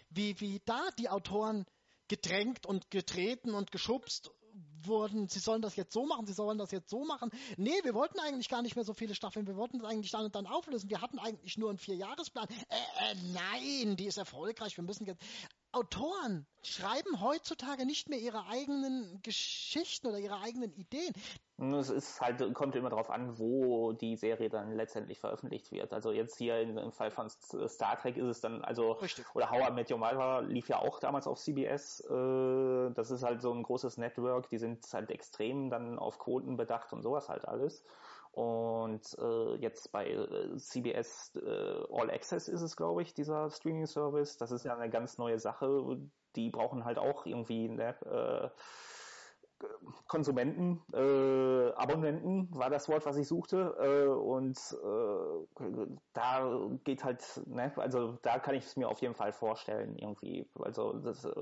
Wie, 0.09 0.41
wie 0.41 0.63
da 0.65 0.81
die 0.99 1.11
Autoren 1.11 1.67
gedrängt 2.09 2.65
und 2.65 2.91
getreten 2.91 3.55
und 3.55 3.71
geschubst 3.71 4.31
wurden, 4.87 5.29
sie 5.29 5.39
sollen 5.39 5.63
das 5.63 5.77
jetzt 5.77 5.93
so 5.93 6.07
machen, 6.07 6.27
sie 6.27 6.33
sollen 6.33 6.59
das 6.59 6.71
jetzt 6.71 6.91
so 6.91 7.05
machen. 7.05 7.31
Nee, 7.57 7.81
wir 7.83 7.95
wollten 7.95 8.19
eigentlich 8.21 8.49
gar 8.49 8.63
nicht 8.63 8.77
mehr 8.77 8.85
so 8.85 8.95
viele 8.95 9.15
Staffeln, 9.15 9.47
wir 9.47 9.57
wollten 9.57 9.79
es 9.79 9.85
eigentlich 9.85 10.11
dann 10.11 10.25
und 10.25 10.35
dann 10.35 10.47
auflösen. 10.47 10.91
Wir 10.91 11.01
hatten 11.01 11.19
eigentlich 11.19 11.59
nur 11.59 11.71
einen 11.71 11.79
Vierjahresplan. 11.79 12.47
Äh, 12.49 13.13
äh, 13.13 13.15
nein, 13.33 13.97
die 13.97 14.07
ist 14.07 14.19
erfolgreich, 14.19 14.77
wir 14.77 14.85
müssen 14.85 15.07
jetzt. 15.07 15.23
Autoren 15.75 16.47
schreiben 16.63 17.21
heutzutage 17.21 17.85
nicht 17.85 18.09
mehr 18.09 18.19
ihre 18.19 18.47
eigenen 18.47 19.21
Geschichten 19.23 20.07
oder 20.07 20.19
ihre 20.19 20.41
eigenen 20.41 20.73
Ideen. 20.73 21.13
Es 21.57 21.89
ist 21.89 22.21
halt, 22.21 22.53
kommt 22.55 22.75
immer 22.75 22.91
darauf 22.91 23.11
an, 23.11 23.39
wo 23.39 23.93
die 23.93 24.17
Serie 24.17 24.49
dann 24.49 24.73
letztendlich 24.73 25.21
veröffentlicht 25.21 25.71
wird. 25.71 25.93
Also 25.93 26.11
jetzt 26.11 26.37
hier 26.37 26.61
im 26.61 26.91
Fall 26.91 27.11
von 27.11 27.29
Star 27.29 27.99
Trek 28.01 28.17
ist 28.17 28.27
es 28.27 28.41
dann, 28.41 28.63
also, 28.65 28.93
Richtig. 28.93 29.25
oder 29.35 29.51
How 29.51 29.69
I 29.69 29.73
Met 29.73 29.91
Your 29.91 29.99
Mother 29.99 30.43
lief 30.43 30.69
ja 30.69 30.79
auch 30.79 30.99
damals 30.99 31.27
auf 31.27 31.39
CBS. 31.39 32.01
Äh, 32.01 32.91
das 32.95 33.11
ist 33.11 33.23
halt 33.23 33.41
so 33.41 33.53
ein 33.53 33.63
großes 33.63 33.99
Network, 33.99 34.49
die 34.49 34.59
sind 34.59 34.85
halt 34.93 35.11
extrem 35.11 35.71
dann 35.71 35.99
auf 35.99 36.19
Quoten 36.19 36.57
bedacht 36.57 36.93
und 36.93 37.03
sowas 37.03 37.29
halt 37.29 37.47
alles. 37.47 37.85
Und 38.35 39.17
äh, 39.21 39.55
jetzt 39.57 39.93
bei 39.93 40.11
äh, 40.11 40.57
CBS 40.57 41.37
äh, 41.37 41.85
All 41.89 42.11
Access 42.11 42.49
ist 42.49 42.63
es, 42.63 42.77
glaube 42.77 43.03
ich, 43.03 43.15
dieser 43.15 43.49
Streaming-Service. 43.49 44.39
Das 44.39 44.51
ist 44.51 44.65
ja 44.65 44.77
eine 44.77 44.91
ganz 44.91 45.19
neue 45.19 45.39
Sache. 45.39 46.01
Die 46.35 46.51
brauchen 46.51 46.85
halt 46.85 46.99
auch 46.99 47.27
irgendwie 47.27 47.69
ne, 47.69 47.95
äh, 48.05 48.51
Konsumenten, 50.07 50.81
äh, 50.93 51.73
Abonnenten 51.73 52.49
war 52.55 52.71
das 52.71 52.89
Wort, 52.89 53.07
was 53.07 53.17
ich 53.17 53.29
suchte. 53.29 53.75
Äh, 53.79 54.09
und 54.09 54.59
äh, 54.83 55.87
da 56.13 56.69
geht 56.85 57.05
halt, 57.05 57.23
ne, 57.47 57.73
also 57.77 58.19
da 58.23 58.39
kann 58.39 58.55
ich 58.55 58.65
es 58.65 58.77
mir 58.77 58.89
auf 58.89 59.01
jeden 59.01 59.15
Fall 59.15 59.33
vorstellen, 59.33 59.97
irgendwie. 59.97 60.49
Also 60.59 60.93
das, 60.95 61.25
äh, 61.25 61.33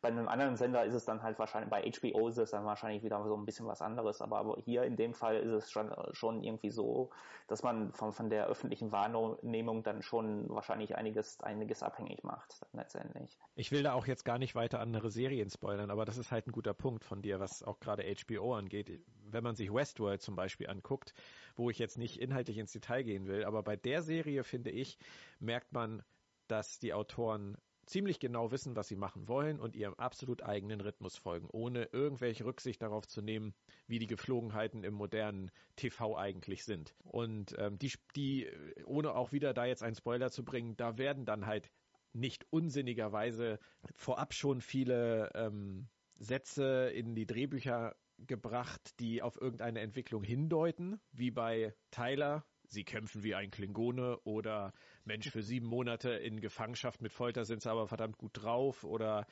bei 0.00 0.08
einem 0.08 0.28
anderen 0.28 0.56
Sender 0.56 0.84
ist 0.84 0.94
es 0.94 1.04
dann 1.04 1.22
halt 1.22 1.38
wahrscheinlich, 1.38 1.70
bei 1.70 1.82
HBO 1.82 2.28
ist 2.28 2.38
es 2.38 2.50
dann 2.50 2.64
wahrscheinlich 2.64 3.02
wieder 3.02 3.22
so 3.24 3.36
ein 3.36 3.44
bisschen 3.44 3.66
was 3.66 3.82
anderes, 3.82 4.20
aber, 4.20 4.56
hier 4.64 4.84
in 4.84 4.96
dem 4.96 5.14
Fall 5.14 5.36
ist 5.36 5.52
es 5.52 5.70
schon, 5.70 5.92
schon 6.12 6.42
irgendwie 6.42 6.70
so, 6.70 7.10
dass 7.48 7.62
man 7.62 7.92
von, 7.92 8.12
von 8.12 8.30
der 8.30 8.46
öffentlichen 8.46 8.92
Wahrnehmung 8.92 9.82
dann 9.82 10.02
schon 10.02 10.48
wahrscheinlich 10.48 10.96
einiges, 10.96 11.40
einiges 11.40 11.82
abhängig 11.82 12.24
macht, 12.24 12.60
letztendlich. 12.72 13.38
Ich 13.54 13.72
will 13.72 13.82
da 13.82 13.94
auch 13.94 14.06
jetzt 14.06 14.24
gar 14.24 14.38
nicht 14.38 14.54
weiter 14.54 14.80
andere 14.80 15.10
Serien 15.10 15.50
spoilern, 15.50 15.90
aber 15.90 16.04
das 16.04 16.18
ist 16.18 16.32
halt 16.32 16.46
ein 16.46 16.52
guter 16.52 16.74
Punkt 16.74 17.04
von 17.04 17.22
dir, 17.22 17.40
was 17.40 17.62
auch 17.66 17.80
gerade 17.80 18.04
HBO 18.04 18.54
angeht. 18.54 19.00
Wenn 19.28 19.42
man 19.42 19.56
sich 19.56 19.72
Westworld 19.72 20.22
zum 20.22 20.36
Beispiel 20.36 20.68
anguckt, 20.68 21.14
wo 21.56 21.70
ich 21.70 21.78
jetzt 21.78 21.98
nicht 21.98 22.20
inhaltlich 22.20 22.58
ins 22.58 22.72
Detail 22.72 23.02
gehen 23.02 23.26
will, 23.26 23.44
aber 23.44 23.62
bei 23.62 23.76
der 23.76 24.02
Serie 24.02 24.44
finde 24.44 24.70
ich, 24.70 24.98
merkt 25.40 25.72
man 25.72 26.02
dass 26.48 26.78
die 26.78 26.94
Autoren 26.94 27.56
ziemlich 27.86 28.18
genau 28.18 28.50
wissen, 28.50 28.74
was 28.74 28.88
sie 28.88 28.96
machen 28.96 29.28
wollen 29.28 29.60
und 29.60 29.76
ihrem 29.76 29.94
absolut 29.94 30.42
eigenen 30.42 30.80
Rhythmus 30.80 31.16
folgen, 31.16 31.48
ohne 31.52 31.84
irgendwelche 31.92 32.44
Rücksicht 32.44 32.82
darauf 32.82 33.06
zu 33.06 33.22
nehmen, 33.22 33.54
wie 33.86 34.00
die 34.00 34.08
Geflogenheiten 34.08 34.82
im 34.82 34.94
modernen 34.94 35.52
TV 35.76 36.16
eigentlich 36.16 36.64
sind. 36.64 36.96
Und 37.04 37.54
ähm, 37.58 37.78
die, 37.78 37.92
die, 38.16 38.48
ohne 38.84 39.14
auch 39.14 39.30
wieder 39.30 39.54
da 39.54 39.66
jetzt 39.66 39.84
einen 39.84 39.94
Spoiler 39.94 40.30
zu 40.32 40.44
bringen, 40.44 40.76
da 40.76 40.98
werden 40.98 41.24
dann 41.24 41.46
halt 41.46 41.70
nicht 42.12 42.46
unsinnigerweise 42.50 43.60
vorab 43.94 44.34
schon 44.34 44.60
viele 44.60 45.30
ähm, 45.34 45.88
Sätze 46.18 46.90
in 46.94 47.14
die 47.14 47.26
Drehbücher 47.26 47.96
gebracht, 48.18 48.98
die 49.00 49.22
auf 49.22 49.40
irgendeine 49.40 49.80
Entwicklung 49.80 50.22
hindeuten, 50.22 51.00
wie 51.12 51.30
bei 51.30 51.74
Tyler, 51.90 52.44
sie 52.64 52.84
kämpfen 52.84 53.22
wie 53.22 53.34
ein 53.34 53.50
Klingone 53.50 54.18
oder 54.20 54.72
Mensch, 55.04 55.30
für 55.30 55.42
sieben 55.42 55.66
Monate 55.66 56.10
in 56.10 56.40
Gefangenschaft 56.40 57.02
mit 57.02 57.12
Folter 57.12 57.44
sind 57.44 57.62
sie 57.62 57.70
aber 57.70 57.86
verdammt 57.86 58.16
gut 58.16 58.32
drauf 58.34 58.84
oder 58.84 59.26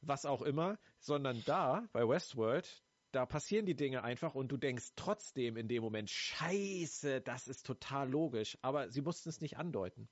was 0.00 0.26
auch 0.26 0.42
immer, 0.42 0.78
sondern 0.98 1.42
da 1.46 1.88
bei 1.92 2.06
Westworld, 2.06 2.82
da 3.12 3.24
passieren 3.24 3.66
die 3.66 3.76
Dinge 3.76 4.04
einfach 4.04 4.34
und 4.34 4.48
du 4.48 4.56
denkst 4.56 4.92
trotzdem 4.96 5.56
in 5.56 5.68
dem 5.68 5.82
Moment, 5.82 6.10
scheiße, 6.10 7.20
das 7.20 7.48
ist 7.48 7.64
total 7.64 8.10
logisch, 8.10 8.58
aber 8.62 8.90
sie 8.90 9.00
mussten 9.00 9.28
es 9.28 9.40
nicht 9.40 9.56
andeuten. 9.56 10.08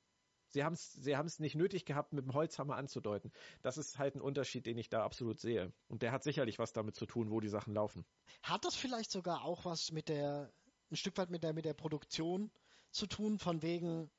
Sie 0.49 0.65
haben 0.65 0.75
es 0.75 0.93
sie 0.93 1.17
haben's 1.17 1.39
nicht 1.39 1.55
nötig 1.55 1.85
gehabt, 1.85 2.13
mit 2.13 2.25
dem 2.25 2.35
Holzhammer 2.35 2.77
anzudeuten. 2.77 3.33
Das 3.63 3.79
ist 3.79 3.99
halt 3.99 4.15
ein 4.15 4.21
Unterschied, 4.21 4.67
den 4.67 4.79
ich 4.79 4.89
da 4.89 5.05
absolut 5.05 5.41
sehe. 5.41 5.73
Und 5.89 6.03
der 6.03 6.13
hat 6.13 6.23
sicherlich 6.23 6.59
was 6.59 6.73
damit 6.73 6.95
zu 6.97 7.07
tun, 7.07 7.31
wo 7.31 7.41
die 7.41 7.49
Sachen 7.49 7.75
laufen. 7.75 8.05
Hat 8.43 8.65
das 8.65 8.75
vielleicht 8.75 9.11
sogar 9.11 9.45
auch 9.45 9.65
was 9.65 9.93
mit 9.93 10.09
der, 10.09 10.53
ein 10.91 10.97
Stück 10.97 11.17
weit 11.19 11.31
mit 11.31 11.43
der, 11.43 11.53
mit 11.53 11.65
der 11.65 11.75
Produktion 11.75 12.51
zu 12.91 13.07
tun, 13.07 13.39
von 13.39 13.63
wegen, 13.63 14.11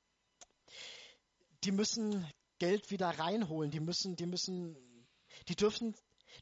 die 1.63 1.71
müssen 1.71 2.25
Geld 2.59 2.91
wieder 2.91 3.07
reinholen, 3.07 3.71
die 3.71 3.79
müssen, 3.79 4.15
die 4.15 4.25
müssen, 4.25 4.75
die 5.47 5.55
dürfen, 5.55 5.95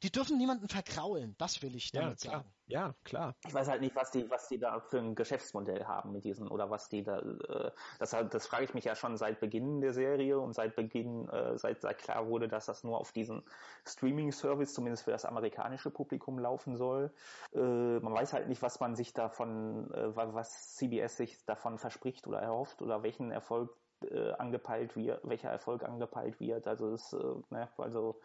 die 0.04 0.12
dürfen 0.12 0.38
niemanden 0.38 0.68
verkraulen, 0.68 1.36
das 1.38 1.62
will 1.62 1.76
ich 1.76 1.92
damit 1.92 2.24
ja, 2.24 2.32
sagen. 2.32 2.55
Ja, 2.68 2.96
klar. 3.04 3.36
Ich 3.46 3.54
weiß 3.54 3.68
halt 3.68 3.82
nicht, 3.82 3.96
was 3.96 4.10
die, 4.10 4.28
was 4.30 4.48
die 4.48 4.58
da 4.58 4.80
für 4.80 4.98
ein 4.98 5.14
Geschäftsmodell 5.14 5.86
haben 5.86 6.12
mit 6.12 6.24
diesen 6.24 6.48
oder 6.48 6.72
was 6.72 6.90
die 6.90 7.04
da. 7.04 7.20
Äh, 7.20 7.72
das, 8.00 8.16
das 8.32 8.48
frage 8.48 8.64
ich 8.64 8.74
mich 8.74 8.86
ja 8.86 8.96
schon 8.96 9.18
seit 9.18 9.40
Beginn 9.40 9.82
der 9.82 9.94
Serie 9.94 10.40
und 10.40 10.54
seit 10.54 10.76
Beginn, 10.76 11.30
äh, 11.30 11.58
seit, 11.60 11.82
seit 11.82 12.00
klar 12.00 12.28
wurde, 12.28 12.48
dass 12.48 12.66
das 12.66 12.84
nur 12.84 12.98
auf 12.98 13.12
diesen 13.12 13.44
Streaming-Service, 13.86 14.74
zumindest 14.74 15.04
für 15.04 15.12
das 15.12 15.26
amerikanische 15.26 15.92
Publikum, 15.92 16.40
laufen 16.40 16.76
soll. 16.76 17.14
Äh, 17.54 17.60
man 17.60 18.14
weiß 18.14 18.34
halt 18.34 18.48
nicht, 18.48 18.64
was 18.64 18.80
man 18.80 18.96
sich 18.96 19.14
davon, 19.14 19.92
äh, 19.94 20.16
was 20.16 20.76
CBS 20.76 21.18
sich 21.18 21.46
davon 21.46 21.78
verspricht 21.78 22.26
oder 22.26 22.40
erhofft 22.40 22.82
oder 22.82 23.04
welchen 23.04 23.30
Erfolg 23.30 23.78
äh, 24.10 24.32
angepeilt 24.34 24.96
wird, 24.96 25.22
welcher 25.24 25.50
Erfolg 25.50 25.84
angepeilt 25.84 26.40
wird. 26.40 26.68
Also 26.68 26.94
es, 26.94 27.14
äh, 27.14 27.36
ne, 27.50 27.70
also 27.78 28.20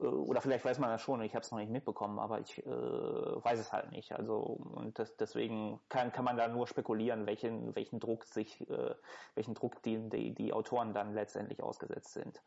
oder 0.00 0.40
vielleicht 0.40 0.64
weiß 0.64 0.78
man 0.78 0.90
das 0.90 1.02
schon, 1.02 1.20
ich 1.22 1.34
habe 1.34 1.44
es 1.44 1.50
noch 1.50 1.58
nicht 1.58 1.72
mitbekommen, 1.72 2.18
aber 2.18 2.40
ich 2.40 2.64
äh, 2.64 2.70
weiß 2.70 3.58
es 3.58 3.72
halt 3.72 3.90
nicht. 3.90 4.12
Also 4.12 4.36
und 4.36 4.98
das, 4.98 5.16
deswegen 5.16 5.80
kann, 5.88 6.12
kann 6.12 6.24
man 6.24 6.36
da 6.36 6.46
nur 6.48 6.66
spekulieren, 6.66 7.26
welchen, 7.26 7.74
welchen 7.74 7.98
Druck 7.98 8.24
sich, 8.24 8.60
äh, 8.70 8.94
welchen 9.34 9.54
Druck 9.54 9.82
die, 9.82 9.98
die, 10.08 10.34
die 10.34 10.52
Autoren 10.52 10.94
dann 10.94 11.14
letztendlich 11.14 11.62
ausgesetzt 11.62 12.12
sind. 12.12 12.40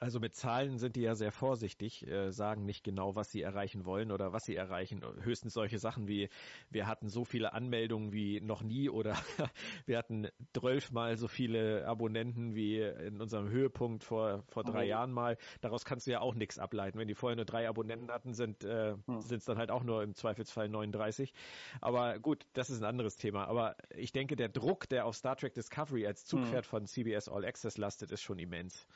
Also 0.00 0.20
mit 0.20 0.34
Zahlen 0.34 0.78
sind 0.78 0.96
die 0.96 1.02
ja 1.02 1.14
sehr 1.14 1.32
vorsichtig, 1.32 2.06
äh, 2.06 2.30
sagen 2.30 2.64
nicht 2.64 2.84
genau, 2.84 3.14
was 3.14 3.30
sie 3.30 3.42
erreichen 3.42 3.84
wollen 3.84 4.10
oder 4.10 4.32
was 4.32 4.42
sie 4.44 4.56
erreichen. 4.56 5.02
Höchstens 5.22 5.54
solche 5.54 5.78
Sachen 5.78 6.08
wie, 6.08 6.28
wir 6.70 6.86
hatten 6.86 7.08
so 7.08 7.24
viele 7.24 7.52
Anmeldungen 7.52 8.12
wie 8.12 8.40
noch 8.40 8.62
nie 8.62 8.88
oder 8.90 9.16
wir 9.86 9.96
hatten 9.96 10.28
zwölfmal 10.52 11.16
so 11.16 11.28
viele 11.28 11.86
Abonnenten 11.86 12.54
wie 12.54 12.80
in 12.80 13.20
unserem 13.20 13.48
Höhepunkt 13.48 14.04
vor, 14.04 14.42
vor 14.48 14.64
drei 14.64 14.84
mhm. 14.84 14.90
Jahren 14.90 15.12
mal. 15.12 15.38
Daraus 15.60 15.84
kannst 15.84 16.06
du 16.06 16.10
ja 16.10 16.20
auch 16.20 16.34
nichts 16.34 16.58
ableiten. 16.58 16.98
Wenn 16.98 17.08
die 17.08 17.14
vorher 17.14 17.36
nur 17.36 17.44
drei 17.44 17.68
Abonnenten 17.68 18.10
hatten, 18.10 18.34
sind 18.34 18.64
äh, 18.64 18.96
mhm. 19.06 19.16
es 19.16 19.44
dann 19.44 19.58
halt 19.58 19.70
auch 19.70 19.84
nur 19.84 20.02
im 20.02 20.14
Zweifelsfall 20.14 20.68
39. 20.68 21.32
Aber 21.80 22.18
gut, 22.18 22.46
das 22.52 22.68
ist 22.68 22.82
ein 22.82 22.88
anderes 22.88 23.16
Thema. 23.16 23.46
Aber 23.46 23.76
ich 23.96 24.12
denke, 24.12 24.36
der 24.36 24.48
Druck, 24.48 24.88
der 24.88 25.06
auf 25.06 25.16
Star 25.16 25.36
Trek 25.36 25.54
Discovery 25.54 26.06
als 26.06 26.24
Zugpferd 26.24 26.64
mhm. 26.64 26.68
von 26.68 26.86
CBS 26.86 27.28
All 27.28 27.44
Access 27.44 27.78
lastet, 27.78 28.10
ist 28.10 28.22
schon 28.22 28.38
immens. 28.38 28.86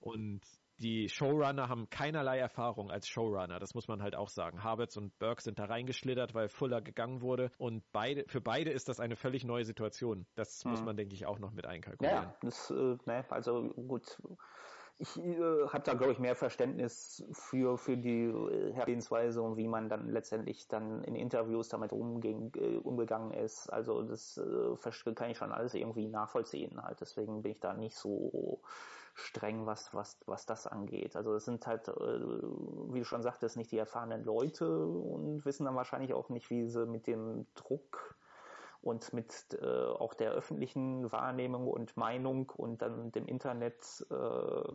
Und 0.00 0.40
die 0.80 1.08
Showrunner 1.08 1.68
haben 1.68 1.90
keinerlei 1.90 2.38
Erfahrung 2.38 2.90
als 2.90 3.08
Showrunner. 3.08 3.58
Das 3.58 3.74
muss 3.74 3.88
man 3.88 4.02
halt 4.02 4.14
auch 4.14 4.28
sagen. 4.28 4.62
Harberts 4.62 4.96
und 4.96 5.18
Burke 5.18 5.42
sind 5.42 5.58
da 5.58 5.64
reingeschlittert, 5.64 6.34
weil 6.34 6.48
Fuller 6.48 6.80
gegangen 6.80 7.20
wurde. 7.20 7.50
Und 7.58 7.82
beide, 7.92 8.24
für 8.28 8.40
beide 8.40 8.70
ist 8.70 8.88
das 8.88 9.00
eine 9.00 9.16
völlig 9.16 9.44
neue 9.44 9.64
Situation. 9.64 10.26
Das 10.36 10.62
hm. 10.62 10.70
muss 10.70 10.82
man, 10.82 10.96
denke 10.96 11.14
ich, 11.14 11.26
auch 11.26 11.38
noch 11.38 11.52
mit 11.52 11.66
einkalkulieren. 11.66 12.24
Ja, 12.24 12.34
das, 12.42 12.70
äh, 12.70 12.96
ne, 13.06 13.24
also 13.28 13.70
gut. 13.70 14.22
Ich 15.00 15.16
äh, 15.16 15.68
habe 15.68 15.82
da, 15.84 15.94
glaube 15.94 16.12
ich, 16.12 16.18
mehr 16.18 16.34
Verständnis 16.34 17.24
für, 17.32 17.78
für 17.78 17.96
die 17.96 18.24
äh, 18.24 18.72
Herangehensweise 18.72 19.42
und 19.42 19.56
wie 19.56 19.68
man 19.68 19.88
dann 19.88 20.08
letztendlich 20.08 20.66
dann 20.66 21.04
in 21.04 21.14
Interviews 21.14 21.68
damit 21.68 21.92
umging, 21.92 22.52
äh, 22.56 22.76
umgegangen 22.78 23.32
ist. 23.32 23.68
Also 23.72 24.02
das 24.02 24.38
äh, 24.38 25.14
kann 25.14 25.30
ich 25.30 25.38
schon 25.38 25.52
alles 25.52 25.74
irgendwie 25.74 26.08
nachvollziehen. 26.08 26.82
Halt. 26.82 27.00
Deswegen 27.00 27.42
bin 27.42 27.52
ich 27.52 27.60
da 27.60 27.74
nicht 27.74 27.96
so 27.96 28.60
streng, 29.18 29.66
was, 29.66 29.92
was, 29.94 30.18
was 30.26 30.46
das 30.46 30.66
angeht. 30.66 31.16
Also 31.16 31.34
es 31.34 31.44
sind 31.44 31.66
halt, 31.66 31.88
äh, 31.88 31.92
wie 31.92 33.00
du 33.00 33.04
schon 33.04 33.22
sagtest, 33.22 33.56
nicht 33.56 33.72
die 33.72 33.78
erfahrenen 33.78 34.24
Leute 34.24 34.86
und 34.86 35.44
wissen 35.44 35.64
dann 35.64 35.74
wahrscheinlich 35.74 36.14
auch 36.14 36.28
nicht, 36.28 36.50
wie 36.50 36.66
sie 36.68 36.86
mit 36.86 37.06
dem 37.06 37.46
Druck 37.54 38.16
und 38.80 39.12
mit 39.12 39.58
äh, 39.60 39.66
auch 39.66 40.14
der 40.14 40.30
öffentlichen 40.32 41.10
Wahrnehmung 41.10 41.66
und 41.66 41.96
Meinung 41.96 42.50
und 42.56 42.80
dann 42.80 43.10
dem 43.10 43.26
Internet, 43.26 44.06
äh, 44.10 44.72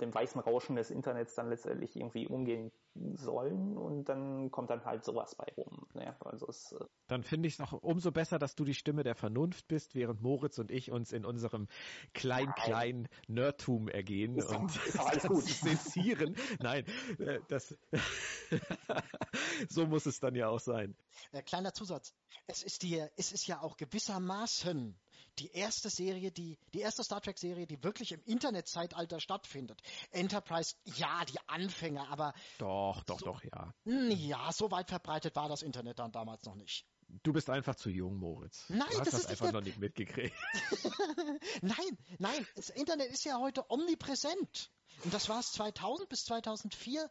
dem 0.00 0.12
weißen 0.12 0.40
Rauschen 0.40 0.76
des 0.76 0.90
Internets 0.90 1.34
dann 1.36 1.48
letztendlich 1.48 1.96
irgendwie 1.96 2.26
umgehen 2.26 2.72
sollen 3.14 3.76
und 3.76 4.04
dann 4.08 4.50
kommt 4.50 4.70
dann 4.70 4.84
halt 4.84 5.04
sowas 5.04 5.34
bei 5.34 5.46
rum. 5.56 5.86
Ne? 5.94 6.14
Also 6.20 6.46
es, 6.48 6.72
äh 6.72 6.84
dann 7.06 7.22
finde 7.22 7.48
ich 7.48 7.54
es 7.54 7.58
noch 7.58 7.72
umso 7.72 8.12
besser, 8.12 8.38
dass 8.38 8.54
du 8.54 8.64
die 8.64 8.74
Stimme 8.74 9.02
der 9.02 9.14
Vernunft 9.14 9.68
bist, 9.68 9.94
während 9.94 10.22
Moritz 10.22 10.58
und 10.58 10.70
ich 10.70 10.90
uns 10.90 11.12
in 11.12 11.24
unserem 11.24 11.68
klein 12.14 12.52
klein 12.54 13.08
Nerdtum 13.26 13.88
ergehen 13.88 14.36
ist 14.36 14.54
und 14.54 14.74
ist 14.86 14.98
alles 14.98 15.24
gut. 15.24 15.44
zensieren. 15.46 16.36
Nein, 16.60 16.84
äh, 17.18 17.40
das 17.48 17.76
so 19.68 19.86
muss 19.86 20.06
es 20.06 20.20
dann 20.20 20.34
ja 20.34 20.48
auch 20.48 20.60
sein. 20.60 20.94
Äh, 21.32 21.42
kleiner 21.42 21.72
Zusatz. 21.72 22.14
Es 22.46 22.62
ist 22.62 22.82
die, 22.82 23.04
es 23.16 23.32
ist 23.32 23.46
ja 23.46 23.60
auch 23.60 23.76
gewissermaßen 23.76 24.96
die 25.38 25.50
erste 25.52 25.90
Serie, 25.90 26.30
die, 26.30 26.58
die 26.74 26.80
erste 26.80 27.04
Star 27.04 27.20
Trek 27.20 27.38
Serie, 27.38 27.66
die 27.66 27.82
wirklich 27.82 28.12
im 28.12 28.22
Internetzeitalter 28.24 29.20
stattfindet. 29.20 29.80
Enterprise, 30.10 30.74
ja, 30.84 31.24
die 31.24 31.38
Anfänger, 31.46 32.08
aber. 32.10 32.34
Doch, 32.58 33.04
doch, 33.04 33.18
so, 33.18 33.26
doch, 33.26 33.42
ja. 33.44 33.72
Hm, 33.84 34.10
ja, 34.10 34.50
so 34.52 34.70
weit 34.70 34.88
verbreitet 34.88 35.36
war 35.36 35.48
das 35.48 35.62
Internet 35.62 35.98
dann 35.98 36.12
damals 36.12 36.44
noch 36.44 36.54
nicht. 36.54 36.86
Du 37.22 37.32
bist 37.32 37.48
einfach 37.48 37.74
zu 37.74 37.88
jung, 37.88 38.16
Moritz. 38.16 38.64
Nein, 38.68 38.86
du 38.90 38.98
hast 39.00 39.12
das, 39.12 39.22
das 39.22 39.30
einfach 39.30 39.46
nicht 39.46 39.54
noch 39.54 39.62
nicht 39.62 39.78
mitgekriegt. 39.78 40.36
nein, 41.62 41.98
nein, 42.18 42.46
das 42.54 42.68
Internet 42.68 43.10
ist 43.10 43.24
ja 43.24 43.38
heute 43.38 43.64
omnipräsent. 43.70 44.70
Und 45.04 45.14
das 45.14 45.28
war 45.28 45.40
es 45.40 45.52
2000 45.52 46.08
bis 46.08 46.24
2004 46.24 47.08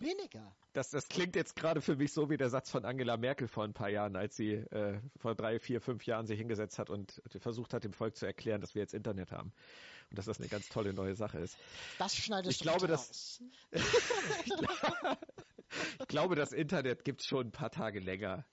weniger. 0.00 0.54
Das, 0.72 0.90
das 0.90 1.08
klingt 1.08 1.36
jetzt 1.36 1.56
gerade 1.56 1.80
für 1.80 1.96
mich 1.96 2.12
so 2.12 2.30
wie 2.30 2.36
der 2.36 2.50
Satz 2.50 2.70
von 2.70 2.84
Angela 2.84 3.16
Merkel 3.16 3.48
vor 3.48 3.64
ein 3.64 3.72
paar 3.72 3.88
Jahren, 3.88 4.16
als 4.16 4.36
sie 4.36 4.52
äh, 4.52 5.00
vor 5.16 5.34
drei, 5.34 5.58
vier, 5.58 5.80
fünf 5.80 6.04
Jahren 6.04 6.26
sich 6.26 6.38
hingesetzt 6.38 6.78
hat 6.78 6.90
und 6.90 7.22
versucht 7.38 7.72
hat, 7.72 7.84
dem 7.84 7.92
Volk 7.92 8.16
zu 8.16 8.26
erklären, 8.26 8.60
dass 8.60 8.74
wir 8.74 8.82
jetzt 8.82 8.94
Internet 8.94 9.32
haben 9.32 9.52
und 10.10 10.18
dass 10.18 10.26
das 10.26 10.38
eine 10.38 10.48
ganz 10.48 10.68
tolle 10.68 10.92
neue 10.92 11.14
Sache 11.14 11.38
ist. 11.38 11.56
Das 11.98 12.14
schneidest 12.14 12.52
ich 12.52 12.58
du 12.58 12.64
glaube, 12.64 12.86
dass, 12.86 13.42
ich 13.72 13.82
glaube, 16.08 16.36
das 16.36 16.52
Internet 16.52 17.04
gibt 17.04 17.22
es 17.22 17.26
schon 17.26 17.48
ein 17.48 17.52
paar 17.52 17.70
Tage 17.70 18.00
länger, 18.00 18.44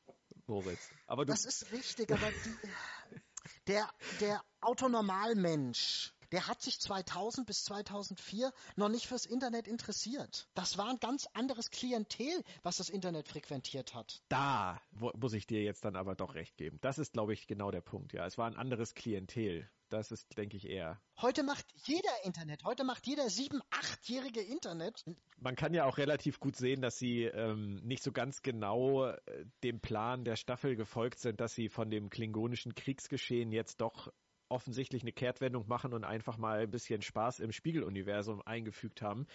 Moritz. 0.48 0.90
Aber 1.08 1.26
du, 1.26 1.32
das 1.32 1.46
ist 1.46 1.72
richtig, 1.72 2.12
aber 2.12 2.30
die, 2.30 3.20
der, 3.68 3.90
der 4.20 4.44
Autonormalmensch, 4.62 6.14
der 6.34 6.48
hat 6.48 6.62
sich 6.64 6.80
2000 6.80 7.46
bis 7.46 7.64
2004 7.66 8.52
noch 8.76 8.90
nicht 8.90 9.06
fürs 9.06 9.26
Internet 9.26 9.68
interessiert. 9.68 10.48
Das 10.56 10.80
war 10.80 10.90
ein 10.90 11.00
ganz 11.00 11.28
anderes 11.34 11.70
Klientel, 11.70 12.44
was 12.64 12.78
das 12.78 12.90
Internet 12.90 13.28
frequentiert 13.28 13.94
hat. 13.94 14.24
Da 14.30 14.82
muss 14.92 15.34
ich 15.34 15.46
dir 15.46 15.62
jetzt 15.62 15.86
dann 15.86 15.96
aber 15.96 16.16
doch 16.16 16.34
recht 16.34 16.58
geben. 16.58 16.80
Das 16.82 16.98
ist, 16.98 17.14
glaube 17.14 17.34
ich, 17.34 17.46
genau 17.46 17.70
der 17.70 17.82
Punkt. 17.82 18.14
Ja, 18.14 18.26
es 18.26 18.40
war 18.40 18.48
ein 18.48 18.56
anderes 18.56 18.96
Klientel. 18.96 19.70
Das 19.90 20.12
ist, 20.12 20.36
denke 20.36 20.58
ich, 20.58 20.68
eher. 20.68 21.00
Heute 21.22 21.44
macht 21.44 21.68
jeder 21.86 22.10
Internet. 22.24 22.64
Heute 22.64 22.84
macht 22.84 23.06
jeder 23.06 23.30
sieben, 23.30 23.62
achtjährige 23.70 24.42
Internet. 24.42 25.06
Man 25.38 25.56
kann 25.56 25.76
ja 25.76 25.86
auch 25.86 26.00
relativ 26.00 26.40
gut 26.40 26.56
sehen, 26.56 26.82
dass 26.82 26.98
sie 26.98 27.26
ähm, 27.26 27.76
nicht 27.84 28.02
so 28.02 28.12
ganz 28.12 28.42
genau 28.42 29.06
äh, 29.06 29.46
dem 29.62 29.82
Plan 29.82 30.24
der 30.24 30.36
Staffel 30.36 30.76
gefolgt 30.76 31.20
sind, 31.20 31.40
dass 31.40 31.54
sie 31.54 31.70
von 31.70 31.92
dem 31.92 32.10
klingonischen 32.10 32.74
Kriegsgeschehen 32.74 33.52
jetzt 33.52 33.82
doch 33.82 34.12
offensichtlich 34.54 35.02
eine 35.02 35.12
Kehrtwendung 35.12 35.68
machen 35.68 35.94
und 35.94 36.04
einfach 36.04 36.38
mal 36.38 36.60
ein 36.60 36.72
bisschen 36.72 37.02
Spaß 37.02 37.40
im 37.40 37.52
Spiegeluniversum 37.52 38.42
eingefügt 38.46 39.02
haben. 39.02 39.28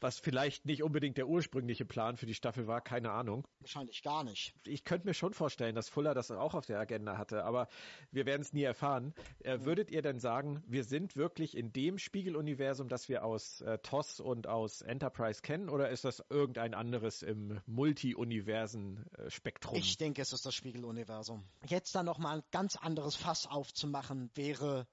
Was 0.00 0.18
vielleicht 0.18 0.66
nicht 0.66 0.82
unbedingt 0.82 1.16
der 1.16 1.28
ursprüngliche 1.28 1.84
Plan 1.84 2.16
für 2.16 2.26
die 2.26 2.34
Staffel 2.34 2.66
war, 2.66 2.80
keine 2.80 3.10
Ahnung. 3.10 3.46
Wahrscheinlich 3.60 4.02
gar 4.02 4.24
nicht. 4.24 4.54
Ich 4.66 4.84
könnte 4.84 5.06
mir 5.06 5.14
schon 5.14 5.34
vorstellen, 5.34 5.74
dass 5.74 5.88
Fuller 5.88 6.14
das 6.14 6.30
auch 6.30 6.54
auf 6.54 6.66
der 6.66 6.78
Agenda 6.78 7.18
hatte, 7.18 7.44
aber 7.44 7.68
wir 8.10 8.26
werden 8.26 8.42
es 8.42 8.52
nie 8.52 8.62
erfahren. 8.62 9.14
Äh, 9.40 9.60
würdet 9.62 9.90
ihr 9.90 10.02
denn 10.02 10.18
sagen, 10.18 10.62
wir 10.66 10.84
sind 10.84 11.16
wirklich 11.16 11.56
in 11.56 11.72
dem 11.72 11.98
Spiegeluniversum, 11.98 12.88
das 12.88 13.08
wir 13.08 13.24
aus 13.24 13.60
äh, 13.60 13.78
TOS 13.78 14.20
und 14.20 14.46
aus 14.46 14.82
Enterprise 14.82 15.42
kennen, 15.42 15.68
oder 15.68 15.90
ist 15.90 16.04
das 16.04 16.24
irgendein 16.30 16.74
anderes 16.74 17.22
im 17.22 17.60
Multi-Universen-Spektrum? 17.66 19.76
Ich 19.76 19.98
denke, 19.98 20.22
es 20.22 20.32
ist 20.32 20.46
das 20.46 20.54
Spiegeluniversum. 20.54 21.44
Jetzt 21.66 21.94
dann 21.94 22.06
nochmal 22.06 22.38
ein 22.38 22.44
ganz 22.50 22.76
anderes 22.76 23.16
Fass 23.16 23.46
aufzumachen, 23.46 24.30
wäre 24.34 24.86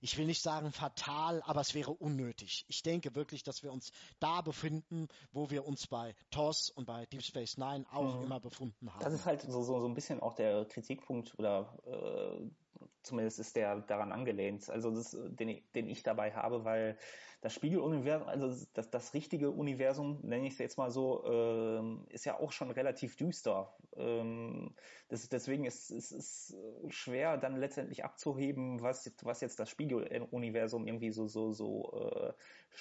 ich 0.00 0.16
will 0.18 0.26
nicht 0.26 0.42
sagen 0.42 0.72
fatal, 0.72 1.42
aber 1.44 1.60
es 1.60 1.74
wäre 1.74 1.92
unnötig. 1.92 2.64
Ich 2.68 2.82
denke 2.82 3.14
wirklich, 3.14 3.42
dass 3.42 3.62
wir 3.62 3.72
uns 3.72 3.92
da 4.18 4.40
befinden, 4.40 5.08
wo 5.32 5.50
wir 5.50 5.66
uns 5.66 5.86
bei 5.86 6.14
TOS 6.30 6.70
und 6.70 6.86
bei 6.86 7.06
Deep 7.06 7.22
Space 7.22 7.56
Nine 7.56 7.84
auch 7.92 8.16
mhm. 8.16 8.24
immer 8.24 8.40
befunden 8.40 8.92
haben. 8.92 9.02
Das 9.02 9.12
ist 9.12 9.26
halt 9.26 9.42
so, 9.42 9.62
so, 9.62 9.80
so 9.80 9.86
ein 9.86 9.94
bisschen 9.94 10.20
auch 10.20 10.34
der 10.34 10.64
Kritikpunkt 10.66 11.38
oder 11.38 11.72
äh, 11.86 12.50
zumindest 13.02 13.38
ist 13.38 13.56
der 13.56 13.80
daran 13.80 14.12
angelehnt, 14.12 14.68
also 14.70 14.90
das, 14.90 15.16
den, 15.28 15.62
den 15.74 15.88
ich 15.88 16.02
dabei 16.02 16.32
habe, 16.32 16.64
weil 16.64 16.96
das 17.40 17.54
Spiegeluniversum, 17.54 18.28
also 18.28 18.66
das, 18.74 18.90
das 18.90 19.14
richtige 19.14 19.50
Universum, 19.50 20.18
nenne 20.22 20.46
ich 20.46 20.52
es 20.54 20.58
jetzt 20.58 20.76
mal 20.76 20.90
so, 20.90 21.24
ähm, 21.24 22.06
ist 22.10 22.26
ja 22.26 22.38
auch 22.38 22.52
schon 22.52 22.70
relativ 22.70 23.16
düster. 23.16 23.74
Ähm, 23.96 24.74
das, 25.08 25.28
deswegen 25.28 25.64
ist 25.64 25.90
es 25.90 26.54
schwer, 26.88 27.38
dann 27.38 27.56
letztendlich 27.56 28.04
abzuheben, 28.04 28.82
was, 28.82 29.10
was 29.22 29.40
jetzt 29.40 29.58
das 29.58 29.70
Spiegeluniversum 29.70 30.86
irgendwie 30.86 31.12
so, 31.12 31.26
so, 31.26 31.52
so 31.52 31.92
äh, 31.94 32.32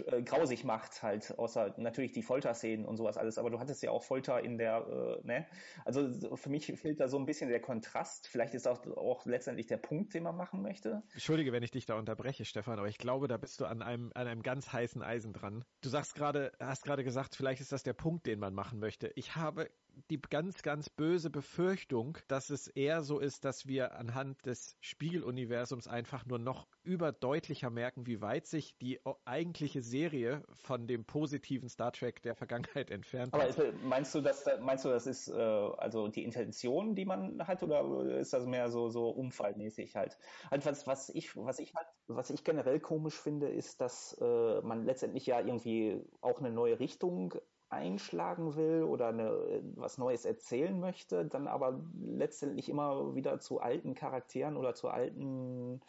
äh, 0.07 0.21
grausig 0.21 0.63
macht, 0.63 1.03
halt, 1.03 1.37
außer 1.37 1.73
natürlich 1.77 2.11
die 2.11 2.21
Folterszenen 2.21 2.85
und 2.85 2.97
sowas 2.97 3.17
alles. 3.17 3.37
Aber 3.37 3.49
du 3.49 3.59
hattest 3.59 3.83
ja 3.83 3.91
auch 3.91 4.03
Folter 4.03 4.43
in 4.43 4.57
der, 4.57 5.19
äh, 5.23 5.27
ne? 5.27 5.47
Also 5.85 6.35
für 6.35 6.49
mich 6.49 6.65
fehlt 6.65 6.99
da 6.99 7.07
so 7.07 7.17
ein 7.17 7.25
bisschen 7.25 7.49
der 7.49 7.61
Kontrast. 7.61 8.27
Vielleicht 8.27 8.53
ist 8.53 8.67
auch, 8.67 8.85
auch 8.97 9.25
letztendlich 9.25 9.67
der 9.67 9.77
Punkt, 9.77 10.13
den 10.13 10.23
man 10.23 10.35
machen 10.35 10.61
möchte. 10.61 11.03
Entschuldige, 11.13 11.51
wenn 11.51 11.63
ich 11.63 11.71
dich 11.71 11.85
da 11.85 11.97
unterbreche, 11.97 12.45
Stefan, 12.45 12.79
aber 12.79 12.87
ich 12.87 12.97
glaube, 12.97 13.27
da 13.27 13.37
bist 13.37 13.59
du 13.61 13.65
an 13.65 13.81
einem, 13.81 14.11
an 14.15 14.27
einem 14.27 14.43
ganz 14.43 14.71
heißen 14.71 15.01
Eisen 15.01 15.33
dran. 15.33 15.65
Du 15.81 15.89
sagst 15.89 16.15
gerade, 16.15 16.51
hast 16.59 16.83
gerade 16.83 17.03
gesagt, 17.03 17.35
vielleicht 17.35 17.61
ist 17.61 17.71
das 17.71 17.83
der 17.83 17.93
Punkt, 17.93 18.25
den 18.25 18.39
man 18.39 18.53
machen 18.53 18.79
möchte. 18.79 19.11
Ich 19.15 19.35
habe 19.35 19.69
die 20.09 20.19
ganz, 20.21 20.61
ganz 20.61 20.89
böse 20.89 21.29
Befürchtung, 21.29 22.17
dass 22.27 22.49
es 22.49 22.67
eher 22.67 23.03
so 23.03 23.19
ist, 23.19 23.45
dass 23.45 23.67
wir 23.67 23.95
anhand 23.95 24.45
des 24.45 24.75
Spiegeluniversums 24.79 25.87
einfach 25.87 26.25
nur 26.25 26.39
noch 26.39 26.67
überdeutlicher 26.83 27.69
merken, 27.69 28.07
wie 28.07 28.21
weit 28.21 28.47
sich 28.47 28.77
die 28.77 28.99
eigentliche 29.25 29.81
Serie 29.81 30.43
von 30.55 30.87
dem 30.87 31.05
positiven 31.05 31.69
Star 31.69 31.91
Trek 31.91 32.21
der 32.21 32.35
Vergangenheit 32.35 32.91
entfernt 32.91 33.33
Aber 33.33 33.43
hat. 33.43 33.83
meinst 33.83 34.13
du, 34.15 34.21
dass 34.21 34.45
meinst 34.59 34.85
du, 34.85 34.89
das 34.89 35.07
ist 35.07 35.27
äh, 35.27 35.33
also 35.33 36.07
die 36.07 36.23
Intention, 36.23 36.95
die 36.95 37.05
man 37.05 37.45
hat, 37.47 37.63
oder 37.63 38.17
ist 38.17 38.33
das 38.33 38.45
mehr 38.45 38.69
so 38.69 38.89
so 38.89 39.09
umfallmäßig 39.09 39.95
halt? 39.95 40.17
Halt 40.49 40.65
was, 40.65 40.87
was 40.87 41.09
ich 41.09 41.35
was 41.35 41.59
ich 41.59 41.75
halt 41.75 41.87
was 42.07 42.29
ich 42.29 42.43
generell 42.43 42.79
komisch 42.79 43.15
finde, 43.19 43.49
ist, 43.49 43.81
dass 43.81 44.17
äh, 44.19 44.61
man 44.61 44.85
letztendlich 44.85 45.25
ja 45.25 45.39
irgendwie 45.39 46.01
auch 46.21 46.39
eine 46.39 46.51
neue 46.51 46.79
Richtung 46.79 47.35
einschlagen 47.69 48.55
will 48.55 48.83
oder 48.83 49.09
eine, 49.09 49.61
was 49.75 49.97
Neues 49.97 50.25
erzählen 50.25 50.79
möchte, 50.79 51.25
dann 51.25 51.47
aber 51.47 51.79
letztendlich 52.01 52.69
immer 52.69 53.15
wieder 53.15 53.39
zu 53.39 53.61
alten 53.61 53.93
Charakteren 53.93 54.57
oder 54.57 54.73
zu 54.73 54.89
alten 54.89 55.81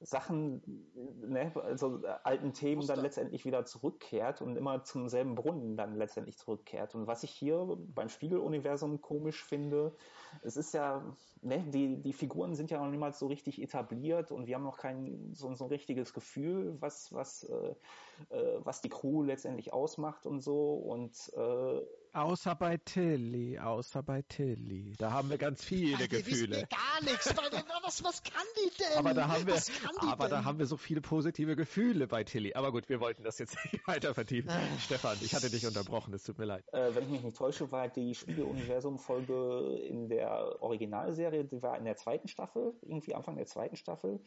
Sachen, 0.00 0.62
ne, 1.26 1.50
also 1.54 2.02
alten 2.22 2.52
Themen 2.52 2.76
Muster. 2.76 2.94
dann 2.94 3.02
letztendlich 3.02 3.44
wieder 3.46 3.64
zurückkehrt 3.64 4.42
und 4.42 4.56
immer 4.56 4.84
zum 4.84 5.08
selben 5.08 5.34
Brunnen 5.34 5.76
dann 5.76 5.96
letztendlich 5.96 6.36
zurückkehrt. 6.36 6.94
Und 6.94 7.06
was 7.06 7.22
ich 7.22 7.30
hier 7.30 7.78
beim 7.94 8.10
Spiegeluniversum 8.10 9.00
komisch 9.00 9.42
finde, 9.42 9.96
es 10.42 10.58
ist 10.58 10.74
ja, 10.74 11.02
ne, 11.40 11.64
die, 11.68 11.96
die 12.02 12.12
Figuren 12.12 12.54
sind 12.54 12.70
ja 12.70 12.78
noch 12.78 12.90
niemals 12.90 13.18
so 13.18 13.26
richtig 13.26 13.62
etabliert 13.62 14.32
und 14.32 14.46
wir 14.46 14.56
haben 14.56 14.64
noch 14.64 14.76
kein 14.76 15.32
so, 15.32 15.54
so 15.54 15.64
ein 15.64 15.70
richtiges 15.70 16.12
Gefühl, 16.12 16.76
was, 16.80 17.12
was, 17.14 17.44
äh, 17.44 17.74
äh 18.36 18.60
was 18.64 18.82
die 18.82 18.90
Crew 18.90 19.22
letztendlich 19.22 19.72
ausmacht 19.72 20.26
und 20.26 20.40
so. 20.40 20.74
Und 20.74 21.32
äh, 21.36 21.80
Außer 22.16 22.54
bei 22.54 22.78
Tilly, 22.78 23.58
außer 23.58 24.02
bei 24.02 24.22
Tilly. 24.22 24.94
Da 24.96 25.10
haben 25.10 25.28
wir 25.28 25.36
ganz 25.36 25.62
viele 25.62 26.04
Ach, 26.04 26.08
Gefühle. 26.08 26.56
Wir 26.56 26.66
gar 26.66 27.02
nichts. 27.02 27.26
was, 27.82 28.02
was 28.02 28.22
kann 28.22 28.46
die 28.56 28.70
denn? 28.78 28.96
Aber 28.96 29.12
da 29.12 29.28
haben 29.28 29.46
wir, 29.46 29.60
aber 30.00 30.30
da 30.30 30.42
haben 30.42 30.58
wir 30.58 30.64
so 30.64 30.78
viele 30.78 31.02
positive 31.02 31.56
Gefühle 31.56 32.06
bei 32.06 32.24
Tilly. 32.24 32.54
Aber 32.54 32.72
gut, 32.72 32.88
wir 32.88 33.00
wollten 33.00 33.22
das 33.22 33.38
jetzt 33.38 33.58
nicht 33.70 33.86
weiter 33.86 34.14
vertiefen. 34.14 34.50
Stefan, 34.80 35.18
ich 35.20 35.34
hatte 35.34 35.50
dich 35.50 35.66
unterbrochen, 35.66 36.14
es 36.14 36.24
tut 36.24 36.38
mir 36.38 36.46
leid. 36.46 36.64
Äh, 36.72 36.94
wenn 36.94 37.02
ich 37.04 37.10
mich 37.10 37.22
nicht 37.22 37.36
täusche, 37.36 37.70
war 37.70 37.88
die 37.88 38.14
Spiegeluniversum-Folge 38.14 39.76
in 39.86 40.08
der 40.08 40.62
Originalserie, 40.62 41.44
die 41.44 41.62
war 41.62 41.76
in 41.76 41.84
der 41.84 41.96
zweiten 41.96 42.28
Staffel, 42.28 42.72
irgendwie 42.80 43.14
Anfang 43.14 43.36
der 43.36 43.44
zweiten 43.44 43.76
Staffel. 43.76 44.20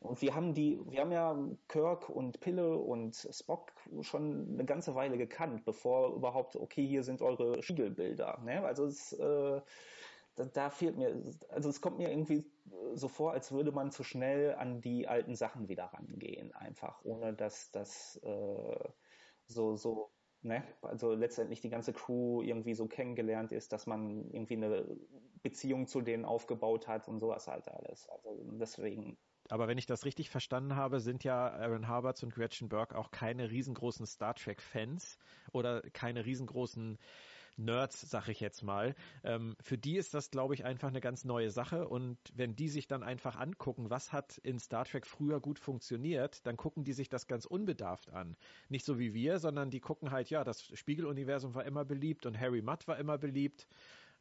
Und 0.00 0.22
wir 0.22 0.34
haben 0.34 0.54
die, 0.54 0.80
wir 0.86 1.00
haben 1.00 1.12
ja 1.12 1.38
Kirk 1.68 2.08
und 2.08 2.40
Pille 2.40 2.76
und 2.78 3.14
Spock 3.30 3.70
schon 4.00 4.54
eine 4.54 4.64
ganze 4.64 4.94
Weile 4.94 5.18
gekannt, 5.18 5.64
bevor 5.64 6.14
überhaupt, 6.14 6.56
okay, 6.56 6.86
hier 6.86 7.02
sind 7.02 7.20
eure 7.20 7.62
Spiegelbilder. 7.62 8.40
Ne? 8.42 8.64
Also 8.64 8.86
es, 8.86 9.12
äh, 9.12 9.60
da, 10.36 10.44
da, 10.46 10.70
fehlt 10.70 10.96
mir, 10.96 11.22
also 11.50 11.68
es 11.68 11.82
kommt 11.82 11.98
mir 11.98 12.10
irgendwie 12.10 12.50
so 12.94 13.08
vor, 13.08 13.32
als 13.32 13.52
würde 13.52 13.72
man 13.72 13.90
zu 13.90 14.02
schnell 14.02 14.54
an 14.54 14.80
die 14.80 15.06
alten 15.06 15.34
Sachen 15.34 15.68
wieder 15.68 15.84
rangehen, 15.84 16.54
einfach, 16.54 17.04
ohne 17.04 17.34
dass 17.34 17.70
das 17.70 18.16
äh, 18.24 18.88
so, 19.46 19.76
so 19.76 20.10
Ne? 20.42 20.64
Also 20.80 21.12
letztendlich 21.12 21.60
die 21.60 21.68
ganze 21.68 21.92
Crew 21.92 22.42
irgendwie 22.42 22.72
so 22.72 22.86
kennengelernt 22.86 23.52
ist, 23.52 23.72
dass 23.72 23.86
man 23.86 24.30
irgendwie 24.30 24.54
eine 24.54 24.98
Beziehung 25.42 25.86
zu 25.86 26.00
denen 26.00 26.24
aufgebaut 26.24 26.88
hat 26.88 27.08
und 27.08 27.20
sowas 27.20 27.46
halt 27.46 27.68
alles. 27.68 28.08
Also 28.08 28.42
deswegen 28.52 29.18
aber 29.50 29.68
wenn 29.68 29.78
ich 29.78 29.86
das 29.86 30.04
richtig 30.04 30.30
verstanden 30.30 30.76
habe, 30.76 31.00
sind 31.00 31.24
ja 31.24 31.48
Aaron 31.48 31.88
Harberts 31.88 32.22
und 32.22 32.34
Gretchen 32.34 32.68
Burke 32.68 32.96
auch 32.96 33.10
keine 33.10 33.50
riesengroßen 33.50 34.06
Star 34.06 34.34
Trek-Fans 34.34 35.18
oder 35.52 35.82
keine 35.92 36.24
riesengroßen 36.24 36.98
Nerds, 37.56 38.08
sag 38.08 38.28
ich 38.28 38.40
jetzt 38.40 38.62
mal. 38.62 38.94
Ähm, 39.22 39.56
für 39.60 39.76
die 39.76 39.96
ist 39.96 40.14
das, 40.14 40.30
glaube 40.30 40.54
ich, 40.54 40.64
einfach 40.64 40.88
eine 40.88 41.00
ganz 41.00 41.24
neue 41.24 41.50
Sache. 41.50 41.88
Und 41.88 42.18
wenn 42.34 42.56
die 42.56 42.68
sich 42.68 42.86
dann 42.86 43.02
einfach 43.02 43.36
angucken, 43.36 43.90
was 43.90 44.12
hat 44.12 44.38
in 44.38 44.58
Star 44.58 44.84
Trek 44.84 45.06
früher 45.06 45.40
gut 45.40 45.58
funktioniert, 45.58 46.46
dann 46.46 46.56
gucken 46.56 46.84
die 46.84 46.92
sich 46.92 47.08
das 47.08 47.26
ganz 47.26 47.44
unbedarft 47.44 48.10
an. 48.10 48.36
Nicht 48.68 48.84
so 48.84 48.98
wie 48.98 49.14
wir, 49.14 49.38
sondern 49.38 49.70
die 49.70 49.80
gucken 49.80 50.10
halt, 50.10 50.30
ja, 50.30 50.42
das 50.44 50.62
Spiegeluniversum 50.74 51.54
war 51.54 51.64
immer 51.64 51.84
beliebt 51.84 52.26
und 52.26 52.38
Harry 52.38 52.62
Mudd 52.62 52.86
war 52.86 52.98
immer 52.98 53.18
beliebt 53.18 53.66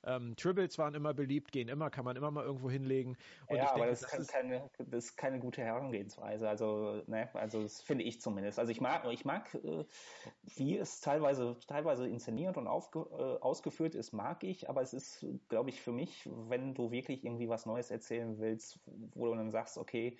ähm, 0.03 0.35
Tribbles 0.35 0.77
waren 0.77 0.93
immer 0.93 1.13
beliebt, 1.13 1.51
gehen 1.51 1.67
immer, 1.67 1.89
kann 1.89 2.05
man 2.05 2.15
immer 2.15 2.31
mal 2.31 2.45
irgendwo 2.45 2.69
hinlegen. 2.69 3.17
Und 3.47 3.57
ja, 3.57 3.69
aber 3.69 3.85
denke, 3.85 3.91
das, 3.91 4.01
das, 4.01 4.19
ist 4.19 4.31
keine, 4.31 4.69
das 4.77 5.05
ist 5.05 5.17
keine 5.17 5.39
gute 5.39 5.61
Herangehensweise. 5.61 6.47
Also, 6.47 7.01
ne, 7.07 7.29
also 7.33 7.61
das 7.61 7.81
finde 7.81 8.03
ich 8.05 8.21
zumindest. 8.21 8.59
Also 8.59 8.71
ich 8.71 8.81
mag, 8.81 9.05
ich 9.11 9.25
mag, 9.25 9.53
äh, 9.55 9.85
wie 10.55 10.77
es 10.77 11.01
teilweise, 11.01 11.57
teilweise 11.67 12.07
inszeniert 12.07 12.57
und 12.57 12.67
aufge, 12.67 12.99
äh, 13.11 13.41
ausgeführt 13.41 13.95
ist, 13.95 14.13
mag 14.13 14.43
ich, 14.43 14.69
aber 14.69 14.81
es 14.81 14.93
ist, 14.93 15.25
glaube 15.49 15.69
ich, 15.69 15.81
für 15.81 15.91
mich, 15.91 16.29
wenn 16.47 16.73
du 16.73 16.91
wirklich 16.91 17.23
irgendwie 17.25 17.49
was 17.49 17.65
Neues 17.65 17.91
erzählen 17.91 18.39
willst, 18.39 18.79
wo 18.85 19.25
du 19.27 19.35
dann 19.35 19.51
sagst, 19.51 19.77
okay, 19.77 20.17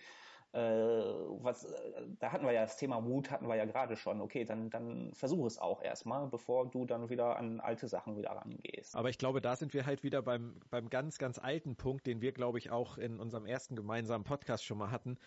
äh, 0.52 0.60
was, 0.60 1.64
äh, 1.66 2.08
da 2.20 2.32
hatten 2.32 2.46
wir 2.46 2.52
ja 2.52 2.62
das 2.62 2.78
Thema 2.78 3.00
Mut, 3.00 3.30
hatten 3.30 3.48
wir 3.48 3.56
ja 3.56 3.66
gerade 3.66 3.96
schon. 3.96 4.20
Okay, 4.20 4.46
dann, 4.46 4.70
dann 4.72 5.14
versuch 5.14 5.46
es 5.46 5.60
auch 5.60 5.84
erstmal, 5.84 6.28
bevor 6.28 6.70
du 6.70 6.86
dann 6.86 7.10
wieder 7.10 7.38
an 7.38 7.60
alte 7.60 7.88
Sachen 7.88 8.18
wieder 8.18 8.32
rangehst. 8.32 8.96
Aber 8.96 9.10
ich 9.10 9.20
glaube, 9.20 9.42
da 9.42 9.56
sind 9.56 9.74
wir 9.76 9.86
halt 9.86 10.04
wieder 10.04 10.24
beim, 10.24 10.60
beim 10.72 10.90
ganz, 10.90 11.20
ganz 11.20 11.38
alten 11.38 11.76
Punkt, 11.76 12.08
den 12.08 12.22
wir, 12.22 12.32
glaube 12.32 12.58
ich, 12.58 12.72
auch 12.72 12.98
in 12.98 13.20
unserem 13.20 13.46
ersten 13.46 13.76
gemeinsamen 13.76 14.24
Podcast 14.24 14.66
schon 14.66 14.80
mal 14.80 14.90
hatten. 14.90 15.20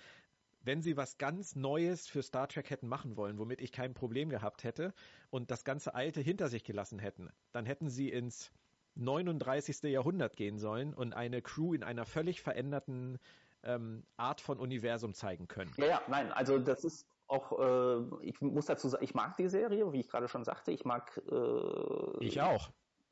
Wenn 0.64 0.82
sie 0.82 0.96
was 0.96 1.18
ganz 1.18 1.54
Neues 1.54 2.08
für 2.08 2.22
Star 2.22 2.48
Trek 2.48 2.70
hätten 2.70 2.88
machen 2.88 3.16
wollen, 3.16 3.38
womit 3.38 3.60
ich 3.60 3.70
kein 3.70 3.94
Problem 3.94 4.28
gehabt 4.28 4.64
hätte 4.64 4.92
und 5.30 5.50
das 5.50 5.64
ganze 5.64 5.94
Alte 5.94 6.20
hinter 6.20 6.48
sich 6.48 6.64
gelassen 6.64 6.98
hätten, 6.98 7.30
dann 7.52 7.64
hätten 7.64 7.88
sie 7.88 8.08
ins 8.08 8.52
39. 8.94 9.82
Jahrhundert 9.84 10.36
gehen 10.36 10.58
sollen 10.58 10.94
und 10.94 11.14
eine 11.14 11.42
Crew 11.42 11.74
in 11.74 11.82
einer 11.82 12.04
völlig 12.04 12.42
veränderten 12.42 13.18
ähm, 13.64 14.04
Art 14.16 14.40
von 14.40 14.58
Universum 14.58 15.14
zeigen 15.14 15.48
können. 15.48 15.72
Ja, 15.76 15.86
ja, 15.86 16.02
nein, 16.08 16.32
also 16.32 16.58
das 16.58 16.84
ist 16.84 17.06
auch, 17.28 17.58
äh, 17.58 18.26
ich 18.26 18.40
muss 18.40 18.66
dazu 18.66 18.88
sagen, 18.88 19.02
ich 19.02 19.14
mag 19.14 19.36
die 19.36 19.48
Serie, 19.48 19.92
wie 19.92 20.00
ich 20.00 20.08
gerade 20.08 20.28
schon 20.28 20.44
sagte, 20.44 20.70
ich 20.70 20.84
mag. 20.84 21.20
Äh, 21.30 22.24
ich 22.24 22.40
auch. 22.40 22.70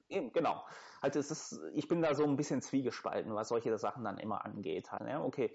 Eben, 0.08 0.32
genau. 0.32 0.64
Also 1.00 1.20
es 1.20 1.30
ist, 1.30 1.60
ich 1.72 1.88
bin 1.88 2.02
da 2.02 2.14
so 2.14 2.24
ein 2.24 2.36
bisschen 2.36 2.60
zwiegespalten, 2.60 3.34
was 3.34 3.48
solche 3.48 3.78
Sachen 3.78 4.04
dann 4.04 4.18
immer 4.18 4.44
angeht. 4.44 4.90
Halt, 4.90 5.08
ja, 5.08 5.22
okay, 5.22 5.54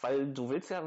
weil 0.00 0.32
du 0.32 0.50
willst 0.50 0.70
ja, 0.70 0.82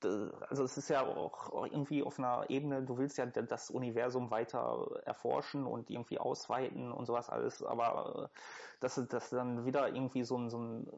also 0.00 0.62
es 0.62 0.78
ist 0.78 0.88
ja 0.88 1.04
auch 1.04 1.66
irgendwie 1.66 2.04
auf 2.04 2.20
einer 2.20 2.48
Ebene, 2.48 2.84
du 2.84 2.98
willst 2.98 3.18
ja 3.18 3.26
das 3.26 3.68
Universum 3.68 4.30
weiter 4.30 5.02
erforschen 5.04 5.66
und 5.66 5.90
irgendwie 5.90 6.18
ausweiten 6.18 6.92
und 6.92 7.04
sowas 7.04 7.28
alles, 7.28 7.64
aber 7.64 8.30
dass, 8.78 8.94
dass 9.08 9.30
dann 9.30 9.66
wieder 9.66 9.88
irgendwie 9.88 10.22
so 10.22 10.38
ein, 10.38 10.50
so 10.50 10.58
ein 10.58 10.88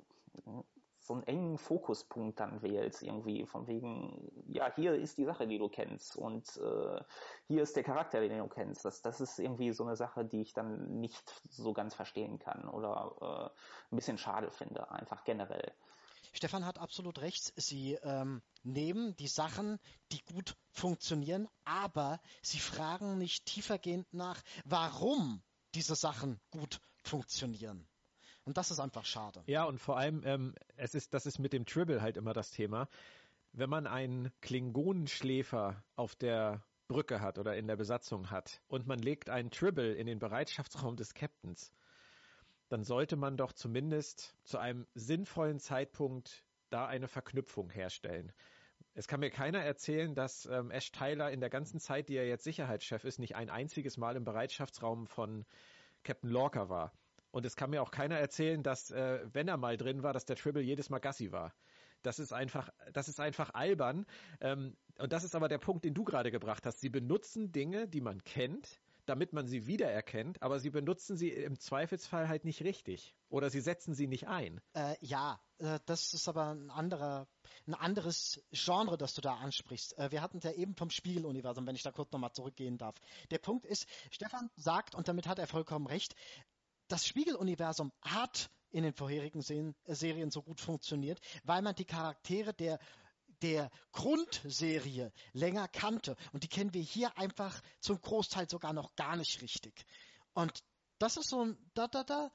so 1.11 1.15
einen 1.15 1.25
engen 1.25 1.59
Fokuspunkt 1.59 2.39
dann 2.39 2.63
wählst, 2.63 3.03
irgendwie 3.03 3.45
von 3.45 3.67
wegen, 3.67 4.31
ja, 4.47 4.73
hier 4.77 4.95
ist 4.95 5.19
die 5.19 5.25
Sache, 5.25 5.49
die 5.49 5.59
du 5.59 5.69
kennst 5.69 6.15
und 6.15 6.57
äh, 6.59 7.03
hier 7.49 7.65
ist 7.65 7.75
der 7.75 7.83
Charakter, 7.83 8.21
den 8.21 8.39
du 8.39 8.47
kennst. 8.47 8.85
Das, 8.85 9.03
das 9.03 9.21
ist 9.21 9.41
irgendwie 9.41 9.73
so 9.73 9.83
eine 9.83 9.97
Sache, 9.97 10.25
die 10.25 10.41
ich 10.41 10.53
dann 10.53 11.01
nicht 11.01 11.35
so 11.49 11.73
ganz 11.73 11.97
verstehen 11.97 12.39
kann 12.39 12.69
oder 12.69 13.17
äh, 13.21 13.93
ein 13.93 13.97
bisschen 13.97 14.19
schade 14.19 14.53
finde, 14.53 14.89
einfach 14.93 15.25
generell. 15.25 15.73
Stefan 16.33 16.65
hat 16.65 16.79
absolut 16.79 17.21
recht. 17.23 17.53
Sie 17.57 17.95
ähm, 18.05 18.41
nehmen 18.63 19.17
die 19.17 19.27
Sachen, 19.27 19.81
die 20.13 20.23
gut 20.27 20.57
funktionieren, 20.71 21.49
aber 21.65 22.21
sie 22.41 22.61
fragen 22.61 23.19
nicht 23.19 23.47
tiefergehend 23.47 24.07
nach, 24.15 24.41
warum 24.65 25.43
diese 25.75 25.97
Sachen 25.97 26.39
gut 26.51 26.81
funktionieren. 27.03 27.90
Und 28.51 28.57
das 28.57 28.73
ist 28.73 28.81
einfach 28.81 29.05
schade. 29.05 29.45
Ja, 29.47 29.63
und 29.63 29.79
vor 29.79 29.97
allem, 29.97 30.23
ähm, 30.25 30.57
es 30.75 30.97
ist, 30.97 31.15
das 31.15 31.25
ist 31.25 31.39
mit 31.39 31.53
dem 31.53 31.67
Tribble 31.67 32.03
halt 32.03 32.17
immer 32.17 32.33
das 32.33 32.51
Thema. 32.51 32.89
Wenn 33.53 33.71
man 33.71 33.87
einen 33.87 34.33
Klingonenschläfer 34.41 35.85
auf 35.95 36.17
der 36.17 36.61
Brücke 36.89 37.21
hat 37.21 37.39
oder 37.39 37.57
in 37.57 37.69
der 37.69 37.77
Besatzung 37.77 38.33
hat 38.33 38.61
und 38.67 38.89
man 38.89 38.99
legt 38.99 39.31
einen 39.31 39.53
Tribble 39.53 39.95
in 39.95 40.09
den 40.09 40.19
Bereitschaftsraum 40.19 40.97
des 40.97 41.15
Captains, 41.15 41.71
dann 42.71 42.83
sollte 42.83 43.15
man 43.15 43.37
doch 43.37 43.53
zumindest 43.53 44.35
zu 44.43 44.59
einem 44.59 44.85
sinnvollen 44.95 45.61
Zeitpunkt 45.61 46.43
da 46.71 46.89
eine 46.89 47.07
Verknüpfung 47.07 47.71
herstellen. 47.71 48.33
Es 48.95 49.07
kann 49.07 49.21
mir 49.21 49.31
keiner 49.31 49.61
erzählen, 49.61 50.17
dass 50.17 50.47
ähm, 50.47 50.73
Ash 50.73 50.91
Tyler 50.91 51.31
in 51.31 51.39
der 51.39 51.51
ganzen 51.51 51.79
Zeit, 51.79 52.09
die 52.09 52.17
er 52.17 52.27
jetzt 52.27 52.43
Sicherheitschef 52.43 53.05
ist, 53.05 53.21
nicht 53.21 53.37
ein 53.37 53.49
einziges 53.49 53.97
Mal 53.97 54.17
im 54.17 54.25
Bereitschaftsraum 54.25 55.07
von 55.07 55.47
Captain 56.03 56.31
Lorca 56.31 56.69
war. 56.69 56.93
Und 57.31 57.47
es 57.47 57.57
kann 57.57 57.71
mir 57.71 57.83
auch 57.83 57.91
keiner 57.91 58.17
erzählen, 58.17 58.63
dass, 58.63 58.91
äh, 58.91 59.21
wenn 59.33 59.49
er 59.49 59.57
mal 59.57 59.77
drin 59.77 60.03
war, 60.03 60.13
dass 60.13 60.25
der 60.25 60.37
Tribble 60.37 60.63
jedes 60.63 60.91
Mal 60.91 60.99
Gassi 60.99 61.33
war. 61.33 61.55
Das 62.03 62.19
ist 62.19 62.33
einfach, 62.33 62.71
das 62.93 63.09
ist 63.09 63.21
einfach 63.21 63.55
albern. 63.55 64.07
Ähm, 64.41 64.77
und 64.99 65.13
das 65.13 65.25
ist 65.25 65.35
aber 65.35 65.49
der 65.49 65.59
Punkt, 65.59 65.85
den 65.85 65.95
du 65.95 66.05
gerade 66.05 66.31
gebracht 66.31 66.67
hast. 66.67 66.81
Sie 66.81 66.89
benutzen 66.89 67.53
Dinge, 67.53 67.89
die 67.89 68.01
man 68.01 68.23
kennt, 68.25 68.81
damit 69.07 69.33
man 69.33 69.47
sie 69.47 69.67
wiedererkennt, 69.67 70.41
aber 70.43 70.61
sie 70.61 70.71
benutzen 70.71 71.17
sie 71.17 71.31
im 71.31 71.59
Zweifelsfall 71.59 72.29
halt 72.29 72.45
nicht 72.45 72.63
richtig. 72.63 73.15
Oder 73.29 73.51
sie 73.51 73.61
setzen 73.61 73.95
sie 73.95 74.07
nicht 74.07 74.29
ein. 74.29 74.61
Äh, 74.75 74.95
ja, 75.01 75.41
äh, 75.59 75.81
das 75.87 76.15
ist 76.15 76.29
aber 76.29 76.51
ein 76.55 76.71
anderer, 76.71 77.27
ein 77.67 77.75
anderes 77.75 78.41
Genre, 78.53 78.97
das 78.97 79.15
du 79.15 79.21
da 79.21 79.35
ansprichst. 79.35 79.99
Äh, 79.99 80.13
wir 80.13 80.23
hatten 80.23 80.39
es 80.39 80.45
ja 80.45 80.53
eben 80.53 80.75
vom 80.75 80.91
Spiegeluniversum, 80.91 81.67
wenn 81.67 81.75
ich 81.75 81.83
da 81.83 81.91
kurz 81.91 82.13
nochmal 82.13 82.33
zurückgehen 82.33 82.79
darf. 82.79 82.95
Der 83.31 83.39
Punkt 83.39 83.67
ist, 83.67 83.87
Stefan 84.11 84.51
sagt, 84.57 84.95
und 84.95 85.09
damit 85.09 85.27
hat 85.27 85.39
er 85.39 85.47
vollkommen 85.47 85.87
recht, 85.87 86.15
das 86.91 87.07
Spiegeluniversum 87.07 87.93
hat 88.03 88.51
in 88.71 88.83
den 88.83 88.93
vorherigen 88.93 89.43
Serien 89.43 90.31
so 90.31 90.43
gut 90.43 90.61
funktioniert, 90.61 91.21
weil 91.45 91.63
man 91.63 91.75
die 91.75 91.85
Charaktere 91.85 92.55
der 92.55 92.79
der 93.43 93.71
Grundserie 93.93 95.13
länger 95.33 95.67
kannte. 95.69 96.17
Und 96.33 96.43
die 96.43 96.49
kennen 96.49 96.75
wir 96.75 96.83
hier 96.83 97.17
einfach 97.17 97.63
zum 97.81 97.99
Großteil 97.99 98.51
sogar 98.51 98.75
noch 98.75 98.95
gar 98.97 99.17
nicht 99.17 99.41
richtig. 99.41 99.87
Und 100.35 100.63
das 100.99 101.17
ist 101.17 101.31
so 101.31 101.45
ein, 101.45 101.57
da, 101.73 101.89
da, 101.89 102.05
da, 102.05 102.31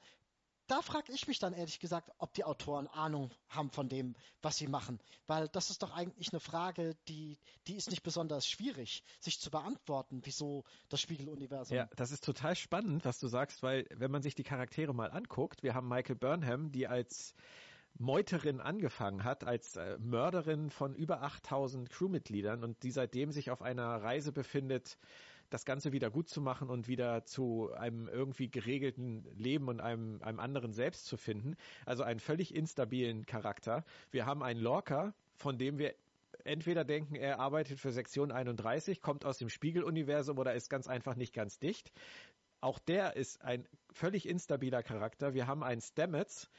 da 0.66 0.82
frage 0.82 1.12
ich 1.12 1.28
mich 1.28 1.38
dann 1.38 1.52
ehrlich 1.52 1.78
gesagt, 1.80 2.10
ob 2.18 2.34
die 2.34 2.44
Autoren 2.44 2.86
Ahnung 2.88 3.30
haben 3.48 3.70
von 3.70 3.88
dem, 3.88 4.14
was 4.42 4.56
sie 4.56 4.66
machen. 4.66 5.00
Weil 5.26 5.48
das 5.48 5.70
ist 5.70 5.82
doch 5.82 5.94
eigentlich 5.94 6.32
eine 6.32 6.40
Frage, 6.40 6.96
die, 7.08 7.38
die 7.66 7.76
ist 7.76 7.90
nicht 7.90 8.02
besonders 8.02 8.48
schwierig, 8.48 9.04
sich 9.20 9.40
zu 9.40 9.50
beantworten, 9.50 10.20
wieso 10.24 10.64
das 10.88 11.00
Spiegeluniversum. 11.00 11.76
Ja, 11.76 11.88
das 11.96 12.10
ist 12.10 12.24
total 12.24 12.56
spannend, 12.56 13.04
was 13.04 13.18
du 13.18 13.28
sagst, 13.28 13.62
weil 13.62 13.86
wenn 13.94 14.10
man 14.10 14.22
sich 14.22 14.34
die 14.34 14.44
Charaktere 14.44 14.94
mal 14.94 15.10
anguckt, 15.10 15.62
wir 15.62 15.74
haben 15.74 15.88
Michael 15.88 16.16
Burnham, 16.16 16.72
die 16.72 16.86
als 16.86 17.34
Meuterin 17.98 18.60
angefangen 18.60 19.24
hat, 19.24 19.44
als 19.44 19.76
äh, 19.76 19.98
Mörderin 19.98 20.70
von 20.70 20.94
über 20.94 21.22
8000 21.22 21.88
Crewmitgliedern 21.88 22.62
und 22.62 22.82
die 22.82 22.90
seitdem 22.90 23.32
sich 23.32 23.50
auf 23.50 23.62
einer 23.62 24.02
Reise 24.02 24.32
befindet, 24.32 24.98
das 25.50 25.64
Ganze 25.64 25.92
wieder 25.92 26.10
gut 26.10 26.28
zu 26.28 26.40
machen 26.40 26.68
und 26.68 26.88
wieder 26.88 27.24
zu 27.24 27.70
einem 27.72 28.08
irgendwie 28.08 28.48
geregelten 28.48 29.24
Leben 29.36 29.68
und 29.68 29.80
einem, 29.80 30.22
einem 30.22 30.40
anderen 30.40 30.72
Selbst 30.72 31.06
zu 31.06 31.16
finden. 31.16 31.56
Also 31.84 32.02
einen 32.02 32.20
völlig 32.20 32.54
instabilen 32.54 33.26
Charakter. 33.26 33.84
Wir 34.10 34.26
haben 34.26 34.42
einen 34.42 34.60
Lorca, 34.60 35.14
von 35.36 35.58
dem 35.58 35.78
wir 35.78 35.94
entweder 36.44 36.84
denken, 36.84 37.14
er 37.16 37.40
arbeitet 37.40 37.78
für 37.78 37.92
Sektion 37.92 38.30
31, 38.30 39.00
kommt 39.00 39.24
aus 39.24 39.38
dem 39.38 39.48
Spiegeluniversum 39.48 40.38
oder 40.38 40.54
ist 40.54 40.70
ganz 40.70 40.86
einfach 40.86 41.16
nicht 41.16 41.34
ganz 41.34 41.58
dicht. 41.58 41.92
Auch 42.60 42.78
der 42.78 43.16
ist 43.16 43.42
ein 43.42 43.66
völlig 43.92 44.28
instabiler 44.28 44.82
Charakter. 44.82 45.34
Wir 45.34 45.46
haben 45.46 45.62
einen 45.62 45.80
Stamets, 45.80 46.50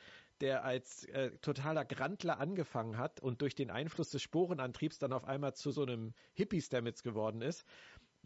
der 0.41 0.63
als 0.63 1.05
äh, 1.05 1.31
totaler 1.41 1.85
Grandler 1.85 2.39
angefangen 2.39 2.97
hat 2.97 3.19
und 3.19 3.41
durch 3.41 3.55
den 3.55 3.71
Einfluss 3.71 4.11
des 4.11 4.21
Sporenantriebs 4.21 4.99
dann 4.99 5.13
auf 5.13 5.25
einmal 5.25 5.55
zu 5.55 5.71
so 5.71 5.81
einem 5.81 6.13
Hippie-Stamets 6.33 7.01
geworden 7.01 7.41
ist. 7.41 7.65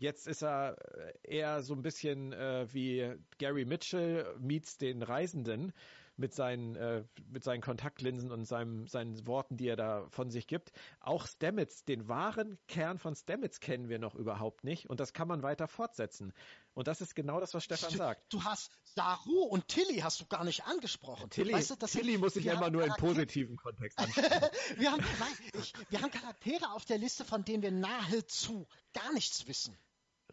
Jetzt 0.02 0.28
ist 0.28 0.42
er 0.42 0.78
äh, 0.98 1.14
eher 1.22 1.62
so 1.62 1.76
ein 1.76 1.84
bisschen 1.84 2.34
äh, 2.34 2.66
wie 2.74 3.14
Gary 3.38 3.66
Mitchell 3.66 4.36
meets 4.40 4.80
den 4.80 5.04
Reisenden 5.04 5.74
mit 6.18 6.34
seinen, 6.34 6.76
äh, 6.76 7.04
mit 7.30 7.44
seinen 7.44 7.62
Kontaktlinsen 7.62 8.32
und 8.32 8.46
seinem, 8.46 8.88
seinen 8.88 9.28
Worten, 9.28 9.58
die 9.58 9.68
er 9.68 9.76
da 9.76 10.08
von 10.10 10.32
sich 10.32 10.48
gibt. 10.48 10.72
Auch 11.02 11.28
Stamets, 11.28 11.86
den 11.86 12.08
wahren 12.08 12.58
Kern 12.68 12.98
von 12.98 13.16
Stamets 13.16 13.60
kennen 13.60 13.90
wir 13.90 14.00
noch 14.00 14.16
überhaupt 14.16 14.64
nicht 14.64 14.90
und 14.90 15.00
das 15.00 15.14
kann 15.14 15.28
man 15.28 15.44
weiter 15.44 15.68
fortsetzen. 15.68 16.34
Und 16.74 16.88
das 16.88 17.02
ist 17.02 17.14
genau 17.14 17.40
das, 17.40 17.54
was 17.54 17.64
Stefan 17.64 17.92
sagt. 17.92 18.34
Du 18.34 18.44
hast 18.44 18.72
Saru 18.96 19.44
und 19.44 19.68
Tilly 19.68 20.00
hast 20.00 20.20
du 20.20 20.26
gar 20.26 20.44
nicht 20.44 20.66
angesprochen. 20.66 21.30
Tilly, 21.30 21.54
weißt 21.54 21.80
du, 21.80 21.86
Tilly 21.86 22.18
muss 22.18 22.36
ich 22.38 22.48
immer 22.48 22.72
nur 22.72 22.86
im 22.86 22.94
positiven 22.94 23.56
Kontext 23.56 24.00
ansprechen. 24.00 24.32
wir, 24.78 24.92
haben, 24.92 25.06
nein, 25.20 25.62
ich, 25.62 25.74
wir 25.90 26.02
haben 26.02 26.10
Charaktere 26.10 26.72
auf 26.72 26.86
der 26.86 26.98
Liste, 26.98 27.24
von 27.24 27.46
denen 27.46 27.62
wir 27.62 27.72
nahezu 27.72 28.68
gar 28.94 29.14
nichts 29.14 29.48
wissen. 29.48 29.78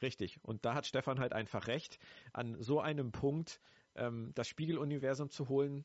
Richtig. 0.02 0.38
Und 0.42 0.64
da 0.64 0.74
hat 0.74 0.86
Stefan 0.86 1.18
halt 1.18 1.32
einfach 1.32 1.66
recht. 1.66 1.98
An 2.32 2.56
so 2.60 2.80
einem 2.80 3.12
Punkt 3.12 3.60
ähm, 3.94 4.32
das 4.34 4.48
Spiegeluniversum 4.48 5.30
zu 5.30 5.48
holen, 5.48 5.84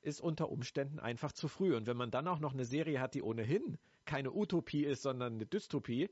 ist 0.00 0.20
unter 0.20 0.48
Umständen 0.48 1.00
einfach 1.00 1.32
zu 1.32 1.48
früh. 1.48 1.76
Und 1.76 1.86
wenn 1.86 1.96
man 1.96 2.10
dann 2.10 2.28
auch 2.28 2.38
noch 2.38 2.52
eine 2.52 2.64
Serie 2.64 3.00
hat, 3.00 3.14
die 3.14 3.22
ohnehin 3.22 3.78
keine 4.04 4.32
Utopie 4.32 4.84
ist, 4.84 5.02
sondern 5.02 5.34
eine 5.34 5.46
Dystopie, 5.46 6.08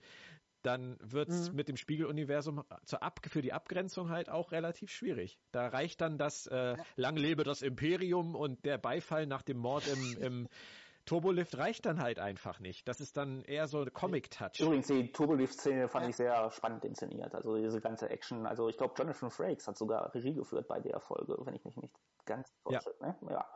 dann 0.62 0.96
wird 1.00 1.28
es 1.28 1.50
mhm. 1.50 1.56
mit 1.56 1.68
dem 1.68 1.76
Spiegeluniversum 1.76 2.64
zur 2.84 3.02
Ab 3.02 3.20
für 3.28 3.40
die 3.40 3.52
Abgrenzung 3.52 4.10
halt 4.10 4.28
auch 4.28 4.50
relativ 4.50 4.90
schwierig. 4.90 5.38
Da 5.52 5.68
reicht 5.68 6.00
dann 6.00 6.18
das 6.18 6.46
äh, 6.48 6.76
ja. 6.76 6.84
Lang 6.96 7.16
lebe 7.16 7.44
das 7.44 7.62
Imperium 7.62 8.34
und 8.34 8.64
der 8.64 8.76
Beifall 8.76 9.26
nach 9.26 9.42
dem 9.42 9.58
Mord 9.58 9.86
im, 9.86 10.18
im 10.20 10.48
Turbolift 11.06 11.56
reicht 11.56 11.86
dann 11.86 12.02
halt 12.02 12.18
einfach 12.18 12.58
nicht. 12.58 12.86
Das 12.88 13.00
ist 13.00 13.16
dann 13.16 13.42
eher 13.42 13.68
so 13.68 13.80
ein 13.80 13.92
Comic-Touch. 13.92 14.60
Übrigens, 14.60 14.88
die 14.88 15.12
Turbolift-Szene 15.12 15.88
fand 15.88 16.08
ich 16.08 16.16
sehr 16.16 16.50
spannend 16.50 16.84
inszeniert. 16.84 17.34
Also 17.34 17.56
diese 17.56 17.80
ganze 17.80 18.10
Action. 18.10 18.46
Also 18.46 18.68
ich 18.68 18.76
glaube, 18.76 18.94
Jonathan 18.98 19.30
Frakes 19.30 19.66
hat 19.68 19.78
sogar 19.78 20.12
Regie 20.14 20.34
geführt 20.34 20.66
bei 20.68 20.80
der 20.80 21.00
Folge, 21.00 21.36
wenn 21.44 21.54
ich 21.54 21.64
mich 21.64 21.76
nicht 21.76 21.94
ganz 22.26 22.52
täusche. 22.64 22.94
Ja. 23.00 23.06
Ne? 23.06 23.16
ja. 23.30 23.46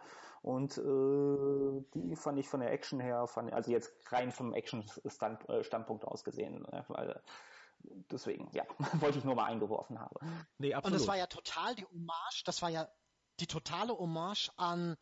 Und 0.42 0.78
äh, 0.78 1.84
die 1.94 2.16
fand 2.16 2.38
ich 2.38 2.48
von 2.48 2.60
der 2.60 2.72
Action 2.72 2.98
her, 2.98 3.26
fand, 3.26 3.52
also 3.52 3.70
jetzt 3.70 3.92
rein 4.10 4.30
vom 4.30 4.54
Action-Standpunkt 4.54 6.04
äh, 6.04 6.06
aus 6.06 6.24
gesehen, 6.24 6.62
ne? 6.62 6.84
weil 6.88 7.20
deswegen, 8.10 8.48
ja, 8.52 8.64
wollte 9.00 9.18
ich 9.18 9.24
nur 9.24 9.34
mal 9.34 9.44
eingeworfen 9.44 10.00
haben. 10.00 10.16
Nee, 10.56 10.72
absolut. 10.72 10.94
Und 10.94 11.00
das 11.00 11.08
war 11.08 11.18
ja 11.18 11.26
total 11.26 11.74
die 11.74 11.84
Hommage, 11.84 12.42
das 12.44 12.62
war 12.62 12.70
ja 12.70 12.88
die 13.40 13.46
totale 13.46 13.96
Hommage 13.96 14.50
an 14.56 14.96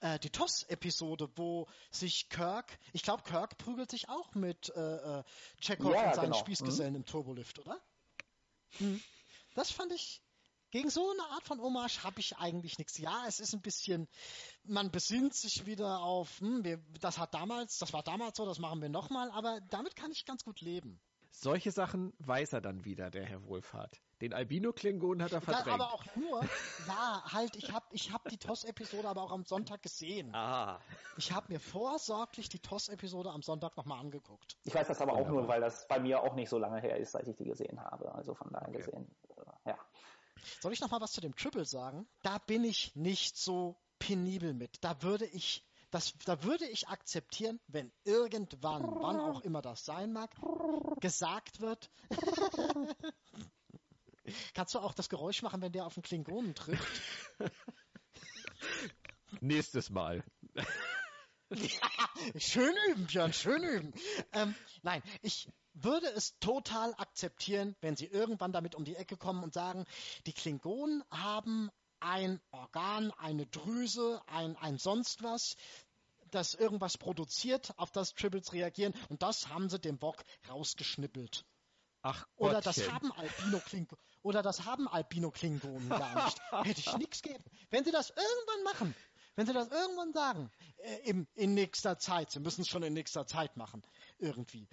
äh, 0.00 0.18
die 0.18 0.30
TOS-Episode, 0.30 1.30
wo 1.36 1.68
sich 1.90 2.28
Kirk, 2.28 2.78
ich 2.92 3.02
glaube, 3.02 3.22
Kirk 3.22 3.58
prügelt 3.58 3.90
sich 3.90 4.08
auch 4.08 4.34
mit 4.34 4.70
äh, 4.74 4.80
äh, 4.80 5.22
Chekhov 5.60 5.94
ja, 5.94 6.08
und 6.08 6.14
seinen 6.14 6.24
genau. 6.32 6.38
Spießgesellen 6.38 6.92
mhm. 6.92 7.00
im 7.00 7.04
Turbolift, 7.04 7.58
oder? 7.58 7.80
Mhm. 8.78 9.02
Das 9.54 9.70
fand 9.70 9.92
ich. 9.92 10.22
Gegen 10.70 10.88
so 10.88 11.10
eine 11.10 11.34
Art 11.34 11.44
von 11.44 11.60
Hommage 11.60 12.02
habe 12.02 12.18
ich 12.18 12.38
eigentlich 12.38 12.78
nichts. 12.78 12.96
Ja, 12.96 13.26
es 13.28 13.40
ist 13.40 13.52
ein 13.52 13.60
bisschen, 13.60 14.08
man 14.64 14.90
besinnt 14.90 15.34
sich 15.34 15.66
wieder 15.66 16.00
auf, 16.00 16.40
hm, 16.40 16.64
wir, 16.64 16.78
das 16.98 17.18
hat 17.18 17.34
damals, 17.34 17.76
das 17.76 17.92
war 17.92 18.02
damals 18.02 18.38
so, 18.38 18.46
das 18.46 18.58
machen 18.58 18.80
wir 18.80 18.88
nochmal, 18.88 19.30
aber 19.32 19.60
damit 19.68 19.96
kann 19.96 20.10
ich 20.12 20.24
ganz 20.24 20.44
gut 20.44 20.62
leben. 20.62 20.98
Solche 21.34 21.72
Sachen 21.72 22.12
weiß 22.18 22.52
er 22.52 22.60
dann 22.60 22.84
wieder, 22.84 23.10
der 23.10 23.24
Herr 23.24 23.42
Wohlfahrt. 23.44 24.00
Den 24.20 24.34
Albino-Klingon 24.34 25.20
hat 25.22 25.32
er 25.32 25.40
verdrängt. 25.40 25.66
Ja, 25.66 25.74
aber 25.74 25.92
auch 25.92 26.04
nur, 26.14 26.42
ja, 26.86 27.24
halt, 27.32 27.56
ich 27.56 27.72
habe 27.72 27.84
ich 27.90 28.12
hab 28.12 28.28
die 28.28 28.36
TOS-Episode 28.36 29.08
aber 29.08 29.22
auch 29.22 29.32
am 29.32 29.44
Sonntag 29.44 29.82
gesehen. 29.82 30.32
Ah. 30.32 30.78
Ich 31.16 31.32
habe 31.32 31.52
mir 31.52 31.58
vorsorglich 31.58 32.48
die 32.48 32.60
TOS-Episode 32.60 33.30
am 33.30 33.42
Sonntag 33.42 33.76
nochmal 33.76 33.98
angeguckt. 33.98 34.56
Ich 34.62 34.74
weiß 34.74 34.86
das 34.86 35.00
aber 35.00 35.14
auch 35.14 35.26
nur, 35.26 35.48
weil 35.48 35.60
das 35.60 35.88
bei 35.88 35.98
mir 35.98 36.22
auch 36.22 36.34
nicht 36.34 36.50
so 36.50 36.58
lange 36.58 36.80
her 36.80 36.98
ist, 36.98 37.12
seit 37.12 37.26
ich 37.26 37.36
die 37.36 37.46
gesehen 37.46 37.80
habe. 37.80 38.14
Also 38.14 38.34
von 38.34 38.52
daher 38.52 38.68
okay. 38.68 38.78
gesehen, 38.78 39.16
äh, 39.36 39.70
ja. 39.70 39.78
Soll 40.60 40.72
ich 40.72 40.80
nochmal 40.80 41.00
was 41.00 41.12
zu 41.12 41.20
dem 41.20 41.34
Triple 41.34 41.64
sagen? 41.64 42.06
Da 42.22 42.38
bin 42.38 42.62
ich 42.62 42.94
nicht 42.94 43.36
so 43.36 43.76
penibel 43.98 44.54
mit. 44.54 44.84
Da 44.84 45.02
würde 45.02 45.26
ich 45.26 45.64
das, 45.92 46.14
da 46.24 46.42
würde 46.42 46.66
ich 46.66 46.88
akzeptieren, 46.88 47.60
wenn 47.68 47.92
irgendwann, 48.04 48.82
wann 48.82 49.20
auch 49.20 49.42
immer 49.42 49.62
das 49.62 49.84
sein 49.84 50.12
mag, 50.12 50.34
gesagt 51.00 51.60
wird, 51.60 51.90
Kannst 54.54 54.74
du 54.74 54.78
auch 54.78 54.94
das 54.94 55.08
Geräusch 55.08 55.42
machen, 55.42 55.60
wenn 55.62 55.72
der 55.72 55.84
auf 55.84 55.94
den 55.94 56.02
Klingonen 56.02 56.54
trifft? 56.54 57.02
Nächstes 59.40 59.90
Mal. 59.90 60.22
schön 62.36 62.74
üben, 62.90 63.06
Björn, 63.06 63.32
schön 63.32 63.64
üben. 63.64 63.92
Ähm, 64.32 64.54
nein, 64.82 65.02
ich 65.22 65.48
würde 65.74 66.06
es 66.08 66.38
total 66.38 66.94
akzeptieren, 66.94 67.74
wenn 67.80 67.96
sie 67.96 68.06
irgendwann 68.06 68.52
damit 68.52 68.74
um 68.74 68.84
die 68.84 68.94
Ecke 68.94 69.16
kommen 69.16 69.42
und 69.42 69.54
sagen, 69.54 69.86
die 70.26 70.32
Klingonen 70.32 71.02
haben 71.10 71.70
ein 72.02 72.40
Organ, 72.50 73.10
eine 73.12 73.46
Drüse, 73.46 74.20
ein, 74.26 74.56
ein 74.56 74.78
sonst 74.78 75.22
was, 75.22 75.56
das 76.30 76.54
irgendwas 76.54 76.98
produziert, 76.98 77.72
auf 77.76 77.90
das 77.90 78.14
Tribbles 78.14 78.52
reagieren 78.52 78.94
und 79.08 79.22
das 79.22 79.48
haben 79.48 79.68
sie 79.68 79.78
dem 79.78 79.98
Bock 79.98 80.24
rausgeschnippelt. 80.48 81.44
Ach 82.02 82.26
Oder 82.36 82.60
das 82.60 82.90
haben 82.90 83.12
Albino 83.12 83.60
Klingonen, 83.60 84.02
oder 84.22 84.42
das 84.42 84.64
haben 84.64 84.88
Albino 84.88 85.30
Klingonen 85.30 85.88
gar 85.88 86.24
nicht. 86.24 86.40
Hätte 86.50 86.80
ich 86.80 86.96
nichts 86.96 87.22
geben. 87.22 87.44
Wenn 87.70 87.84
sie 87.84 87.92
das 87.92 88.10
irgendwann 88.10 88.64
machen, 88.64 88.94
wenn 89.36 89.46
sie 89.46 89.52
das 89.52 89.68
irgendwann 89.68 90.12
sagen, 90.12 90.50
äh, 90.78 91.08
im, 91.08 91.28
in 91.34 91.54
nächster 91.54 91.98
Zeit, 91.98 92.32
sie 92.32 92.40
müssen 92.40 92.62
es 92.62 92.68
schon 92.68 92.82
in 92.82 92.92
nächster 92.92 93.26
Zeit 93.26 93.56
machen, 93.56 93.82
irgendwie, 94.18 94.68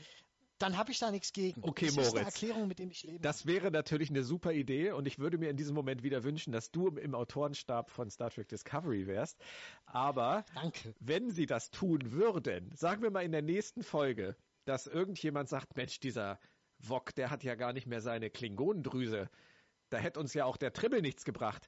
dann 0.60 0.78
habe 0.78 0.92
ich 0.92 1.00
da 1.00 1.10
nichts 1.10 1.34
gegen. 1.34 1.64
Okay, 1.64 1.88
das 1.88 1.96
Moritz. 1.96 2.10
ist 2.10 2.16
eine 2.18 2.26
Erklärung, 2.26 2.68
mit 2.68 2.80
dem 2.80 2.92
ich 2.92 3.04
lebe. 3.04 3.20
Das 3.20 3.46
wäre 3.46 3.72
natürlich 3.72 4.10
eine 4.10 4.24
super 4.24 4.52
Idee 4.52 4.92
und 4.92 5.08
ich 5.08 5.18
würde 5.18 5.38
mir 5.38 5.50
in 5.50 5.58
diesem 5.58 5.74
Moment 5.74 6.04
wieder 6.04 6.24
wünschen, 6.24 6.52
dass 6.52 6.72
du 6.72 6.90
im 6.90 7.16
Autorenstab 7.16 7.90
von 7.90 8.10
Star 8.10 8.30
Trek 8.30 8.50
Discovery 8.50 9.08
wärst. 9.08 9.40
Aber 9.86 10.46
Danke. 10.54 10.94
wenn 11.00 11.32
sie 11.32 11.46
das 11.46 11.72
tun 11.72 12.12
würden, 12.12 12.72
sagen 12.76 13.02
wir 13.02 13.10
mal 13.10 13.24
in 13.24 13.32
der 13.32 13.42
nächsten 13.42 13.84
Folge, 13.84 14.36
dass 14.66 14.86
irgendjemand 14.86 15.50
sagt, 15.50 15.76
Mensch, 15.78 16.00
dieser 16.00 16.40
Wok, 16.80 17.16
der 17.16 17.30
hat 17.30 17.44
ja 17.44 17.56
gar 17.56 17.74
nicht 17.74 17.88
mehr 17.88 18.02
seine 18.02 18.30
Klingonendrüse. 18.30 19.30
Da 19.90 19.98
hätte 19.98 20.20
uns 20.20 20.34
ja 20.34 20.46
auch 20.46 20.58
der 20.58 20.74
Tribbel 20.74 21.02
nichts 21.02 21.26
gebracht. 21.26 21.68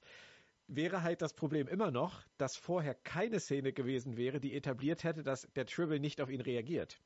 Wäre 0.67 1.01
halt 1.03 1.21
das 1.21 1.33
Problem 1.33 1.67
immer 1.67 1.91
noch, 1.91 2.23
dass 2.37 2.55
vorher 2.55 2.93
keine 2.93 3.39
Szene 3.39 3.73
gewesen 3.73 4.15
wäre, 4.15 4.39
die 4.39 4.53
etabliert 4.53 5.03
hätte, 5.03 5.23
dass 5.23 5.47
der 5.55 5.65
Tribble 5.65 5.99
nicht 5.99 6.21
auf 6.21 6.29
ihn 6.29 6.41
reagiert. 6.41 7.01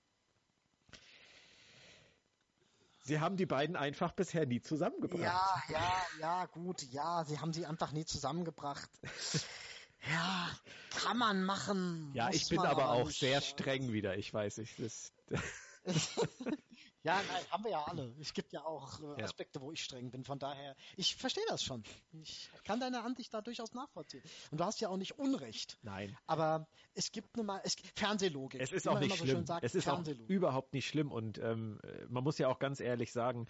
Sie 3.05 3.19
haben 3.19 3.37
die 3.37 3.45
beiden 3.45 3.75
einfach 3.75 4.13
bisher 4.13 4.47
nie 4.47 4.61
zusammengebracht. 4.61 5.21
Ja, 5.21 5.63
ja, 5.69 5.93
ja, 6.19 6.45
gut, 6.47 6.81
ja, 6.91 7.23
sie 7.23 7.37
haben 7.37 7.53
sie 7.53 7.67
einfach 7.67 7.91
nie 7.91 8.03
zusammengebracht. 8.03 8.89
ja, 10.11 10.49
kann 10.89 11.19
man 11.19 11.43
machen. 11.43 12.11
Ja, 12.15 12.31
ich 12.31 12.49
bin 12.49 12.59
aber 12.61 12.89
auch 12.89 13.05
nicht. 13.05 13.19
sehr 13.19 13.41
streng 13.41 13.93
wieder. 13.93 14.17
Ich 14.17 14.33
weiß, 14.33 14.57
ich 14.57 14.75
das, 14.77 15.13
Ja, 17.05 17.21
nein, 17.31 17.43
haben 17.51 17.63
wir 17.63 17.71
ja 17.71 17.83
alle. 17.83 18.13
Es 18.19 18.33
gibt 18.33 18.51
ja 18.51 18.65
auch 18.65 18.99
äh, 18.99 19.19
Ja. 19.19 19.25
Aspekte, 19.25 19.61
wo 19.61 19.71
ich 19.71 19.83
streng 19.83 20.09
bin. 20.09 20.23
Von 20.23 20.39
daher, 20.39 20.75
ich 20.97 21.15
verstehe 21.15 21.43
das 21.47 21.63
schon. 21.63 21.83
Ich 22.23 22.49
kann 22.63 22.79
deine 22.79 23.03
Ansicht 23.03 23.31
da 23.33 23.41
durchaus 23.41 23.73
nachvollziehen. 23.73 24.23
Und 24.49 24.59
du 24.59 24.65
hast 24.65 24.81
ja 24.81 24.89
auch 24.89 24.97
nicht 24.97 25.19
Unrecht. 25.19 25.77
nein. 25.83 26.17
Aber 26.25 26.67
es 26.95 27.11
gibt 27.11 27.37
nun 27.37 27.45
mal, 27.45 27.61
es 27.63 27.75
Fernsehlogik. 27.95 28.59
Es 28.59 28.71
ist 28.71 28.87
auch 28.87 28.99
nicht 28.99 29.17
so 29.17 29.25
schlimm. 29.25 29.45
sagt, 29.45 29.63
es 29.63 29.75
ist 29.75 29.87
auch 29.87 30.03
überhaupt 30.27 30.73
nicht 30.73 30.87
schlimm 30.87 31.11
und 31.11 31.37
ähm, 31.37 31.79
man 32.09 32.23
muss 32.23 32.39
ja 32.39 32.47
auch 32.47 32.57
ganz 32.57 32.79
ehrlich 32.79 33.11
sagen, 33.11 33.45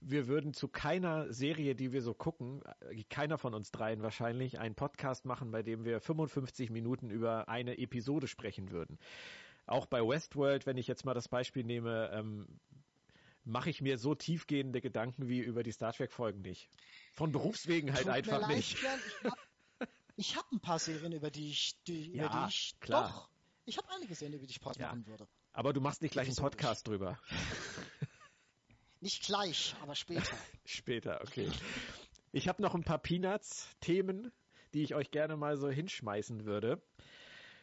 wir 0.00 0.28
würden 0.28 0.54
zu 0.54 0.68
keiner 0.68 1.32
Serie, 1.32 1.74
die 1.74 1.92
wir 1.92 2.02
so 2.02 2.14
gucken, 2.14 2.62
äh, 2.90 3.02
keiner 3.10 3.38
von 3.38 3.54
uns 3.54 3.70
dreien 3.70 4.02
wahrscheinlich, 4.02 4.58
einen 4.58 4.74
Podcast 4.74 5.24
machen, 5.26 5.50
bei 5.50 5.62
dem 5.62 5.84
wir 5.84 6.00
55 6.00 6.70
Minuten 6.70 7.10
über 7.10 7.48
eine 7.48 7.76
Episode 7.78 8.28
sprechen 8.28 8.70
würden. 8.70 8.98
Auch 9.66 9.86
bei 9.86 10.00
Westworld, 10.00 10.66
wenn 10.66 10.78
ich 10.78 10.86
jetzt 10.88 11.04
mal 11.04 11.14
das 11.14 11.28
Beispiel 11.28 11.64
nehme, 11.64 12.10
ähm, 12.12 12.46
mache 13.50 13.70
ich 13.70 13.80
mir 13.82 13.98
so 13.98 14.14
tiefgehende 14.14 14.80
Gedanken 14.80 15.28
wie 15.28 15.40
über 15.40 15.62
die 15.62 15.72
Star 15.72 15.92
Trek 15.92 16.12
Folgen 16.12 16.40
nicht. 16.40 16.68
Von 17.12 17.32
Berufswegen 17.32 17.92
halt 17.92 18.04
Tut 18.04 18.12
einfach 18.12 18.40
leid, 18.40 18.56
nicht. 18.56 18.76
Ich 18.78 18.84
habe 18.88 19.00
ich 20.16 20.36
hab 20.36 20.52
ein 20.52 20.60
paar 20.60 20.78
Serien, 20.78 21.12
über 21.12 21.30
die 21.30 21.50
ich, 21.50 21.76
die, 21.86 22.12
Ja, 22.12 22.26
über 22.26 22.28
die 22.28 22.48
ich 22.48 22.74
klar. 22.80 23.08
doch. 23.08 23.28
Ich 23.66 23.76
habe 23.76 23.88
einige 23.94 24.14
Serien, 24.14 24.34
über 24.38 24.46
die 24.46 24.52
ich 24.52 24.60
Pause 24.60 24.80
Ja. 24.80 24.88
machen 24.88 25.06
würde. 25.06 25.28
Aber 25.52 25.72
du 25.72 25.80
machst 25.80 26.00
nicht 26.02 26.12
gleich 26.12 26.28
einen. 26.28 26.36
Podcast 26.36 26.86
drüber. 26.86 27.18
Nicht 29.02 29.24
gleich, 29.24 29.74
aber 29.80 29.94
später. 29.94 30.36
Später, 30.66 31.22
okay. 31.22 31.50
Ich 32.32 32.48
habe 32.48 32.60
noch 32.60 32.74
ein 32.74 32.84
paar 32.84 32.98
Peanuts-Themen, 32.98 34.30
die 34.74 34.82
ich 34.82 34.94
euch 34.94 35.10
gerne 35.10 35.38
mal 35.38 35.56
so 35.56 35.70
hinschmeißen 35.70 36.44
würde. 36.44 36.82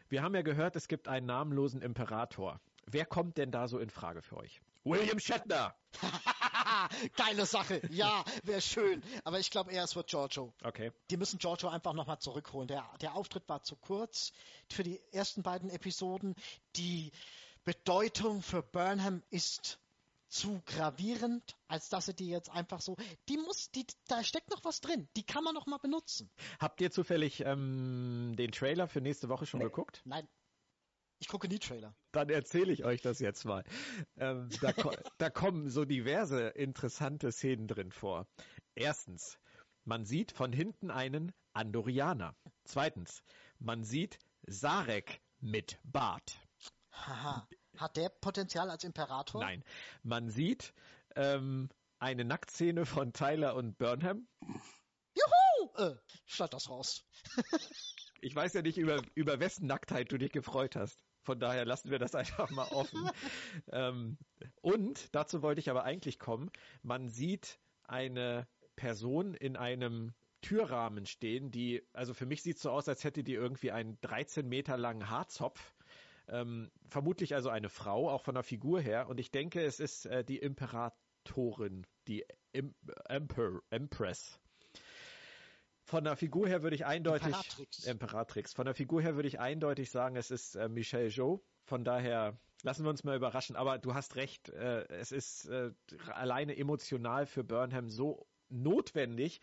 Wir 0.10 0.24
haben 0.24 0.34
ja 0.34 0.42
gehört, 0.42 0.76
es 0.76 0.88
gibt 0.88 1.08
einen 1.08 1.28
namenlosen 1.28 1.82
Imperator. 1.84 2.60
Wer 2.88 3.06
kommt 3.06 3.38
denn 3.38 3.52
da 3.52 3.68
so 3.68 3.78
in 3.78 3.92
Frage 3.92 4.24
für 4.24 4.38
euch? 4.38 4.62
William 4.90 5.20
Shatner. 5.20 5.76
Geile 7.16 7.46
Sache. 7.46 7.82
Ja, 7.90 8.24
wäre 8.44 8.62
schön. 8.62 9.04
Aber 9.24 9.40
ich 9.40 9.52
glaube 9.52 9.72
eher, 9.72 9.84
es 9.84 9.96
wird 9.96 10.10
Giorgio. 10.10 10.54
Okay. 10.64 10.92
Die 11.10 11.18
müssen 11.18 11.40
Giorgio 11.40 11.70
einfach 11.70 11.94
nochmal 11.94 12.20
zurückholen. 12.20 12.68
Der, 12.68 12.90
der 13.02 13.16
Auftritt 13.16 13.48
war 13.50 13.64
zu 13.64 13.76
kurz 13.76 14.32
für 14.70 14.84
die 14.84 15.02
ersten 15.12 15.44
beiden 15.44 15.70
Episoden. 15.70 16.36
Die 16.76 17.12
Bedeutung 17.64 18.42
für 18.42 18.64
Burnham 18.64 19.24
ist 19.30 19.80
zu 20.30 20.62
gravierend, 20.66 21.56
als 21.68 21.90
dass 21.90 22.06
sie 22.06 22.14
die 22.14 22.28
jetzt 22.28 22.50
einfach 22.50 22.82
so, 22.82 22.96
die 23.30 23.38
muss, 23.38 23.72
die, 23.72 23.86
da 24.08 24.24
steckt 24.24 24.50
noch 24.50 24.64
was 24.64 24.82
drin. 24.82 25.08
Die 25.16 25.26
kann 25.26 25.44
man 25.44 25.56
noch 25.56 25.68
mal 25.68 25.78
benutzen. 25.78 26.30
Habt 26.60 26.82
ihr 26.82 26.92
zufällig 26.92 27.42
ähm, 27.42 28.36
den 28.38 28.52
Trailer 28.52 28.88
für 28.88 29.02
nächste 29.02 29.30
Woche 29.30 29.46
schon 29.46 29.62
geguckt? 29.62 30.02
Nein. 30.06 30.28
Ich 31.20 31.28
gucke 31.28 31.48
nie 31.48 31.60
Trailer. 31.60 31.96
Dann 32.12 32.30
erzähle 32.30 32.72
ich 32.72 32.86
euch 32.86 33.02
das 33.02 33.20
jetzt 33.20 33.46
mal. 33.46 33.64
Ähm, 34.18 34.50
da, 34.62 34.72
ko 34.74 34.92
da 35.18 35.30
kommen 35.30 35.70
so 35.70 35.86
diverse 35.86 36.50
interessante 36.50 37.32
Szenen 37.32 37.68
drin 37.68 37.92
vor. 37.92 38.28
Erstens, 38.76 39.40
man 39.84 40.06
sieht 40.06 40.32
von 40.32 40.54
hinten 40.54 40.92
einen 40.92 41.34
Andorianer. 41.54 42.36
Zweitens, 42.66 43.24
man 43.60 43.84
sieht 43.84 44.20
Sarek 44.46 45.22
mit 45.40 45.80
Bart. 45.84 46.40
Haha. 46.92 47.48
Hat 47.78 47.98
der 47.98 48.10
Potenzial 48.10 48.70
als 48.70 48.84
Imperator? 48.84 49.42
Nein, 49.42 49.64
man 50.04 50.30
sieht 50.30 50.74
ähm, 51.16 51.70
eine 52.00 52.26
Nacktszene 52.26 52.86
von 52.86 53.14
Tyler 53.14 53.56
und 53.56 53.78
Burnham. 53.78 54.28
Juhu! 55.14 55.74
Äh, 55.78 55.96
schneid 56.26 56.54
das 56.54 56.70
raus. 56.70 57.04
Ich 58.20 58.36
weiß 58.36 58.54
ja 58.54 58.62
nicht, 58.64 58.78
über, 58.78 59.02
über 59.14 59.40
wessen 59.40 59.68
Nacktheit 59.68 60.12
du 60.12 60.18
dich 60.18 60.32
gefreut 60.32 60.76
hast. 60.76 61.00
Von 61.28 61.42
daher 61.42 61.66
lassen 61.66 61.92
wir 61.92 62.00
das 62.00 62.16
einfach 62.16 62.50
mal 62.52 62.70
offen. 62.70 63.10
ähm, 63.74 64.18
und 64.62 65.14
dazu 65.14 65.42
wollte 65.42 65.60
ich 65.60 65.70
aber 65.70 65.84
eigentlich 65.84 66.20
kommen. 66.20 66.50
Man 66.84 67.10
sieht 67.10 67.60
eine 67.84 68.48
Person 68.78 69.34
in 69.34 69.58
einem 69.58 70.14
Türrahmen 70.40 71.06
stehen, 71.06 71.52
die, 71.52 71.86
also 71.92 72.14
für 72.14 72.26
mich 72.26 72.44
sieht 72.44 72.56
es 72.56 72.62
so 72.62 72.72
aus, 72.72 72.88
als 72.88 73.04
hätte 73.04 73.26
die 73.26 73.34
irgendwie 73.34 73.74
einen 73.74 74.00
13 74.00 74.48
Meter 74.48 74.78
langen 74.78 75.10
Haarzopf. 75.10 75.74
Ähm, 76.30 76.72
vermutlich 76.88 77.36
also 77.36 77.50
eine 77.50 77.68
Frau, 77.68 78.10
auch 78.10 78.22
von 78.22 78.36
der 78.36 78.44
Figur 78.44 78.80
her. 78.80 79.10
Und 79.10 79.20
ich 79.20 79.30
denke, 79.30 79.62
es 79.62 79.82
ist 79.82 80.06
äh, 80.06 80.24
die 80.24 80.38
Imperatorin, 80.38 81.86
die 82.08 82.24
Im 82.54 82.74
Emper 83.10 83.60
Empress. 83.70 84.40
Von 85.88 86.04
der 86.04 86.18
Figur 86.18 86.50
her 86.50 86.64
würde 86.64 86.76
ich 86.76 86.86
eindeutig 86.86 87.28
Imperatrix. 87.28 87.86
Imperatrix. 87.86 88.54
Von 88.54 88.66
der 88.66 88.76
Figur 88.76 89.02
her 89.02 89.16
würde 89.16 89.30
ich 89.30 89.40
eindeutig 89.40 89.90
sagen, 89.90 90.18
es 90.18 90.32
ist 90.32 90.56
äh, 90.56 90.68
Michelle 90.68 91.08
Jo. 91.08 91.42
Von 91.64 91.86
daher 91.86 92.38
lassen 92.64 92.84
wir 92.84 92.90
uns 92.90 93.06
mal 93.06 93.16
überraschen. 93.16 93.56
Aber 93.56 93.78
du 93.78 93.94
hast 93.94 94.18
recht, 94.18 94.50
äh, 94.50 94.86
es 94.90 95.14
ist 95.14 95.46
äh, 95.46 95.72
alleine 96.08 96.58
emotional 96.58 97.26
für 97.26 97.46
Burnham 97.46 97.90
so 97.90 98.28
notwendig, 98.50 99.40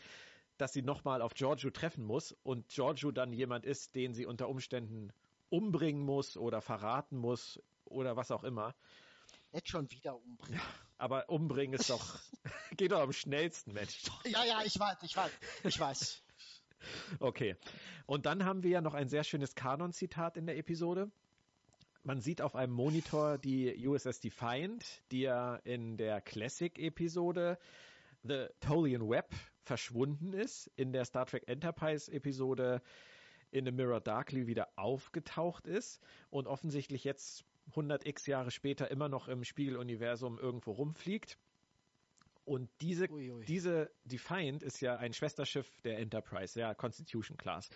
dass 0.59 0.74
sie 0.74 0.82
nochmal 0.82 1.22
auf 1.22 1.32
Giorgio 1.32 1.70
treffen 1.70 2.05
muss 2.05 2.32
und 2.42 2.68
Giorgio 2.68 3.11
dann 3.11 3.32
jemand 3.32 3.64
ist, 3.64 3.95
den 3.95 4.12
sie 4.12 4.26
unter 4.26 4.51
Umständen 4.51 5.14
umbringen 5.49 6.03
muss 6.03 6.36
oder 6.36 6.61
verraten 6.61 7.16
muss 7.16 7.59
oder 7.86 8.16
was 8.16 8.30
auch 8.30 8.45
immer. 8.45 8.74
Nicht 9.53 9.70
schon 9.70 9.90
wieder 9.90 10.14
umbringen. 10.14 10.61
Aber 10.99 11.30
umbringen 11.30 11.80
ist 11.80 11.88
doch, 11.88 12.18
geht 12.76 12.92
doch 12.92 13.01
am 13.01 13.14
schnellsten, 13.14 13.72
Mensch. 13.72 14.03
Ja, 14.26 14.45
ja, 14.45 14.62
ich 14.62 14.78
weiß, 14.78 14.99
ich 15.03 15.16
weiß, 15.16 15.30
ich 15.64 15.80
weiß. 15.80 16.24
Okay. 17.20 17.57
Und 18.07 18.26
dann 18.26 18.45
haben 18.45 18.62
wir 18.62 18.70
ja 18.70 18.80
noch 18.80 18.95
ein 18.95 19.09
sehr 19.09 19.24
schönes 19.24 19.55
Kanon-Zitat 19.55 20.37
in 20.37 20.47
der 20.47 20.57
Episode. 20.59 21.11
Man 22.03 22.20
sieht 22.20 22.43
auf 22.43 22.55
einem 22.55 22.72
Monitor 22.72 23.39
die 23.39 23.87
USS 23.87 24.20
Defiant, 24.20 25.03
die 25.11 25.22
ja 25.22 25.57
in 25.57 25.97
der 25.97 26.20
Classic-Episode 26.20 27.59
The 28.22 28.47
Tolian 28.61 29.09
Web 29.09 29.32
verschwunden 29.62 30.35
ist, 30.35 30.70
in 30.76 30.93
der 30.93 31.05
Star 31.05 31.26
Trek 31.26 31.45
Enterprise-Episode 31.47 32.82
in 33.51 33.64
The 33.64 33.72
Mirror 33.72 34.01
Darkly 34.01 34.47
wieder 34.47 34.68
aufgetaucht 34.76 35.66
ist 35.66 36.01
und 36.28 36.47
offensichtlich 36.47 37.05
jetzt 37.05 37.45
100 37.70 38.07
x 38.07 38.26
Jahre 38.26 38.51
später 38.51 38.91
immer 38.91 39.09
noch 39.09 39.28
im 39.28 39.45
Spiegeluniversum 39.45 40.39
irgendwo 40.39 40.72
rumfliegt. 40.72 41.39
Und 42.45 42.68
diese, 42.80 43.11
Ui, 43.11 43.30
ui. 43.30 43.45
diese 43.45 43.90
Defiant 44.05 44.62
ist 44.62 44.80
ja 44.80 44.97
ein 44.97 45.12
Schwesterschiff 45.12 45.80
der 45.82 45.99
Enterprise, 45.99 46.59
ja, 46.59 46.74
Constitution 46.74 47.36
Class. 47.36 47.70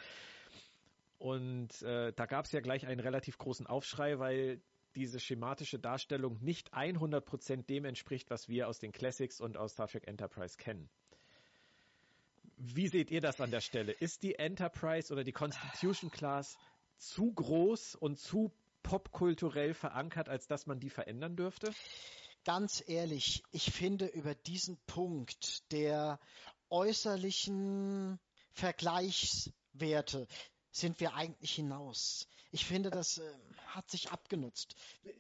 Und 1.19 1.83
äh, 1.83 2.13
da 2.13 2.27
gab 2.27 2.45
es 2.45 2.53
ja 2.53 2.61
gleich 2.61 2.87
einen 2.87 3.01
relativ 3.01 3.39
großen 3.39 3.67
Aufschrei, 3.67 4.19
weil 4.19 4.61
diese 4.95 5.21
schematische 5.21 5.79
Darstellung 5.79 6.39
nicht 6.41 6.73
100% 6.75 7.67
dem 7.67 7.85
entspricht, 7.85 8.31
was 8.31 8.49
wir 8.49 8.69
aus 8.69 8.79
den 8.79 8.93
Classics 8.93 9.41
und 9.41 9.57
aus 9.57 9.73
Star 9.73 9.89
Trek 9.89 10.07
Enterprise 10.07 10.57
kennen. 10.57 10.89
Wie 12.57 12.89
seht 12.89 13.11
ihr 13.11 13.21
das 13.21 13.41
an 13.41 13.51
der 13.51 13.61
Stelle? 13.61 13.93
Ist 13.93 14.23
die 14.23 14.35
Enterprise 14.35 15.13
oder 15.13 15.25
die 15.25 15.33
Constitution 15.33 16.11
Class 16.11 16.59
zu 16.97 17.33
groß 17.33 17.95
und 17.95 18.19
zu 18.19 18.53
popkulturell 18.83 19.75
verankert, 19.75 20.29
als 20.29 20.47
dass 20.47 20.67
man 20.67 20.81
die 20.81 20.91
verändern 20.91 21.37
dürfte? 21.37 21.71
Ganz 22.49 22.83
ehrlich, 22.87 23.43
ich 23.51 23.71
finde 23.71 24.07
über 24.07 24.35
diesen 24.35 24.79
Punkt 24.87 25.71
der 25.71 26.19
äußerlichen 26.71 28.19
Vergleichswerte 28.53 30.27
sind 30.71 30.99
wir 30.99 31.13
eigentlich 31.13 31.53
hinaus. 31.53 32.27
Ich 32.51 32.65
finde, 32.65 32.89
das 32.89 33.19
äh, 33.19 33.35
hat 33.67 33.91
sich 33.91 34.13
abgenutzt. 34.13 34.77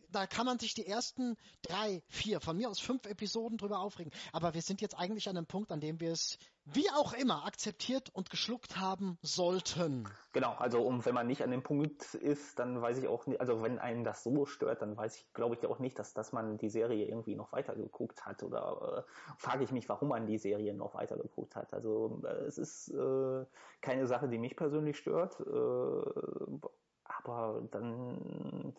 Da 0.08 0.26
kann 0.26 0.46
man 0.46 0.58
sich 0.58 0.72
die 0.72 0.86
ersten 0.86 1.36
drei, 1.60 2.02
vier, 2.08 2.40
von 2.40 2.56
mir 2.56 2.70
aus 2.70 2.80
fünf 2.80 3.04
Episoden 3.04 3.58
drüber 3.58 3.80
aufregen. 3.80 4.10
Aber 4.32 4.54
wir 4.54 4.62
sind 4.62 4.80
jetzt 4.80 4.94
eigentlich 4.94 5.28
an 5.28 5.36
einem 5.36 5.44
Punkt, 5.44 5.70
an 5.70 5.82
dem 5.82 6.00
wir 6.00 6.12
es 6.12 6.38
wie 6.72 6.90
auch 6.90 7.12
immer 7.14 7.46
akzeptiert 7.46 8.10
und 8.12 8.30
geschluckt 8.30 8.78
haben 8.78 9.18
sollten. 9.22 10.08
Genau, 10.32 10.54
also 10.54 10.82
um, 10.82 11.04
wenn 11.04 11.14
man 11.14 11.26
nicht 11.26 11.42
an 11.42 11.50
dem 11.50 11.62
Punkt 11.62 12.14
ist, 12.14 12.58
dann 12.58 12.80
weiß 12.80 12.98
ich 12.98 13.08
auch 13.08 13.26
nicht, 13.26 13.40
also 13.40 13.62
wenn 13.62 13.78
einen 13.78 14.04
das 14.04 14.22
so 14.22 14.46
stört, 14.46 14.82
dann 14.82 14.96
weiß 14.96 15.16
ich, 15.16 15.32
glaube 15.32 15.54
ich 15.54 15.66
auch 15.66 15.78
nicht, 15.78 15.98
dass, 15.98 16.14
dass 16.14 16.32
man 16.32 16.58
die 16.58 16.68
Serie 16.68 17.06
irgendwie 17.06 17.34
noch 17.34 17.52
weiter 17.52 17.74
geguckt 17.74 18.26
hat 18.26 18.42
oder 18.42 19.06
äh, 19.06 19.34
frage 19.38 19.64
ich 19.64 19.72
mich, 19.72 19.88
warum 19.88 20.08
man 20.08 20.26
die 20.26 20.38
Serie 20.38 20.74
noch 20.74 20.94
weiter 20.94 21.16
geguckt 21.16 21.56
hat. 21.56 21.72
Also 21.72 22.20
äh, 22.24 22.44
es 22.46 22.58
ist 22.58 22.88
äh, 22.90 23.44
keine 23.80 24.06
Sache, 24.06 24.28
die 24.28 24.38
mich 24.38 24.56
persönlich 24.56 24.98
stört, 24.98 25.40
äh, 25.40 26.64
aber 27.04 27.62
dann 27.70 28.74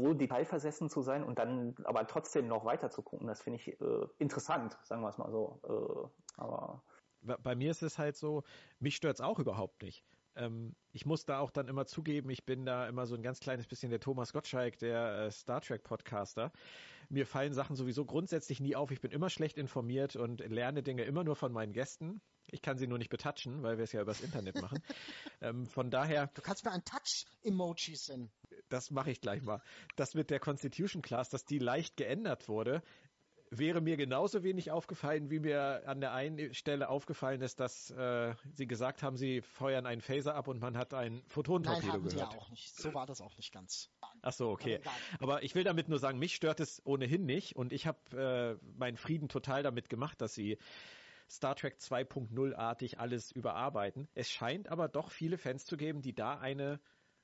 so 0.00 0.14
detailversessen 0.14 0.88
zu 0.88 1.02
sein 1.02 1.24
und 1.24 1.38
dann 1.38 1.74
aber 1.84 2.06
trotzdem 2.06 2.46
noch 2.46 2.64
weiter 2.64 2.90
zu 2.90 3.02
gucken, 3.02 3.26
das 3.26 3.42
finde 3.42 3.58
ich 3.58 3.80
äh, 3.80 4.06
interessant, 4.18 4.78
sagen 4.84 5.02
wir 5.02 5.08
es 5.08 5.18
mal 5.18 5.30
so. 5.30 5.60
Äh, 5.64 6.40
aber 6.40 6.82
bei 7.20 7.54
mir 7.54 7.70
ist 7.70 7.82
es 7.82 7.98
halt 7.98 8.16
so, 8.16 8.44
mich 8.78 8.96
stört 8.96 9.16
es 9.16 9.20
auch 9.20 9.38
überhaupt 9.38 9.82
nicht. 9.82 10.04
Ähm, 10.36 10.74
ich 10.92 11.04
muss 11.04 11.24
da 11.24 11.40
auch 11.40 11.50
dann 11.50 11.68
immer 11.68 11.86
zugeben, 11.86 12.30
ich 12.30 12.44
bin 12.44 12.64
da 12.64 12.86
immer 12.88 13.06
so 13.06 13.14
ein 13.14 13.22
ganz 13.22 13.40
kleines 13.40 13.66
bisschen 13.66 13.90
der 13.90 14.00
Thomas 14.00 14.32
Gottschalk, 14.32 14.78
der 14.78 15.26
äh, 15.26 15.30
Star 15.30 15.60
Trek 15.60 15.82
Podcaster. 15.82 16.52
Mir 17.08 17.26
fallen 17.26 17.52
Sachen 17.52 17.74
sowieso 17.74 18.04
grundsätzlich 18.04 18.60
nie 18.60 18.76
auf. 18.76 18.90
Ich 18.90 19.00
bin 19.00 19.10
immer 19.10 19.30
schlecht 19.30 19.56
informiert 19.56 20.14
und 20.14 20.40
lerne 20.40 20.82
Dinge 20.82 21.04
immer 21.04 21.24
nur 21.24 21.36
von 21.36 21.52
meinen 21.52 21.72
Gästen. 21.72 22.20
Ich 22.50 22.62
kann 22.62 22.78
sie 22.78 22.86
nur 22.86 22.98
nicht 22.98 23.10
betatschen, 23.10 23.62
weil 23.62 23.78
wir 23.78 23.84
es 23.84 23.92
ja 23.92 24.00
übers 24.00 24.20
Internet 24.20 24.60
machen. 24.60 24.82
ähm, 25.40 25.66
von 25.66 25.90
daher. 25.90 26.28
Du 26.34 26.42
kannst 26.42 26.64
mir 26.64 26.70
ein 26.70 26.84
Touch-Emoji 26.84 27.96
senden. 27.96 28.30
Das 28.68 28.90
mache 28.90 29.10
ich 29.10 29.20
gleich 29.20 29.42
mal. 29.42 29.60
Das 29.96 30.14
mit 30.14 30.30
der 30.30 30.40
Constitution 30.40 31.02
Class, 31.02 31.30
dass 31.30 31.44
die 31.44 31.58
leicht 31.58 31.96
geändert 31.96 32.48
wurde, 32.48 32.82
wäre 33.50 33.80
mir 33.80 33.96
genauso 33.96 34.42
wenig 34.42 34.70
aufgefallen, 34.70 35.30
wie 35.30 35.38
mir 35.38 35.82
an 35.86 36.00
der 36.00 36.12
einen 36.12 36.54
Stelle 36.54 36.88
aufgefallen 36.88 37.40
ist, 37.40 37.60
dass 37.60 37.90
äh, 37.90 38.34
sie 38.54 38.66
gesagt 38.66 39.02
haben, 39.02 39.16
sie 39.16 39.40
feuern 39.40 39.86
einen 39.86 40.00
Phaser 40.00 40.34
ab 40.34 40.48
und 40.48 40.60
man 40.60 40.76
hat 40.76 40.94
ein 40.94 41.22
Photonentorpedo 41.28 41.86
Nein, 41.86 41.92
haben 41.92 42.08
gehört. 42.08 42.34
Ja 42.34 42.38
auch 42.38 42.50
nicht. 42.50 42.76
So 42.76 42.92
war 42.94 43.06
das 43.06 43.20
auch 43.20 43.36
nicht 43.36 43.52
ganz. 43.52 43.90
Ach 44.22 44.32
so, 44.32 44.50
okay. 44.50 44.80
Aber, 45.20 45.42
ich 45.42 45.54
will 45.54 45.64
damit 45.64 45.88
nur 45.88 45.98
sagen, 45.98 46.18
mich 46.18 46.34
stört 46.34 46.60
es 46.60 46.84
ohnehin 46.84 47.24
nicht 47.24 47.56
und 47.56 47.72
ich 47.72 47.86
habe 47.86 48.58
äh, 48.60 48.66
meinen 48.76 48.96
Frieden 48.96 49.28
total 49.28 49.62
damit 49.62 49.88
gemacht, 49.88 50.20
dass 50.20 50.34
sie 50.34 50.58
Star 51.30 51.54
Trek 51.54 51.76
2.0-artig 51.78 52.98
alles 52.98 53.32
überarbeiten. 53.32 54.08
Es 54.14 54.30
scheint 54.30 54.68
aber 54.68 54.88
doch 54.88 55.10
viele 55.10 55.38
Fans 55.38 55.64
zu 55.64 55.76
geben, 55.76 56.00
die 56.00 56.14
da 56.14 56.38
eine 56.38 56.80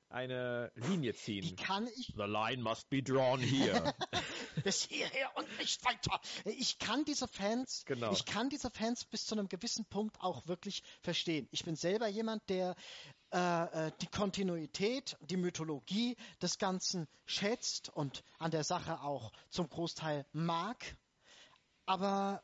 eine 0.09 0.71
Linie 0.75 1.13
ziehen. 1.13 1.43
Wie 1.43 1.55
kann 1.55 1.87
ich? 1.87 2.13
The 2.15 2.23
line 2.23 2.61
must 2.61 2.89
be 2.89 3.01
drawn 3.01 3.39
here. 3.39 3.93
bis 4.63 4.83
hierher 4.83 5.29
und 5.35 5.57
nicht 5.57 5.83
weiter. 5.83 6.19
Ich 6.45 6.79
kann 6.79 7.05
diese 7.05 7.27
Fans, 7.27 7.83
genau. 7.85 8.11
ich 8.11 8.25
kann 8.25 8.49
diese 8.49 8.69
Fans 8.69 9.05
bis 9.05 9.25
zu 9.25 9.35
einem 9.35 9.47
gewissen 9.47 9.85
Punkt 9.85 10.19
auch 10.21 10.47
wirklich 10.47 10.83
verstehen. 11.01 11.47
Ich 11.51 11.65
bin 11.65 11.75
selber 11.75 12.07
jemand, 12.07 12.47
der 12.49 12.75
äh, 13.33 13.87
äh, 13.87 13.91
die 14.01 14.07
Kontinuität, 14.07 15.17
die 15.21 15.37
Mythologie 15.37 16.15
des 16.41 16.57
Ganzen 16.57 17.07
schätzt 17.25 17.89
und 17.89 18.23
an 18.39 18.51
der 18.51 18.63
Sache 18.63 19.01
auch 19.01 19.31
zum 19.49 19.69
Großteil 19.69 20.25
mag. 20.31 20.97
Aber 21.85 22.43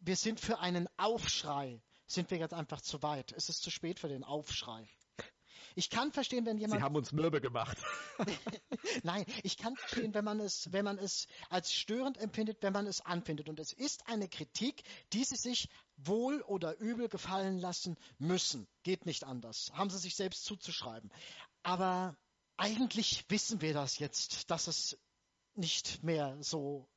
wir 0.00 0.16
sind 0.16 0.40
für 0.40 0.58
einen 0.58 0.88
Aufschrei, 0.96 1.80
sind 2.06 2.30
wir 2.30 2.38
jetzt 2.38 2.54
einfach 2.54 2.80
zu 2.80 3.02
weit. 3.02 3.32
Es 3.32 3.48
ist 3.48 3.62
zu 3.62 3.70
spät 3.70 4.00
für 4.00 4.08
den 4.08 4.24
Aufschrei. 4.24 4.88
Ich 5.74 5.90
kann 5.90 6.12
verstehen, 6.12 6.46
wenn 6.46 6.58
jemand. 6.58 6.80
Sie 6.80 6.84
haben 6.84 6.96
uns 6.96 7.12
mürbe 7.12 7.40
gemacht. 7.40 7.78
Nein, 9.02 9.24
ich 9.42 9.56
kann 9.56 9.76
verstehen, 9.76 10.14
wenn 10.14 10.24
man 10.24 10.40
es, 10.40 10.72
wenn 10.72 10.84
man 10.84 10.98
es 10.98 11.26
als 11.50 11.72
störend 11.72 12.18
empfindet, 12.18 12.58
wenn 12.62 12.72
man 12.72 12.86
es 12.86 13.00
anfindet. 13.00 13.48
Und 13.48 13.58
es 13.58 13.72
ist 13.72 14.08
eine 14.08 14.28
Kritik, 14.28 14.82
die 15.12 15.24
Sie 15.24 15.36
sich 15.36 15.68
wohl 15.96 16.42
oder 16.42 16.78
übel 16.78 17.08
gefallen 17.08 17.58
lassen 17.58 17.96
müssen. 18.18 18.66
Geht 18.82 19.06
nicht 19.06 19.24
anders. 19.24 19.70
Haben 19.74 19.90
Sie 19.90 19.98
sich 19.98 20.16
selbst 20.16 20.44
zuzuschreiben. 20.44 21.10
Aber 21.62 22.16
eigentlich 22.56 23.24
wissen 23.28 23.60
wir 23.60 23.74
das 23.74 23.98
jetzt, 23.98 24.50
dass 24.50 24.66
es 24.66 24.98
nicht 25.54 26.02
mehr 26.02 26.36
so, 26.42 26.88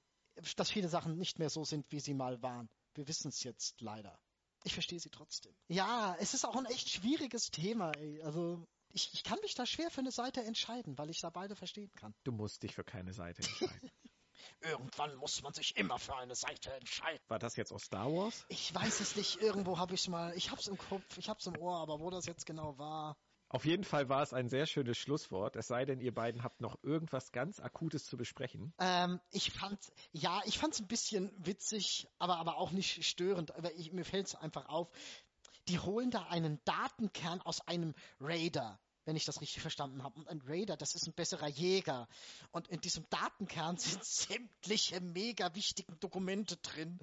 dass 0.55 0.71
viele 0.71 0.89
Sachen 0.89 1.17
nicht 1.17 1.39
mehr 1.39 1.49
so 1.49 1.63
sind, 1.63 1.91
wie 1.91 1.99
sie 1.99 2.13
mal 2.13 2.41
waren. 2.41 2.69
Wir 2.93 3.07
wissen 3.07 3.29
es 3.29 3.43
jetzt 3.43 3.81
leider. 3.81 4.17
Ich 4.65 4.73
verstehe 4.73 4.99
sie 4.99 5.11
trotzdem. 5.11 5.55
Ja, 5.67 6.15
es 6.19 6.33
ist 6.33 6.43
auch 6.43 6.55
ein 6.55 6.65
echt 6.65 6.89
schwieriges 6.89 7.51
Thema. 7.51 7.91
Ey. 7.97 8.21
Also 8.23 8.65
ich, 8.89 9.13
ich 9.13 9.23
kann 9.23 9.39
mich 9.41 9.53
da 9.53 9.65
schwer 9.65 9.91
für 9.91 10.01
eine 10.01 10.11
Seite 10.11 10.41
entscheiden, 10.43 10.97
weil 10.97 11.11
ich 11.11 11.21
da 11.21 11.29
beide 11.29 11.55
verstehen 11.55 11.91
kann. 11.95 12.15
Du 12.23 12.31
musst 12.31 12.63
dich 12.63 12.73
für 12.73 12.83
keine 12.83 13.13
Seite 13.13 13.43
entscheiden. 13.43 13.91
Irgendwann 14.61 15.15
muss 15.17 15.43
man 15.43 15.53
sich 15.53 15.75
immer 15.77 15.99
für 15.99 16.15
eine 16.15 16.33
Seite 16.33 16.73
entscheiden. 16.73 17.19
War 17.27 17.37
das 17.37 17.55
jetzt 17.55 17.71
aus 17.71 17.83
Star 17.83 18.11
Wars? 18.11 18.43
Ich 18.49 18.73
weiß 18.73 19.01
es 19.01 19.15
nicht. 19.15 19.39
Irgendwo 19.39 19.77
habe 19.77 19.93
ich 19.93 20.01
es 20.01 20.07
mal. 20.07 20.35
Ich 20.35 20.49
habe 20.49 20.59
es 20.59 20.67
im 20.67 20.77
Kopf, 20.77 21.17
ich 21.17 21.29
habe 21.29 21.39
es 21.39 21.45
im 21.45 21.57
Ohr, 21.57 21.77
aber 21.77 21.99
wo 21.99 22.09
das 22.09 22.25
jetzt 22.25 22.47
genau 22.47 22.77
war. 22.79 23.15
Auf 23.55 23.63
jeden 23.63 23.85
Fall 23.85 24.09
war 24.09 24.21
es 24.21 24.33
ein 24.33 24.49
sehr 24.49 24.65
schönes 24.65 24.97
Schlusswort. 24.97 25.55
Es 25.55 25.67
sei 25.67 25.85
denn, 25.85 26.01
ihr 26.01 26.13
beiden 26.13 26.43
habt 26.43 26.59
noch 26.59 26.75
irgendwas 26.83 27.31
ganz 27.31 27.61
Akutes 27.61 28.05
zu 28.05 28.17
besprechen. 28.17 28.73
Ähm, 28.79 29.21
ich 29.31 29.49
fand, 29.53 29.79
ja, 30.11 30.41
ich 30.43 30.57
fand 30.57 30.73
es 30.73 30.81
ein 30.81 30.87
bisschen 30.87 31.31
witzig, 31.37 32.09
aber, 32.19 32.35
aber 32.35 32.57
auch 32.57 32.71
nicht 32.71 33.05
störend. 33.05 33.55
Aber 33.55 33.73
ich, 33.75 33.93
mir 33.93 34.03
fällt 34.03 34.27
es 34.27 34.35
einfach 34.35 34.67
auf. 34.67 34.89
Die 35.69 35.79
holen 35.79 36.11
da 36.11 36.23
einen 36.23 36.59
Datenkern 36.65 37.39
aus 37.43 37.65
einem 37.65 37.93
Raider 38.19 38.77
wenn 39.05 39.15
ich 39.15 39.25
das 39.25 39.41
richtig 39.41 39.61
verstanden 39.61 40.03
habe. 40.03 40.19
Und 40.19 40.27
ein 40.27 40.41
Raider, 40.45 40.75
das 40.75 40.95
ist 40.95 41.07
ein 41.07 41.13
besserer 41.13 41.47
Jäger. 41.47 42.07
Und 42.51 42.67
in 42.67 42.81
diesem 42.81 43.05
Datenkern 43.09 43.77
sind 43.77 44.03
sämtliche 44.03 44.99
mega 45.01 45.53
wichtigen 45.55 45.97
Dokumente 45.99 46.57
drin. 46.57 46.99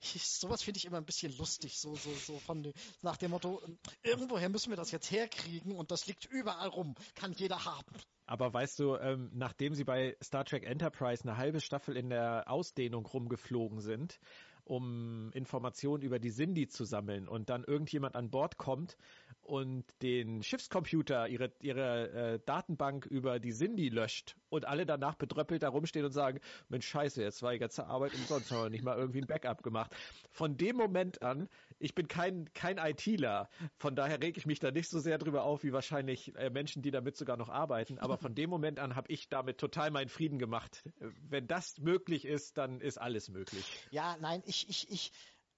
Ich, 0.00 0.28
sowas 0.28 0.62
finde 0.62 0.78
ich 0.78 0.84
immer 0.84 0.98
ein 0.98 1.04
bisschen 1.04 1.36
lustig, 1.36 1.78
so, 1.78 1.94
so, 1.94 2.12
so 2.14 2.38
von, 2.40 2.72
nach 3.02 3.16
dem 3.16 3.30
Motto, 3.30 3.62
irgendwoher 4.02 4.48
müssen 4.48 4.70
wir 4.70 4.76
das 4.76 4.90
jetzt 4.90 5.10
herkriegen 5.10 5.72
und 5.72 5.90
das 5.90 6.06
liegt 6.06 6.26
überall 6.26 6.68
rum, 6.68 6.94
kann 7.14 7.32
jeder 7.32 7.64
haben. 7.64 7.94
Aber 8.26 8.52
weißt 8.52 8.78
du, 8.78 8.96
ähm, 8.96 9.30
nachdem 9.34 9.74
sie 9.74 9.84
bei 9.84 10.16
Star 10.22 10.44
Trek 10.44 10.64
Enterprise 10.64 11.24
eine 11.24 11.36
halbe 11.36 11.60
Staffel 11.60 11.96
in 11.96 12.08
der 12.08 12.50
Ausdehnung 12.50 13.04
rumgeflogen 13.04 13.80
sind, 13.80 14.18
um 14.64 15.30
Informationen 15.32 16.02
über 16.02 16.18
die 16.18 16.30
Sindhi 16.30 16.68
zu 16.68 16.84
sammeln 16.84 17.28
und 17.28 17.50
dann 17.50 17.64
irgendjemand 17.64 18.16
an 18.16 18.30
Bord 18.30 18.56
kommt 18.56 18.96
und 19.42 19.84
den 20.02 20.42
Schiffscomputer 20.42 21.28
ihre, 21.28 21.52
ihre 21.60 22.10
äh, 22.10 22.40
Datenbank 22.44 23.06
über 23.06 23.38
die 23.38 23.52
Sindhi 23.52 23.90
löscht 23.90 24.36
und 24.48 24.66
alle 24.66 24.86
danach 24.86 25.16
bedröppelt 25.16 25.62
da 25.62 25.68
rumstehen 25.68 26.06
und 26.06 26.12
sagen, 26.12 26.40
Mensch, 26.68 26.86
scheiße, 26.86 27.22
jetzt 27.22 27.42
war 27.42 27.52
die 27.52 27.58
ganze 27.58 27.86
Arbeit 27.86 28.14
umsonst, 28.14 28.50
haben 28.50 28.64
wir 28.64 28.70
nicht 28.70 28.84
mal 28.84 28.96
irgendwie 28.96 29.20
ein 29.20 29.26
Backup 29.26 29.62
gemacht. 29.62 29.94
Von 30.30 30.56
dem 30.56 30.76
Moment 30.76 31.22
an, 31.22 31.48
ich 31.84 31.94
bin 31.94 32.08
kein, 32.08 32.50
kein 32.54 32.78
ITler, 32.78 33.48
von 33.76 33.94
daher 33.94 34.20
reg 34.20 34.38
ich 34.38 34.46
mich 34.46 34.58
da 34.58 34.70
nicht 34.70 34.88
so 34.88 35.00
sehr 35.00 35.18
drüber 35.18 35.44
auf, 35.44 35.62
wie 35.64 35.72
wahrscheinlich 35.72 36.34
äh, 36.36 36.48
Menschen, 36.48 36.82
die 36.82 36.90
damit 36.90 37.16
sogar 37.16 37.36
noch 37.36 37.50
arbeiten, 37.50 37.98
aber 37.98 38.16
von 38.16 38.34
dem 38.34 38.48
Moment 38.48 38.78
an 38.78 38.96
habe 38.96 39.12
ich 39.12 39.28
damit 39.28 39.58
total 39.58 39.90
meinen 39.90 40.08
Frieden 40.08 40.38
gemacht. 40.38 40.82
Wenn 40.98 41.46
das 41.46 41.76
möglich 41.78 42.24
ist, 42.24 42.56
dann 42.56 42.80
ist 42.80 42.96
alles 42.96 43.28
möglich. 43.28 43.66
Ja, 43.90 44.16
nein, 44.18 44.42
ich, 44.46 44.68
ich, 44.68 44.90
ich, 44.90 45.12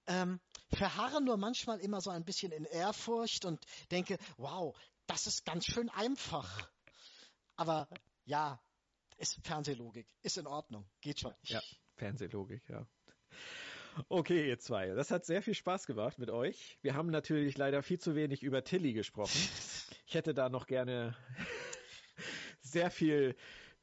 ähm, 0.07 0.39
verharre 0.69 1.21
nur 1.21 1.37
manchmal 1.37 1.79
immer 1.79 2.01
so 2.01 2.09
ein 2.09 2.25
bisschen 2.25 2.51
in 2.51 2.65
Ehrfurcht 2.65 3.45
und 3.45 3.65
denke, 3.91 4.17
wow, 4.37 4.77
das 5.05 5.27
ist 5.27 5.45
ganz 5.45 5.65
schön 5.65 5.89
einfach. 5.89 6.69
Aber 7.55 7.87
ja, 8.25 8.59
ist 9.17 9.39
Fernsehlogik, 9.43 10.07
ist 10.23 10.37
in 10.37 10.47
Ordnung, 10.47 10.85
geht 11.01 11.19
schon. 11.21 11.33
Ja, 11.43 11.61
Fernsehlogik, 11.95 12.67
ja. 12.69 12.85
Okay, 14.09 14.47
ihr 14.47 14.59
zwei. 14.59 14.89
Das 14.89 15.11
hat 15.11 15.25
sehr 15.25 15.41
viel 15.41 15.53
Spaß 15.53 15.87
gemacht 15.87 16.19
mit 16.19 16.29
euch. 16.29 16.77
Wir 16.81 16.93
haben 16.93 17.09
natürlich 17.09 17.57
leider 17.57 17.83
viel 17.83 17.99
zu 17.99 18.15
wenig 18.15 18.43
über 18.43 18.63
Tilly 18.63 18.93
gesprochen. 18.93 19.39
Ich 20.05 20.13
hätte 20.13 20.33
da 20.33 20.49
noch 20.49 20.67
gerne 20.67 21.15
sehr 22.61 22.91
viel 22.91 23.35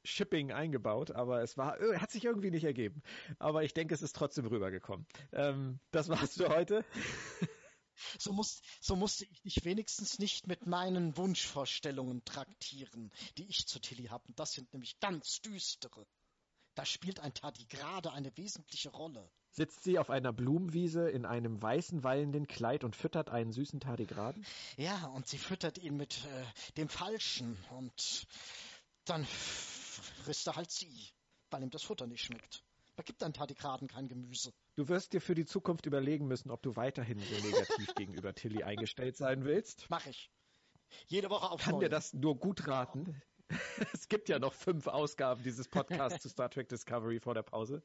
Shipping 0.05 0.53
eingebaut, 0.53 1.11
aber 1.11 1.43
es 1.43 1.57
war, 1.57 1.81
äh, 1.81 1.99
hat 1.99 2.11
sich 2.11 2.25
irgendwie 2.25 2.51
nicht 2.51 2.65
ergeben. 2.65 3.03
Aber 3.39 3.65
ich 3.65 3.73
denke, 3.75 3.95
es 3.95 4.03
ist 4.03 4.15
trotzdem 4.15 4.47
rübergekommen. 4.47 5.07
Ähm, 5.33 5.81
das 5.91 6.09
war's 6.09 6.37
für 6.37 6.49
heute. 6.49 6.85
So, 8.19 8.33
muss, 8.33 8.61
so 8.81 8.97
musste 8.97 9.25
ich 9.25 9.41
dich 9.43 9.65
wenigstens 9.65 10.19
nicht 10.19 10.49
mit 10.49 10.67
meinen 10.67 11.17
Wunschvorstellungen 11.17 12.25
traktieren, 12.25 13.13
die 13.39 13.47
ich 13.49 13.69
zu 13.69 13.79
Tilly 13.79 14.07
habe. 14.07 14.33
Das 14.35 14.53
sind 14.53 14.73
nämlich 14.73 14.99
ganz 14.99 15.41
düstere. 15.43 16.05
Da 16.75 16.85
spielt 16.85 17.21
ein 17.21 17.33
Tardigrade 17.35 18.13
eine 18.13 18.37
wesentliche 18.37 18.91
Rolle. 18.91 19.31
Sitzt 19.51 19.85
sie 19.85 19.99
auf 20.01 20.11
einer 20.11 20.33
Blumenwiese 20.33 21.09
in 21.09 21.25
einem 21.25 21.63
weißen 21.63 22.03
wallenden 22.03 22.49
Kleid 22.49 22.83
und 22.83 22.97
füttert 22.97 23.31
einen 23.31 23.53
süßen 23.53 23.79
Tardigraden? 23.79 24.45
Ja, 24.77 25.07
und 25.09 25.29
sie 25.29 25.39
füttert 25.39 25.79
ihn 25.79 25.97
mit 25.97 26.25
äh, 26.25 26.73
dem 26.77 26.89
Falschen 26.89 27.57
und 27.71 28.27
Dann 29.05 29.25
frisst 29.25 30.47
er 30.47 30.57
halt 30.57 30.71
sie, 30.71 31.13
weil 31.51 31.63
ihm 31.63 31.71
das 31.71 31.83
Futter 31.83 32.07
nicht 32.07 32.25
schmeckt. 32.25 32.65
Da 32.97 33.03
gibt 33.03 33.23
ein 33.23 33.33
Tardigraden 33.33 33.89
kein 33.89 34.09
Gemüse. 34.09 34.53
Du 34.77 34.89
wirst 34.89 35.13
dir 35.13 35.21
für 35.21 35.35
die 35.35 35.45
Zukunft 35.45 35.87
überlegen 35.87 36.27
müssen, 36.27 36.51
ob 36.51 36.63
du 36.63 36.77
weiterhin 36.77 37.19
so 37.19 37.35
negativ 37.47 37.95
gegenüber 37.97 38.35
Tilly 38.35 38.63
eingestellt 38.63 39.17
sein 39.17 39.45
willst. 39.45 39.87
Mach 39.89 40.07
ich. 40.07 40.31
Jede 41.09 41.29
Woche 41.31 41.51
auf 41.51 41.61
Kann 41.61 41.81
dir 41.81 41.89
das 41.89 42.13
nur 42.13 42.39
gut 42.39 42.67
raten. 42.67 43.21
Es 43.93 44.09
gibt 44.09 44.29
ja 44.29 44.39
noch 44.39 44.53
fünf 44.53 44.87
Ausgaben 44.87 45.43
dieses 45.43 45.69
Podcasts 45.69 46.21
zu 46.21 46.29
Star 46.29 46.51
Trek 46.51 46.69
Discovery 46.69 47.21
vor 47.21 47.35
der 47.35 47.43
Pause. 47.43 47.83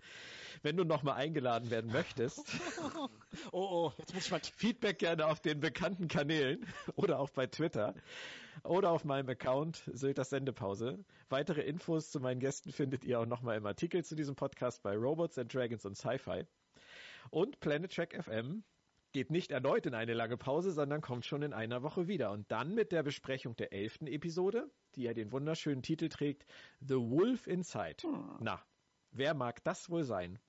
Wenn 0.62 0.78
du 0.78 0.84
nochmal 0.84 1.16
eingeladen 1.16 1.70
werden 1.70 1.92
möchtest, 1.92 2.40
oh, 3.52 3.60
oh, 3.60 3.92
jetzt 3.98 4.14
muss 4.14 4.26
ich 4.26 4.32
mal 4.32 4.40
Feedback 4.40 5.00
gerne 5.00 5.26
auf 5.26 5.40
den 5.40 5.60
bekannten 5.60 6.08
Kanälen 6.08 6.66
oder 6.96 7.20
auch 7.20 7.30
bei 7.30 7.48
Twitter 7.48 7.94
oder 8.64 8.92
auf 8.92 9.06
meinem 9.06 9.30
Account 9.30 9.84
Sylters 9.94 10.30
Sendepause. 10.30 11.04
Weitere 11.30 11.62
Infos 11.62 12.12
zu 12.12 12.20
meinen 12.20 12.40
Gästen 12.40 12.72
findet 12.72 13.04
ihr 13.04 13.20
auch 13.20 13.26
nochmal 13.26 13.58
im 13.58 13.66
Artikel 13.66 14.04
zu 14.04 14.16
diesem 14.16 14.36
Podcast 14.36 14.84
bei 14.84 14.96
Robots 14.96 15.38
and 15.38 15.54
Dragons 15.54 15.86
und 15.86 15.96
Sci-Fi. 15.96 16.46
Und 17.30 17.60
Planet 17.60 17.94
Track 17.94 18.24
FM 18.24 18.64
geht 19.12 19.32
nicht 19.32 19.52
erneut 19.52 19.86
in 19.86 19.94
eine 19.94 20.14
lange 20.14 20.38
Pause, 20.38 20.72
sondern 20.72 21.02
kommt 21.02 21.26
schon 21.26 21.42
in 21.42 21.54
einer 21.54 21.82
Woche 21.84 22.08
wieder. 22.08 22.32
Und 22.32 22.52
dann 22.52 22.74
mit 22.74 22.92
der 22.92 23.04
Besprechung 23.04 23.56
der 23.56 23.74
elften 23.74 24.08
Episode, 24.08 24.70
die 24.96 25.04
ja 25.04 25.14
den 25.14 25.32
wunderschönen 25.32 25.82
Titel 25.82 26.10
trägt, 26.10 26.46
The 26.82 26.96
Wolf 26.96 27.48
Inside. 27.48 28.04
Hm. 28.04 28.38
Na, 28.40 28.64
wer 29.12 29.34
mag 29.34 29.64
das 29.64 29.90
wohl 29.90 30.04
sein? 30.04 30.40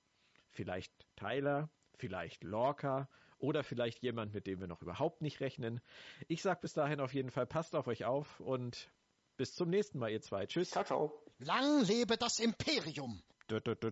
Vielleicht 0.51 0.93
Tyler, 1.17 1.71
vielleicht 1.97 2.45
Lorca 2.45 3.09
oder 3.39 3.63
vielleicht 3.65 4.03
jemand, 4.03 4.35
mit 4.35 4.47
dem 4.47 4.61
wir 4.61 4.67
noch 4.67 4.83
überhaupt 4.83 5.23
nicht 5.23 5.41
rechnen. 5.41 5.81
Ich 6.29 6.43
sag 6.43 6.61
bis 6.61 6.75
dahin 6.75 7.01
auf 7.01 7.15
jeden 7.15 7.31
Fall, 7.31 7.47
passt 7.47 7.75
auf 7.75 7.87
euch 7.87 8.05
auf 8.05 8.41
und 8.41 8.91
bis 9.37 9.55
zum 9.55 9.71
nächsten 9.71 9.99
Mal, 9.99 10.11
ihr 10.11 10.21
zwei. 10.21 10.47
Tschüss. 10.47 10.71
Ciao, 10.71 10.85
ciao. 10.85 11.25
Lang 11.39 11.85
lebe 11.87 12.19
das 12.19 12.39
Imperium. 12.39 13.23
Dö, 13.49 13.61
dö, 13.61 13.75
dö, 13.75 13.91